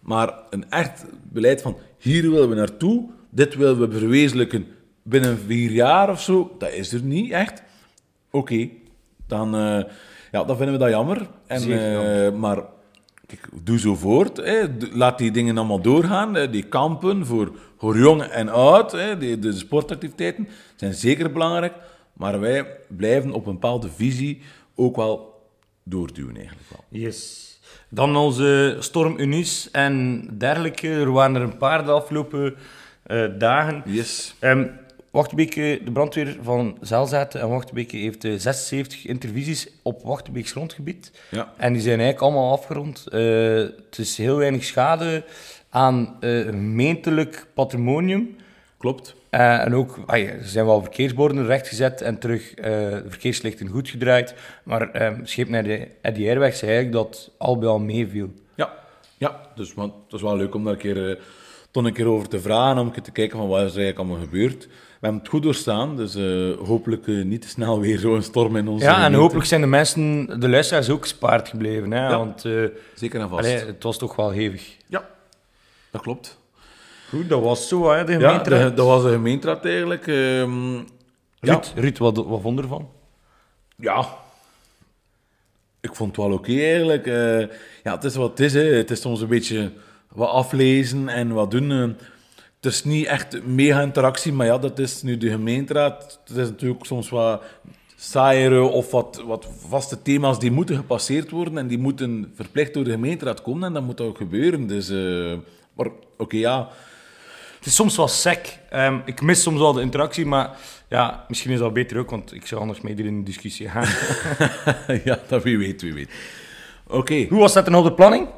Maar 0.00 0.34
een 0.50 0.70
echt 0.70 1.04
beleid 1.22 1.62
van, 1.62 1.76
hier 2.04 2.30
willen 2.30 2.48
we 2.48 2.54
naartoe, 2.54 3.10
dit 3.30 3.54
willen 3.54 3.78
we 3.78 3.98
verwezenlijken 3.98 4.66
binnen 5.02 5.38
vier 5.38 5.70
jaar 5.70 6.10
of 6.10 6.20
zo, 6.22 6.54
dat 6.58 6.72
is 6.72 6.92
er 6.92 7.02
niet 7.02 7.30
echt. 7.30 7.62
Oké, 8.30 8.68
dan, 9.26 9.54
eh, 9.54 9.84
ja, 10.32 10.44
dan 10.44 10.56
vinden 10.56 10.72
we 10.72 10.80
dat 10.80 10.90
jammer. 10.90 11.28
En, 11.46 11.60
Zeker 11.60 12.26
eh, 12.26 12.32
maar 12.32 12.64
kijk, 13.26 13.48
doe 13.62 13.78
zo 13.78 13.94
voort. 13.94 14.36
Hè. 14.36 14.64
Laat 14.92 15.18
die 15.18 15.30
dingen 15.30 15.58
allemaal 15.58 15.80
doorgaan. 15.80 16.34
hè. 16.34 16.50
Die 16.50 16.62
kampen 16.62 17.26
voor, 17.26 17.52
voor 17.78 17.98
jong 17.98 18.22
en 18.22 18.48
oud, 18.48 18.92
hè. 18.92 19.18
Die, 19.18 19.38
de 19.38 19.52
sportactiviteiten, 19.52 20.48
zijn 20.76 20.94
zeker 20.94 21.32
belangrijk. 21.32 21.74
Maar 22.12 22.40
wij 22.40 22.66
blijven 22.88 23.32
op 23.32 23.46
een 23.46 23.52
bepaalde 23.52 23.88
visie 23.88 24.40
ook 24.74 24.96
wel 24.96 25.42
doorduwen 25.82 26.36
eigenlijk 26.36 26.68
wel. 26.70 27.00
Yes. 27.00 27.53
Dan 27.88 28.16
onze 28.16 28.76
Storm 28.78 29.18
Unis 29.18 29.68
en 29.72 30.26
dergelijke. 30.38 30.88
Er 30.88 31.12
waren 31.12 31.36
er 31.36 31.42
een 31.42 31.56
paar 31.56 31.84
de 31.84 31.90
afgelopen 31.90 32.54
eh, 33.02 33.24
dagen. 33.38 33.82
Yes. 33.86 34.34
Ehm 34.38 34.66
Wachtenbeke, 35.14 35.80
de 35.84 35.92
brandweer 35.92 36.36
van 36.42 36.78
Zelzaten 36.80 37.40
en 37.40 37.48
Wachtenbeke 37.48 37.96
heeft 37.96 38.24
eh, 38.24 38.32
76 38.36 39.06
intervisies 39.06 39.68
op 39.82 40.02
Wachtenbeeks 40.02 40.50
grondgebied. 40.50 41.10
Ja. 41.30 41.52
En 41.56 41.72
die 41.72 41.82
zijn 41.82 42.00
eigenlijk 42.00 42.20
allemaal 42.20 42.52
afgerond. 42.52 43.06
Eh, 43.06 43.20
het 43.56 43.98
is 43.98 44.16
heel 44.16 44.36
weinig 44.36 44.64
schade 44.64 45.24
aan 45.70 46.16
eh, 46.20 46.40
gemeentelijk 46.40 47.46
patrimonium. 47.54 48.36
Klopt. 48.84 49.14
Eh, 49.30 49.64
en 49.64 49.74
ook, 49.74 49.98
ah 50.06 50.18
ja, 50.18 50.28
er 50.28 50.44
zijn 50.44 50.66
wel 50.66 50.80
verkeersborden 50.80 51.46
rechtgezet 51.46 52.00
en 52.00 52.18
terug 52.18 52.54
eh, 52.54 52.72
verkeerslichten 53.06 53.68
goed 53.68 53.88
gedraaid. 53.88 54.34
Maar 54.64 54.90
ehm 54.90 55.24
scheep 55.24 55.48
naar 55.48 55.62
de 55.62 55.88
Eddie 56.00 56.28
Airweg 56.28 56.56
zei 56.56 56.72
eigenlijk 56.72 57.02
dat 57.02 57.30
al 57.38 57.58
bij 57.58 57.68
al 57.68 57.78
meeviel. 57.78 58.30
Ja, 58.54 58.72
ja 59.18 59.40
dus 59.54 59.74
want 59.74 59.92
het 60.04 60.12
is 60.12 60.22
wel 60.22 60.36
leuk 60.36 60.54
om 60.54 60.64
daar 60.64 60.72
een 60.72 60.78
keer, 60.78 61.18
toch 61.70 61.84
een 61.84 61.92
keer 61.92 62.06
over 62.06 62.28
te 62.28 62.40
vragen, 62.40 62.78
om 62.78 62.92
te 62.92 63.10
kijken 63.10 63.38
van 63.38 63.48
wat 63.48 63.62
is 63.62 63.74
er 63.74 63.78
eigenlijk 63.82 63.98
allemaal 63.98 64.26
gebeurd. 64.26 64.66
We 64.66 64.70
hebben 65.00 65.20
het 65.20 65.28
goed 65.28 65.42
doorstaan, 65.42 65.96
dus 65.96 66.14
hopelijk 66.66 67.06
niet 67.06 67.42
te 67.42 67.48
snel 67.48 67.80
weer 67.80 67.98
zo'n 67.98 68.22
storm 68.22 68.56
in 68.56 68.68
onze 68.68 68.84
Ja, 68.84 69.04
en 69.04 69.14
hopelijk 69.14 69.46
zijn 69.46 69.60
de 69.60 69.66
mensen, 69.66 70.26
de 70.40 70.48
luisteraars 70.48 70.90
ook 70.90 71.02
gespaard 71.02 71.48
gebleven. 71.48 71.90
Hè? 71.90 72.08
Ja. 72.08 72.18
Want 72.18 72.40
Zeker 72.94 73.20
en 73.20 73.28
vast. 73.28 73.44
allee, 73.44 73.66
het 73.66 73.82
was 73.82 73.98
toch 73.98 74.16
wel 74.16 74.30
hevig. 74.30 74.76
Ja, 74.86 75.08
dat 75.90 76.00
klopt. 76.00 76.42
Goed, 77.14 77.28
dat 77.28 77.42
was 77.42 77.68
zo, 77.68 77.90
hè, 77.90 78.04
de 78.04 78.12
Ja, 78.12 78.18
gemeenteraad. 78.18 78.68
de- 78.68 78.74
dat 78.74 78.86
was 78.86 79.02
de 79.02 79.10
gemeenteraad 79.10 79.64
eigenlijk. 79.64 80.06
ehm, 80.06 80.74
ja, 80.74 80.82
Ruud, 81.40 81.72
Ruud, 81.74 81.98
wat, 81.98 82.16
wat 82.16 82.40
vond 82.40 82.56
je 82.56 82.62
ervan? 82.62 82.88
ja, 83.76 84.06
ik 85.80 85.94
vond 85.94 86.16
het 86.16 86.26
wel 86.26 86.34
oké 86.34 86.52
eigenlijk. 86.60 87.06
Eh, 87.06 87.40
ja, 87.82 87.94
het 87.94 88.04
is 88.04 88.14
wat 88.14 88.30
het 88.30 88.40
is. 88.40 88.52
Hè. 88.54 88.60
Het 88.62 88.90
is 88.90 89.00
soms 89.00 89.20
een 89.20 89.28
beetje 89.28 89.72
wat 90.12 90.28
aflezen 90.28 91.08
en 91.08 91.32
wat 91.32 91.50
doen. 91.50 91.70
eh. 91.70 91.80
het 92.60 92.72
is 92.72 92.84
niet 92.84 93.06
echt 93.06 93.42
mega 93.46 93.80
interactie, 93.80 94.32
maar 94.32 94.46
ja, 94.46 94.58
dat 94.58 94.78
is 94.78 95.02
nu 95.02 95.16
de 95.16 95.30
gemeenteraad. 95.30 96.20
Het 96.24 96.36
is 96.36 96.48
natuurlijk 96.48 96.84
soms 96.84 97.08
wat 97.08 97.42
saaiere 97.96 98.60
of 98.62 98.90
wat, 98.90 99.22
wat 99.26 99.48
vaste 99.68 100.02
thema's 100.02 100.38
die 100.38 100.50
moeten 100.50 100.76
gepasseerd 100.76 101.30
worden 101.30 101.58
en 101.58 101.66
die 101.66 101.78
moeten 101.78 102.32
verplicht 102.34 102.74
door 102.74 102.84
de 102.84 102.90
gemeenteraad 102.90 103.42
komen 103.42 103.68
en 103.68 103.72
dat 103.74 103.82
moet 103.82 104.00
ook 104.00 104.16
gebeuren. 104.16 104.66
Dus, 104.66 104.88
eh, 104.90 105.32
maar 105.74 105.88
oké, 106.18 106.36
ja. 106.36 106.68
Het 107.64 107.72
is 107.72 107.78
soms 107.78 107.96
wel 107.96 108.08
sec. 108.08 108.58
Ehm, 108.70 108.98
ik 109.04 109.22
mis 109.22 109.42
soms 109.42 109.58
wel 109.58 109.72
de 109.72 109.80
interactie, 109.80 110.26
maar 110.26 110.50
ja, 110.88 111.24
misschien 111.28 111.50
is 111.52 111.58
dat 111.58 111.72
beter 111.72 111.98
ook, 111.98 112.10
want 112.10 112.34
ik 112.34 112.46
zou 112.46 112.60
anders 112.60 112.80
mee 112.80 112.94
in 112.94 113.06
een 113.06 113.24
discussie 113.24 113.68
gaan. 113.68 113.86
ja, 115.04 115.18
dat 115.28 115.42
wie 115.42 115.58
weet, 115.58 115.82
wie 115.82 115.92
weet. 115.94 116.10
Oké. 116.86 117.26
Hoe 117.28 117.38
was 117.38 117.52
dat 117.52 117.64
dan 117.64 117.74
op 117.74 117.84
de 117.84 117.92
planning? 117.92 118.28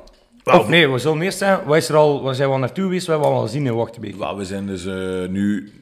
Wel, 0.45 0.61
Of 0.61 0.69
nee, 0.69 0.89
we 0.89 0.99
zullen 0.99 1.23
eerst 1.23 1.39
zeggen, 1.39 1.67
waar, 1.67 1.77
is 1.77 1.89
er 1.89 1.97
al, 1.97 2.23
waar 2.23 2.35
zijn 2.35 2.49
we 2.49 2.55
al 2.55 2.61
naartoe 2.61 2.85
geweest? 2.85 3.07
We 3.07 3.13
hebben 3.13 3.31
al 3.31 3.41
gezien 3.43 3.67
in 3.67 3.75
Wachtenbeek. 3.75 4.17
Wel, 4.17 4.37
we 4.37 4.45
zijn 4.45 4.67
dus 4.67 4.85
eh, 4.85 5.29
nu 5.29 5.73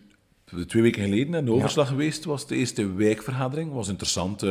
twee 0.66 0.83
weken 0.83 1.02
geleden 1.02 1.35
in 1.35 1.44
de 1.44 1.52
overslag 1.52 1.88
geweest. 1.88 2.24
was 2.24 2.46
de 2.46 2.57
eerste 2.57 2.92
wijkvergadering. 2.94 3.72
was 3.72 3.88
interessant. 3.88 4.42
eh, 4.42 4.48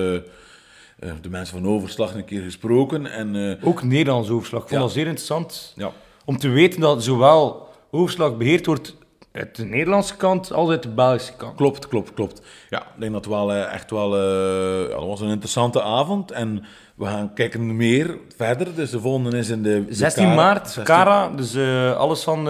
de 1.21 1.29
mensen 1.29 1.57
van 1.61 1.67
overslag 1.71 2.15
een 2.15 2.25
keer 2.25 2.41
gesproken. 2.41 3.05
En 3.05 3.57
Ook 3.63 3.83
Nederlands 3.83 4.29
overslag. 4.29 4.61
Ik 4.61 4.67
vond 4.67 4.79
Ja. 4.79 4.85
dat 4.85 4.95
zeer 4.95 5.05
interessant 5.07 5.73
ja, 5.75 5.91
om 6.25 6.37
te 6.37 6.49
weten 6.49 6.79
dat 6.79 7.03
zowel 7.03 7.71
overslag 7.93 8.37
beheerd 8.37 8.65
wordt 8.65 8.95
uit 9.31 9.55
de 9.55 9.65
Nederlandse 9.65 10.15
kant 10.15 10.51
als 10.53 10.69
uit 10.69 10.83
de 10.83 10.89
Belgische 10.89 11.33
kant. 11.37 11.55
Klopt, 11.55 11.87
klopt, 11.87 12.13
klopt. 12.13 12.41
Ja, 12.69 12.79
ik 12.81 12.85
denk 12.99 13.11
dat 13.13 13.25
het 13.25 13.33
wel 13.33 13.51
eh, 13.53 13.73
echt 13.73 13.89
wel... 13.91 14.15
eh, 14.15 14.89
ja, 14.89 14.95
dat 14.95 15.05
was 15.07 15.21
een 15.21 15.29
interessante 15.29 15.81
avond. 15.81 16.31
En 16.31 16.63
we 16.95 17.05
gaan 17.05 17.33
kijken 17.33 17.75
meer 17.75 18.17
verder. 18.37 18.75
Dus 18.75 18.89
de 18.89 18.99
volgende 18.99 19.37
is 19.37 19.49
in 19.49 19.63
de... 19.63 19.85
de 19.85 19.93
16 19.93 20.23
Kara- 20.23 20.35
maart, 20.35 20.65
16 20.65 20.83
Kara, 20.83 21.29
dus 21.29 21.53
eh, 21.55 21.95
alles 21.97 22.23
van 22.23 22.49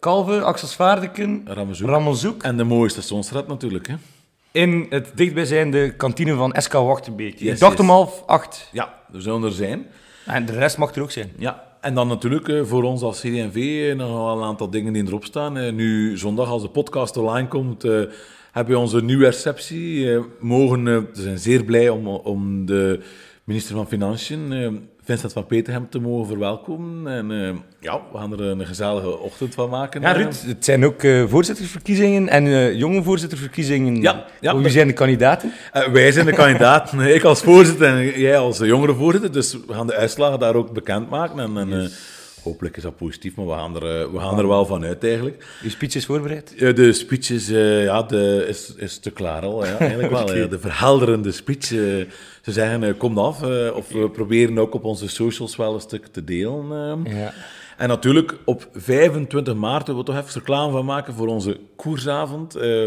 Kalve, 0.00 0.40
Axel 0.42 0.68
Zwaardeken. 0.68 1.42
En 2.42 2.56
de 2.56 2.64
mooie 2.64 2.88
stationsstraat 2.90 3.46
natuurlijk, 3.46 3.86
hè. 3.88 3.94
In 4.50 4.86
het 4.90 5.10
dichtbijzijnde 5.14 5.90
kantine 5.96 6.34
van 6.34 6.54
SK 6.58 6.72
Wachtenbeek. 6.72 7.38
Yes, 7.38 7.52
Ik 7.52 7.58
dacht 7.58 7.72
yes. 7.72 7.80
om 7.80 7.88
half 7.88 8.22
acht. 8.26 8.68
Ja, 8.72 8.94
we 9.12 9.20
zullen 9.20 9.42
er 9.42 9.52
zijn. 9.52 9.86
En 10.26 10.46
de 10.46 10.52
rest 10.52 10.78
mag 10.78 10.94
er 10.94 11.02
ook 11.02 11.10
zijn. 11.10 11.32
Ja, 11.38 11.64
en 11.86 11.94
dan 11.94 12.08
natuurlijk 12.08 12.48
eh, 12.48 12.64
voor 12.64 12.82
ons 12.82 13.02
als 13.02 13.20
CD&V 13.20 13.88
eh, 13.90 13.96
nog 13.96 14.08
wel 14.08 14.36
een 14.36 14.44
aantal 14.44 14.70
dingen 14.70 14.92
die 14.92 15.06
erop 15.06 15.24
staan. 15.24 15.56
Eh, 15.56 15.72
Nu 15.72 16.18
zondag, 16.18 16.48
als 16.48 16.62
de 16.62 16.68
podcast 16.68 17.16
online 17.16 17.48
komt, 17.48 17.82
hebben 18.52 18.74
we 18.74 18.78
onze 18.78 19.02
nieuwe 19.02 19.24
receptie. 19.24 20.18
mogen, 20.40 20.84
we 20.84 21.06
zijn 21.12 21.38
zeer 21.38 21.64
blij 21.64 21.88
om, 21.88 22.06
om 22.06 22.66
de 22.66 23.00
minister 23.44 23.74
van 23.74 23.88
Financiën, 23.88 24.52
Vincent 25.06 25.32
van 25.32 25.46
Peterhem, 25.46 25.88
te 25.88 25.98
mogen 25.98 26.26
verwelkomen. 26.26 27.12
En 27.12 27.30
eh, 27.30 27.54
ja, 27.80 28.00
we 28.12 28.18
gaan 28.18 28.32
er 28.32 28.40
een 28.40 28.66
gezellige 28.66 29.18
ochtend 29.18 29.54
van 29.54 29.70
maken. 29.70 30.00
Ja, 30.00 30.14
eh. 30.14 30.22
Ruud, 30.22 30.42
het 30.46 30.64
zijn 30.64 30.84
ook 30.84 31.02
eh, 31.02 31.24
voorzittersverkiezingen 31.28 32.28
en 32.28 32.76
jonge 32.76 33.02
voorzitterverkiezingen. 33.02 34.00
Ja, 34.00 34.24
ja, 34.40 34.56
Wie 34.56 34.70
zijn 34.70 34.86
de 34.86 34.92
kandidaten? 34.92 35.52
Wij 35.92 36.12
zijn 36.12 36.26
de 36.26 36.32
kandidaten, 36.32 37.00
ik 37.14 37.22
als 37.22 37.40
voorzitter 37.40 37.86
en 37.86 38.20
jij 38.20 38.38
als 38.38 38.58
jongere 38.58 38.94
voorzitter. 38.94 39.32
Dus 39.32 39.52
we 39.66 39.74
gaan 39.74 39.86
de 39.86 39.94
uitslagen 39.94 40.38
daar 40.38 40.54
ook 40.54 40.72
bekendmaken. 40.72 41.38
En, 41.38 41.56
en 41.56 41.90
hopelijk 42.46 42.76
is 42.76 42.82
dat 42.82 42.96
positief, 42.96 43.34
maar 43.34 43.46
we 43.46 43.52
gaan 43.52 43.76
er, 43.76 44.00
eh, 44.00 44.10
we 44.12 44.18
gaan 44.18 44.38
er 44.38 44.48
wel 44.48 44.66
van 44.66 44.84
uit 44.84 45.04
eigenlijk. 45.04 45.46
Uw 45.62 45.70
speech 45.70 45.94
is 45.94 46.06
voorbereid. 46.06 46.52
Ja, 46.56 46.72
de 46.72 46.92
speech 46.92 47.30
is, 47.30 47.50
eh, 47.50 47.84
ja, 47.84 48.02
de, 48.02 48.44
is, 48.48 48.74
is 48.76 48.98
te 48.98 49.10
klaar 49.10 49.42
al. 49.42 49.64
Ja, 49.66 49.78
eigenlijk 49.78 50.10
wel. 50.10 50.34
ja. 50.36 50.46
De 50.46 50.58
verhelderende 50.58 51.32
speech. 51.32 51.72
eh, 51.72 51.78
ze 52.42 52.52
zeggen, 52.52 52.82
eh, 52.82 52.92
kom 52.98 53.18
af. 53.18 53.42
eh, 53.42 53.76
of 53.76 53.88
we 53.88 54.10
proberen 54.10 54.58
ook 54.58 54.74
op 54.74 54.84
onze 54.84 55.08
socials 55.08 55.56
wel 55.56 55.74
een 55.74 55.80
stuk 55.80 56.06
te 56.06 56.24
delen. 56.24 56.72
eh. 57.06 57.14
Ja. 57.20 57.32
En 57.76 57.88
natuurlijk 57.88 58.34
op 58.44 58.68
25 58.72 59.54
maart 59.54 59.86
willen 59.86 60.04
we 60.04 60.06
toch 60.12 60.16
even 60.20 60.32
reclame 60.40 60.72
van 60.72 60.84
maken 60.84 61.14
voor 61.14 61.26
onze 61.28 61.60
koersavond. 61.76 62.54
Eh 62.54 62.84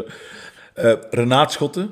eh, 0.74 0.94
Renaat 1.10 1.52
Schotten, 1.52 1.92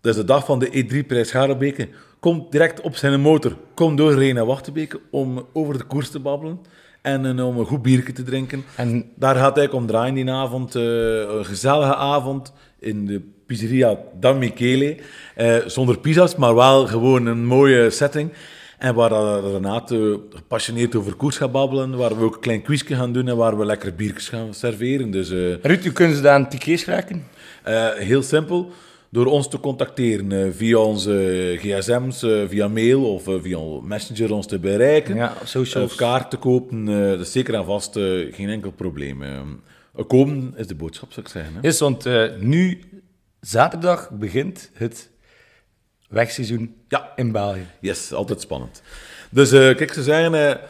dat 0.00 0.12
is 0.14 0.20
de 0.20 0.26
dag 0.26 0.44
van 0.44 0.58
de 0.58 0.66
E3-prijs 0.84 1.28
Scharrebeke, 1.28 1.88
komt 2.20 2.52
direct 2.52 2.80
op 2.80 2.96
zijn 2.96 3.20
motor, 3.20 3.56
komt 3.74 3.98
door 3.98 4.14
Rena 4.14 4.44
Wachtenbeke 4.44 5.00
om 5.10 5.46
over 5.52 5.78
de 5.78 5.84
koers 5.84 6.10
te 6.10 6.18
babbelen 6.20 6.60
en 7.04 7.38
eh, 7.38 7.46
om 7.46 7.58
een 7.58 7.66
goed 7.66 7.82
biertje 7.82 8.12
te 8.12 8.22
drinken. 8.22 8.64
En 8.76 9.04
Daar 9.16 9.34
gaat 9.36 9.56
hij 9.56 9.70
om 9.70 9.86
draaien 9.86 10.14
die 10.14 10.30
avond. 10.30 10.74
eh, 10.74 10.82
een 11.18 11.44
gezellige 11.44 11.94
avond 11.94 12.52
in 12.78 13.06
de 13.06 13.20
pizzeria 13.46 13.98
Dan 14.20 14.38
Michele. 14.38 14.96
Eh, 15.34 15.56
zonder 15.66 15.98
pizza's, 15.98 16.36
maar 16.36 16.54
wel 16.54 16.86
gewoon 16.86 17.26
een 17.26 17.44
mooie 17.46 17.90
setting. 17.90 18.30
En 18.78 18.94
waar 18.94 19.40
Renate 19.40 20.20
gepassioneerd 20.30 20.94
over 20.94 21.14
koers 21.14 21.36
gaat 21.36 21.52
babbelen. 21.52 21.96
Waar 21.96 22.18
we 22.18 22.24
ook 22.24 22.34
een 22.34 22.40
klein 22.40 22.62
quizje 22.62 22.94
gaan 22.94 23.12
doen 23.12 23.28
en 23.28 23.36
waar 23.36 23.58
we 23.58 23.64
lekker 23.64 23.94
biertjes 23.94 24.28
gaan 24.28 24.54
serveren. 24.54 25.10
Dus 25.10 25.30
eh, 25.30 25.54
Ruud, 25.62 25.84
u 25.84 25.92
kunnen 25.92 26.16
ze 26.16 26.22
daar 26.22 26.34
aan 26.34 26.48
tickets 26.48 26.84
raken? 26.84 27.24
eh, 27.62 27.88
heel 27.94 28.22
simpel. 28.22 28.70
Door 29.14 29.26
ons 29.26 29.48
te 29.48 29.60
contacteren 29.60 30.32
eh, 30.32 30.50
via 30.52 30.78
onze 30.78 31.54
gsm's, 31.58 32.22
eh, 32.22 32.42
via 32.48 32.68
mail 32.68 33.14
of 33.14 33.28
eh, 33.28 33.34
via 33.40 33.58
Messenger 33.82 34.32
ons 34.32 34.46
te 34.46 34.58
bereiken. 34.58 35.14
Ja, 35.16 35.34
socials. 35.44 35.90
Of 35.90 35.96
kaart 35.96 36.30
te 36.30 36.36
kopen, 36.36 36.84
dat 36.84 37.20
is 37.20 37.32
zeker 37.32 37.54
en 37.54 37.64
vast 37.64 37.92
geen 38.30 38.48
enkel 38.48 38.70
probleem. 38.70 39.22
komen 40.06 40.54
is 40.56 40.66
de 40.66 40.74
boodschap, 40.74 41.12
zou 41.12 41.26
ik 41.26 41.32
zeggen. 41.32 41.54
Hè? 41.54 41.68
Is, 41.68 41.78
want 41.78 42.04
nu, 42.38 42.80
zaterdag, 43.40 44.10
begint 44.10 44.70
het 44.72 45.10
wegseizoen 46.08 46.74
Ja. 46.88 47.12
in 47.16 47.32
België. 47.32 47.66
Yes, 47.80 48.12
altijd 48.12 48.40
spannend. 48.40 48.82
Dus 49.30 49.50
kijk, 49.50 49.92
ze 49.92 50.02
zeggen, 50.02 50.60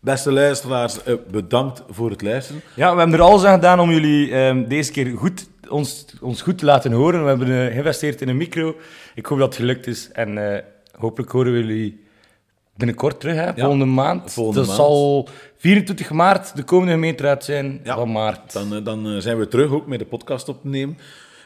beste 0.00 0.32
luisteraars, 0.32 1.02
eh, 1.02 1.14
bedankt 1.30 1.82
voor 1.88 2.10
het 2.10 2.22
luisteren. 2.22 2.62
Ja, 2.74 2.92
we 2.92 2.98
hebben 2.98 3.18
er 3.18 3.24
alles 3.24 3.44
aan 3.44 3.54
gedaan 3.54 3.80
om 3.80 3.90
jullie 3.90 4.32
ehm, 4.32 4.68
deze 4.68 4.92
keer 4.92 5.16
goed, 5.16 5.48
ons, 5.68 6.06
ons 6.20 6.42
goed 6.42 6.58
te 6.58 6.64
laten 6.64 6.92
horen. 6.92 7.22
We 7.22 7.28
hebben 7.28 7.48
eh, 7.48 7.72
geïnvesteerd 7.72 8.20
in 8.20 8.28
een 8.28 8.36
micro. 8.36 8.76
Ik 9.14 9.26
hoop 9.26 9.38
dat 9.38 9.46
het 9.46 9.56
gelukt 9.56 9.86
is. 9.86 10.10
En 10.12 10.54
eh, 10.54 10.62
hopelijk 10.98 11.32
horen 11.32 11.52
we 11.52 11.58
jullie 11.58 12.06
binnenkort 12.76 13.20
terug, 13.20 13.34
hè? 13.34 13.52
volgende 13.56 13.84
maand. 13.84 14.32
volgende 14.32 14.58
dat 14.58 14.68
maand. 14.68 14.78
zal 14.78 15.28
24 15.56 16.10
maart 16.10 16.56
de 16.56 16.62
komende 16.62 16.92
gemeenteraad 16.92 17.44
zijn 17.44 17.80
Ja, 17.84 17.94
van 17.94 18.12
maart. 18.12 18.52
Dan, 18.52 18.84
dan 18.84 19.22
zijn 19.22 19.38
we 19.38 19.48
terug 19.48 19.70
ook 19.70 19.86
met 19.86 19.98
de 19.98 20.04
podcast 20.04 20.48
op 20.48 20.60
te 20.62 20.68
nemen. 20.68 20.98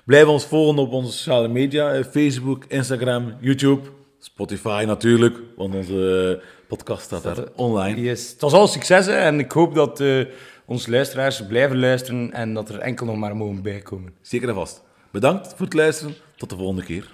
Blijf 0.05 0.27
ons 0.27 0.45
volgen 0.45 0.79
op 0.79 0.93
onze 0.93 1.13
sociale 1.13 1.49
media: 1.49 2.05
Facebook, 2.05 2.65
Instagram, 2.69 3.35
YouTube, 3.41 3.81
Spotify 4.25 4.85
natuurlijk, 4.87 5.39
want 5.57 5.75
onze 5.75 6.39
eh, 6.41 6.49
podcast 6.69 7.03
staat 7.03 7.23
daar 7.23 7.45
online. 7.57 8.01
Yes. 8.01 8.31
Het 8.31 8.41
was 8.41 8.53
al 8.53 8.67
succes 8.67 9.07
hè, 9.07 9.13
en 9.13 9.39
ik 9.39 9.53
hoop 9.53 9.75
dat 9.75 10.01
eh, 10.01 10.25
onze 10.67 10.91
luisteraars 10.91 11.47
blijven 11.47 11.79
luisteren 11.79 12.33
en 12.33 12.55
dat 12.55 12.69
er 12.69 12.79
enkel 12.79 13.07
nog 13.07 13.17
maar 13.17 13.37
mogen 13.37 13.63
bijkomen. 13.63 14.15
Zeker 14.21 14.49
en 14.49 14.55
vast. 14.55 14.83
Bedankt 15.11 15.49
voor 15.49 15.65
het 15.65 15.75
luisteren. 15.75 16.15
Tot 16.37 16.51
de 16.51 16.57
volgende 16.57 16.85
keer. 16.85 17.13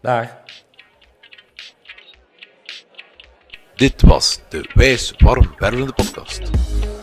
Dag. 0.00 0.28
Dit 3.74 4.02
was 4.02 4.40
de 4.48 4.70
Wijs 4.74 5.14
Warm 5.18 5.54
Wervelende 5.58 5.92
podcast. 5.92 6.50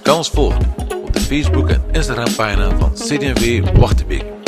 Kan 0.03 0.17
ons 0.17 0.29
volgen 0.29 0.73
op 0.77 1.13
de 1.13 1.19
Facebook 1.19 1.69
en 1.69 1.83
Instagram 1.91 2.35
pagina 2.35 2.77
van 2.77 2.93
CD&V 2.93 3.77
Wachtenbeek. 3.77 4.38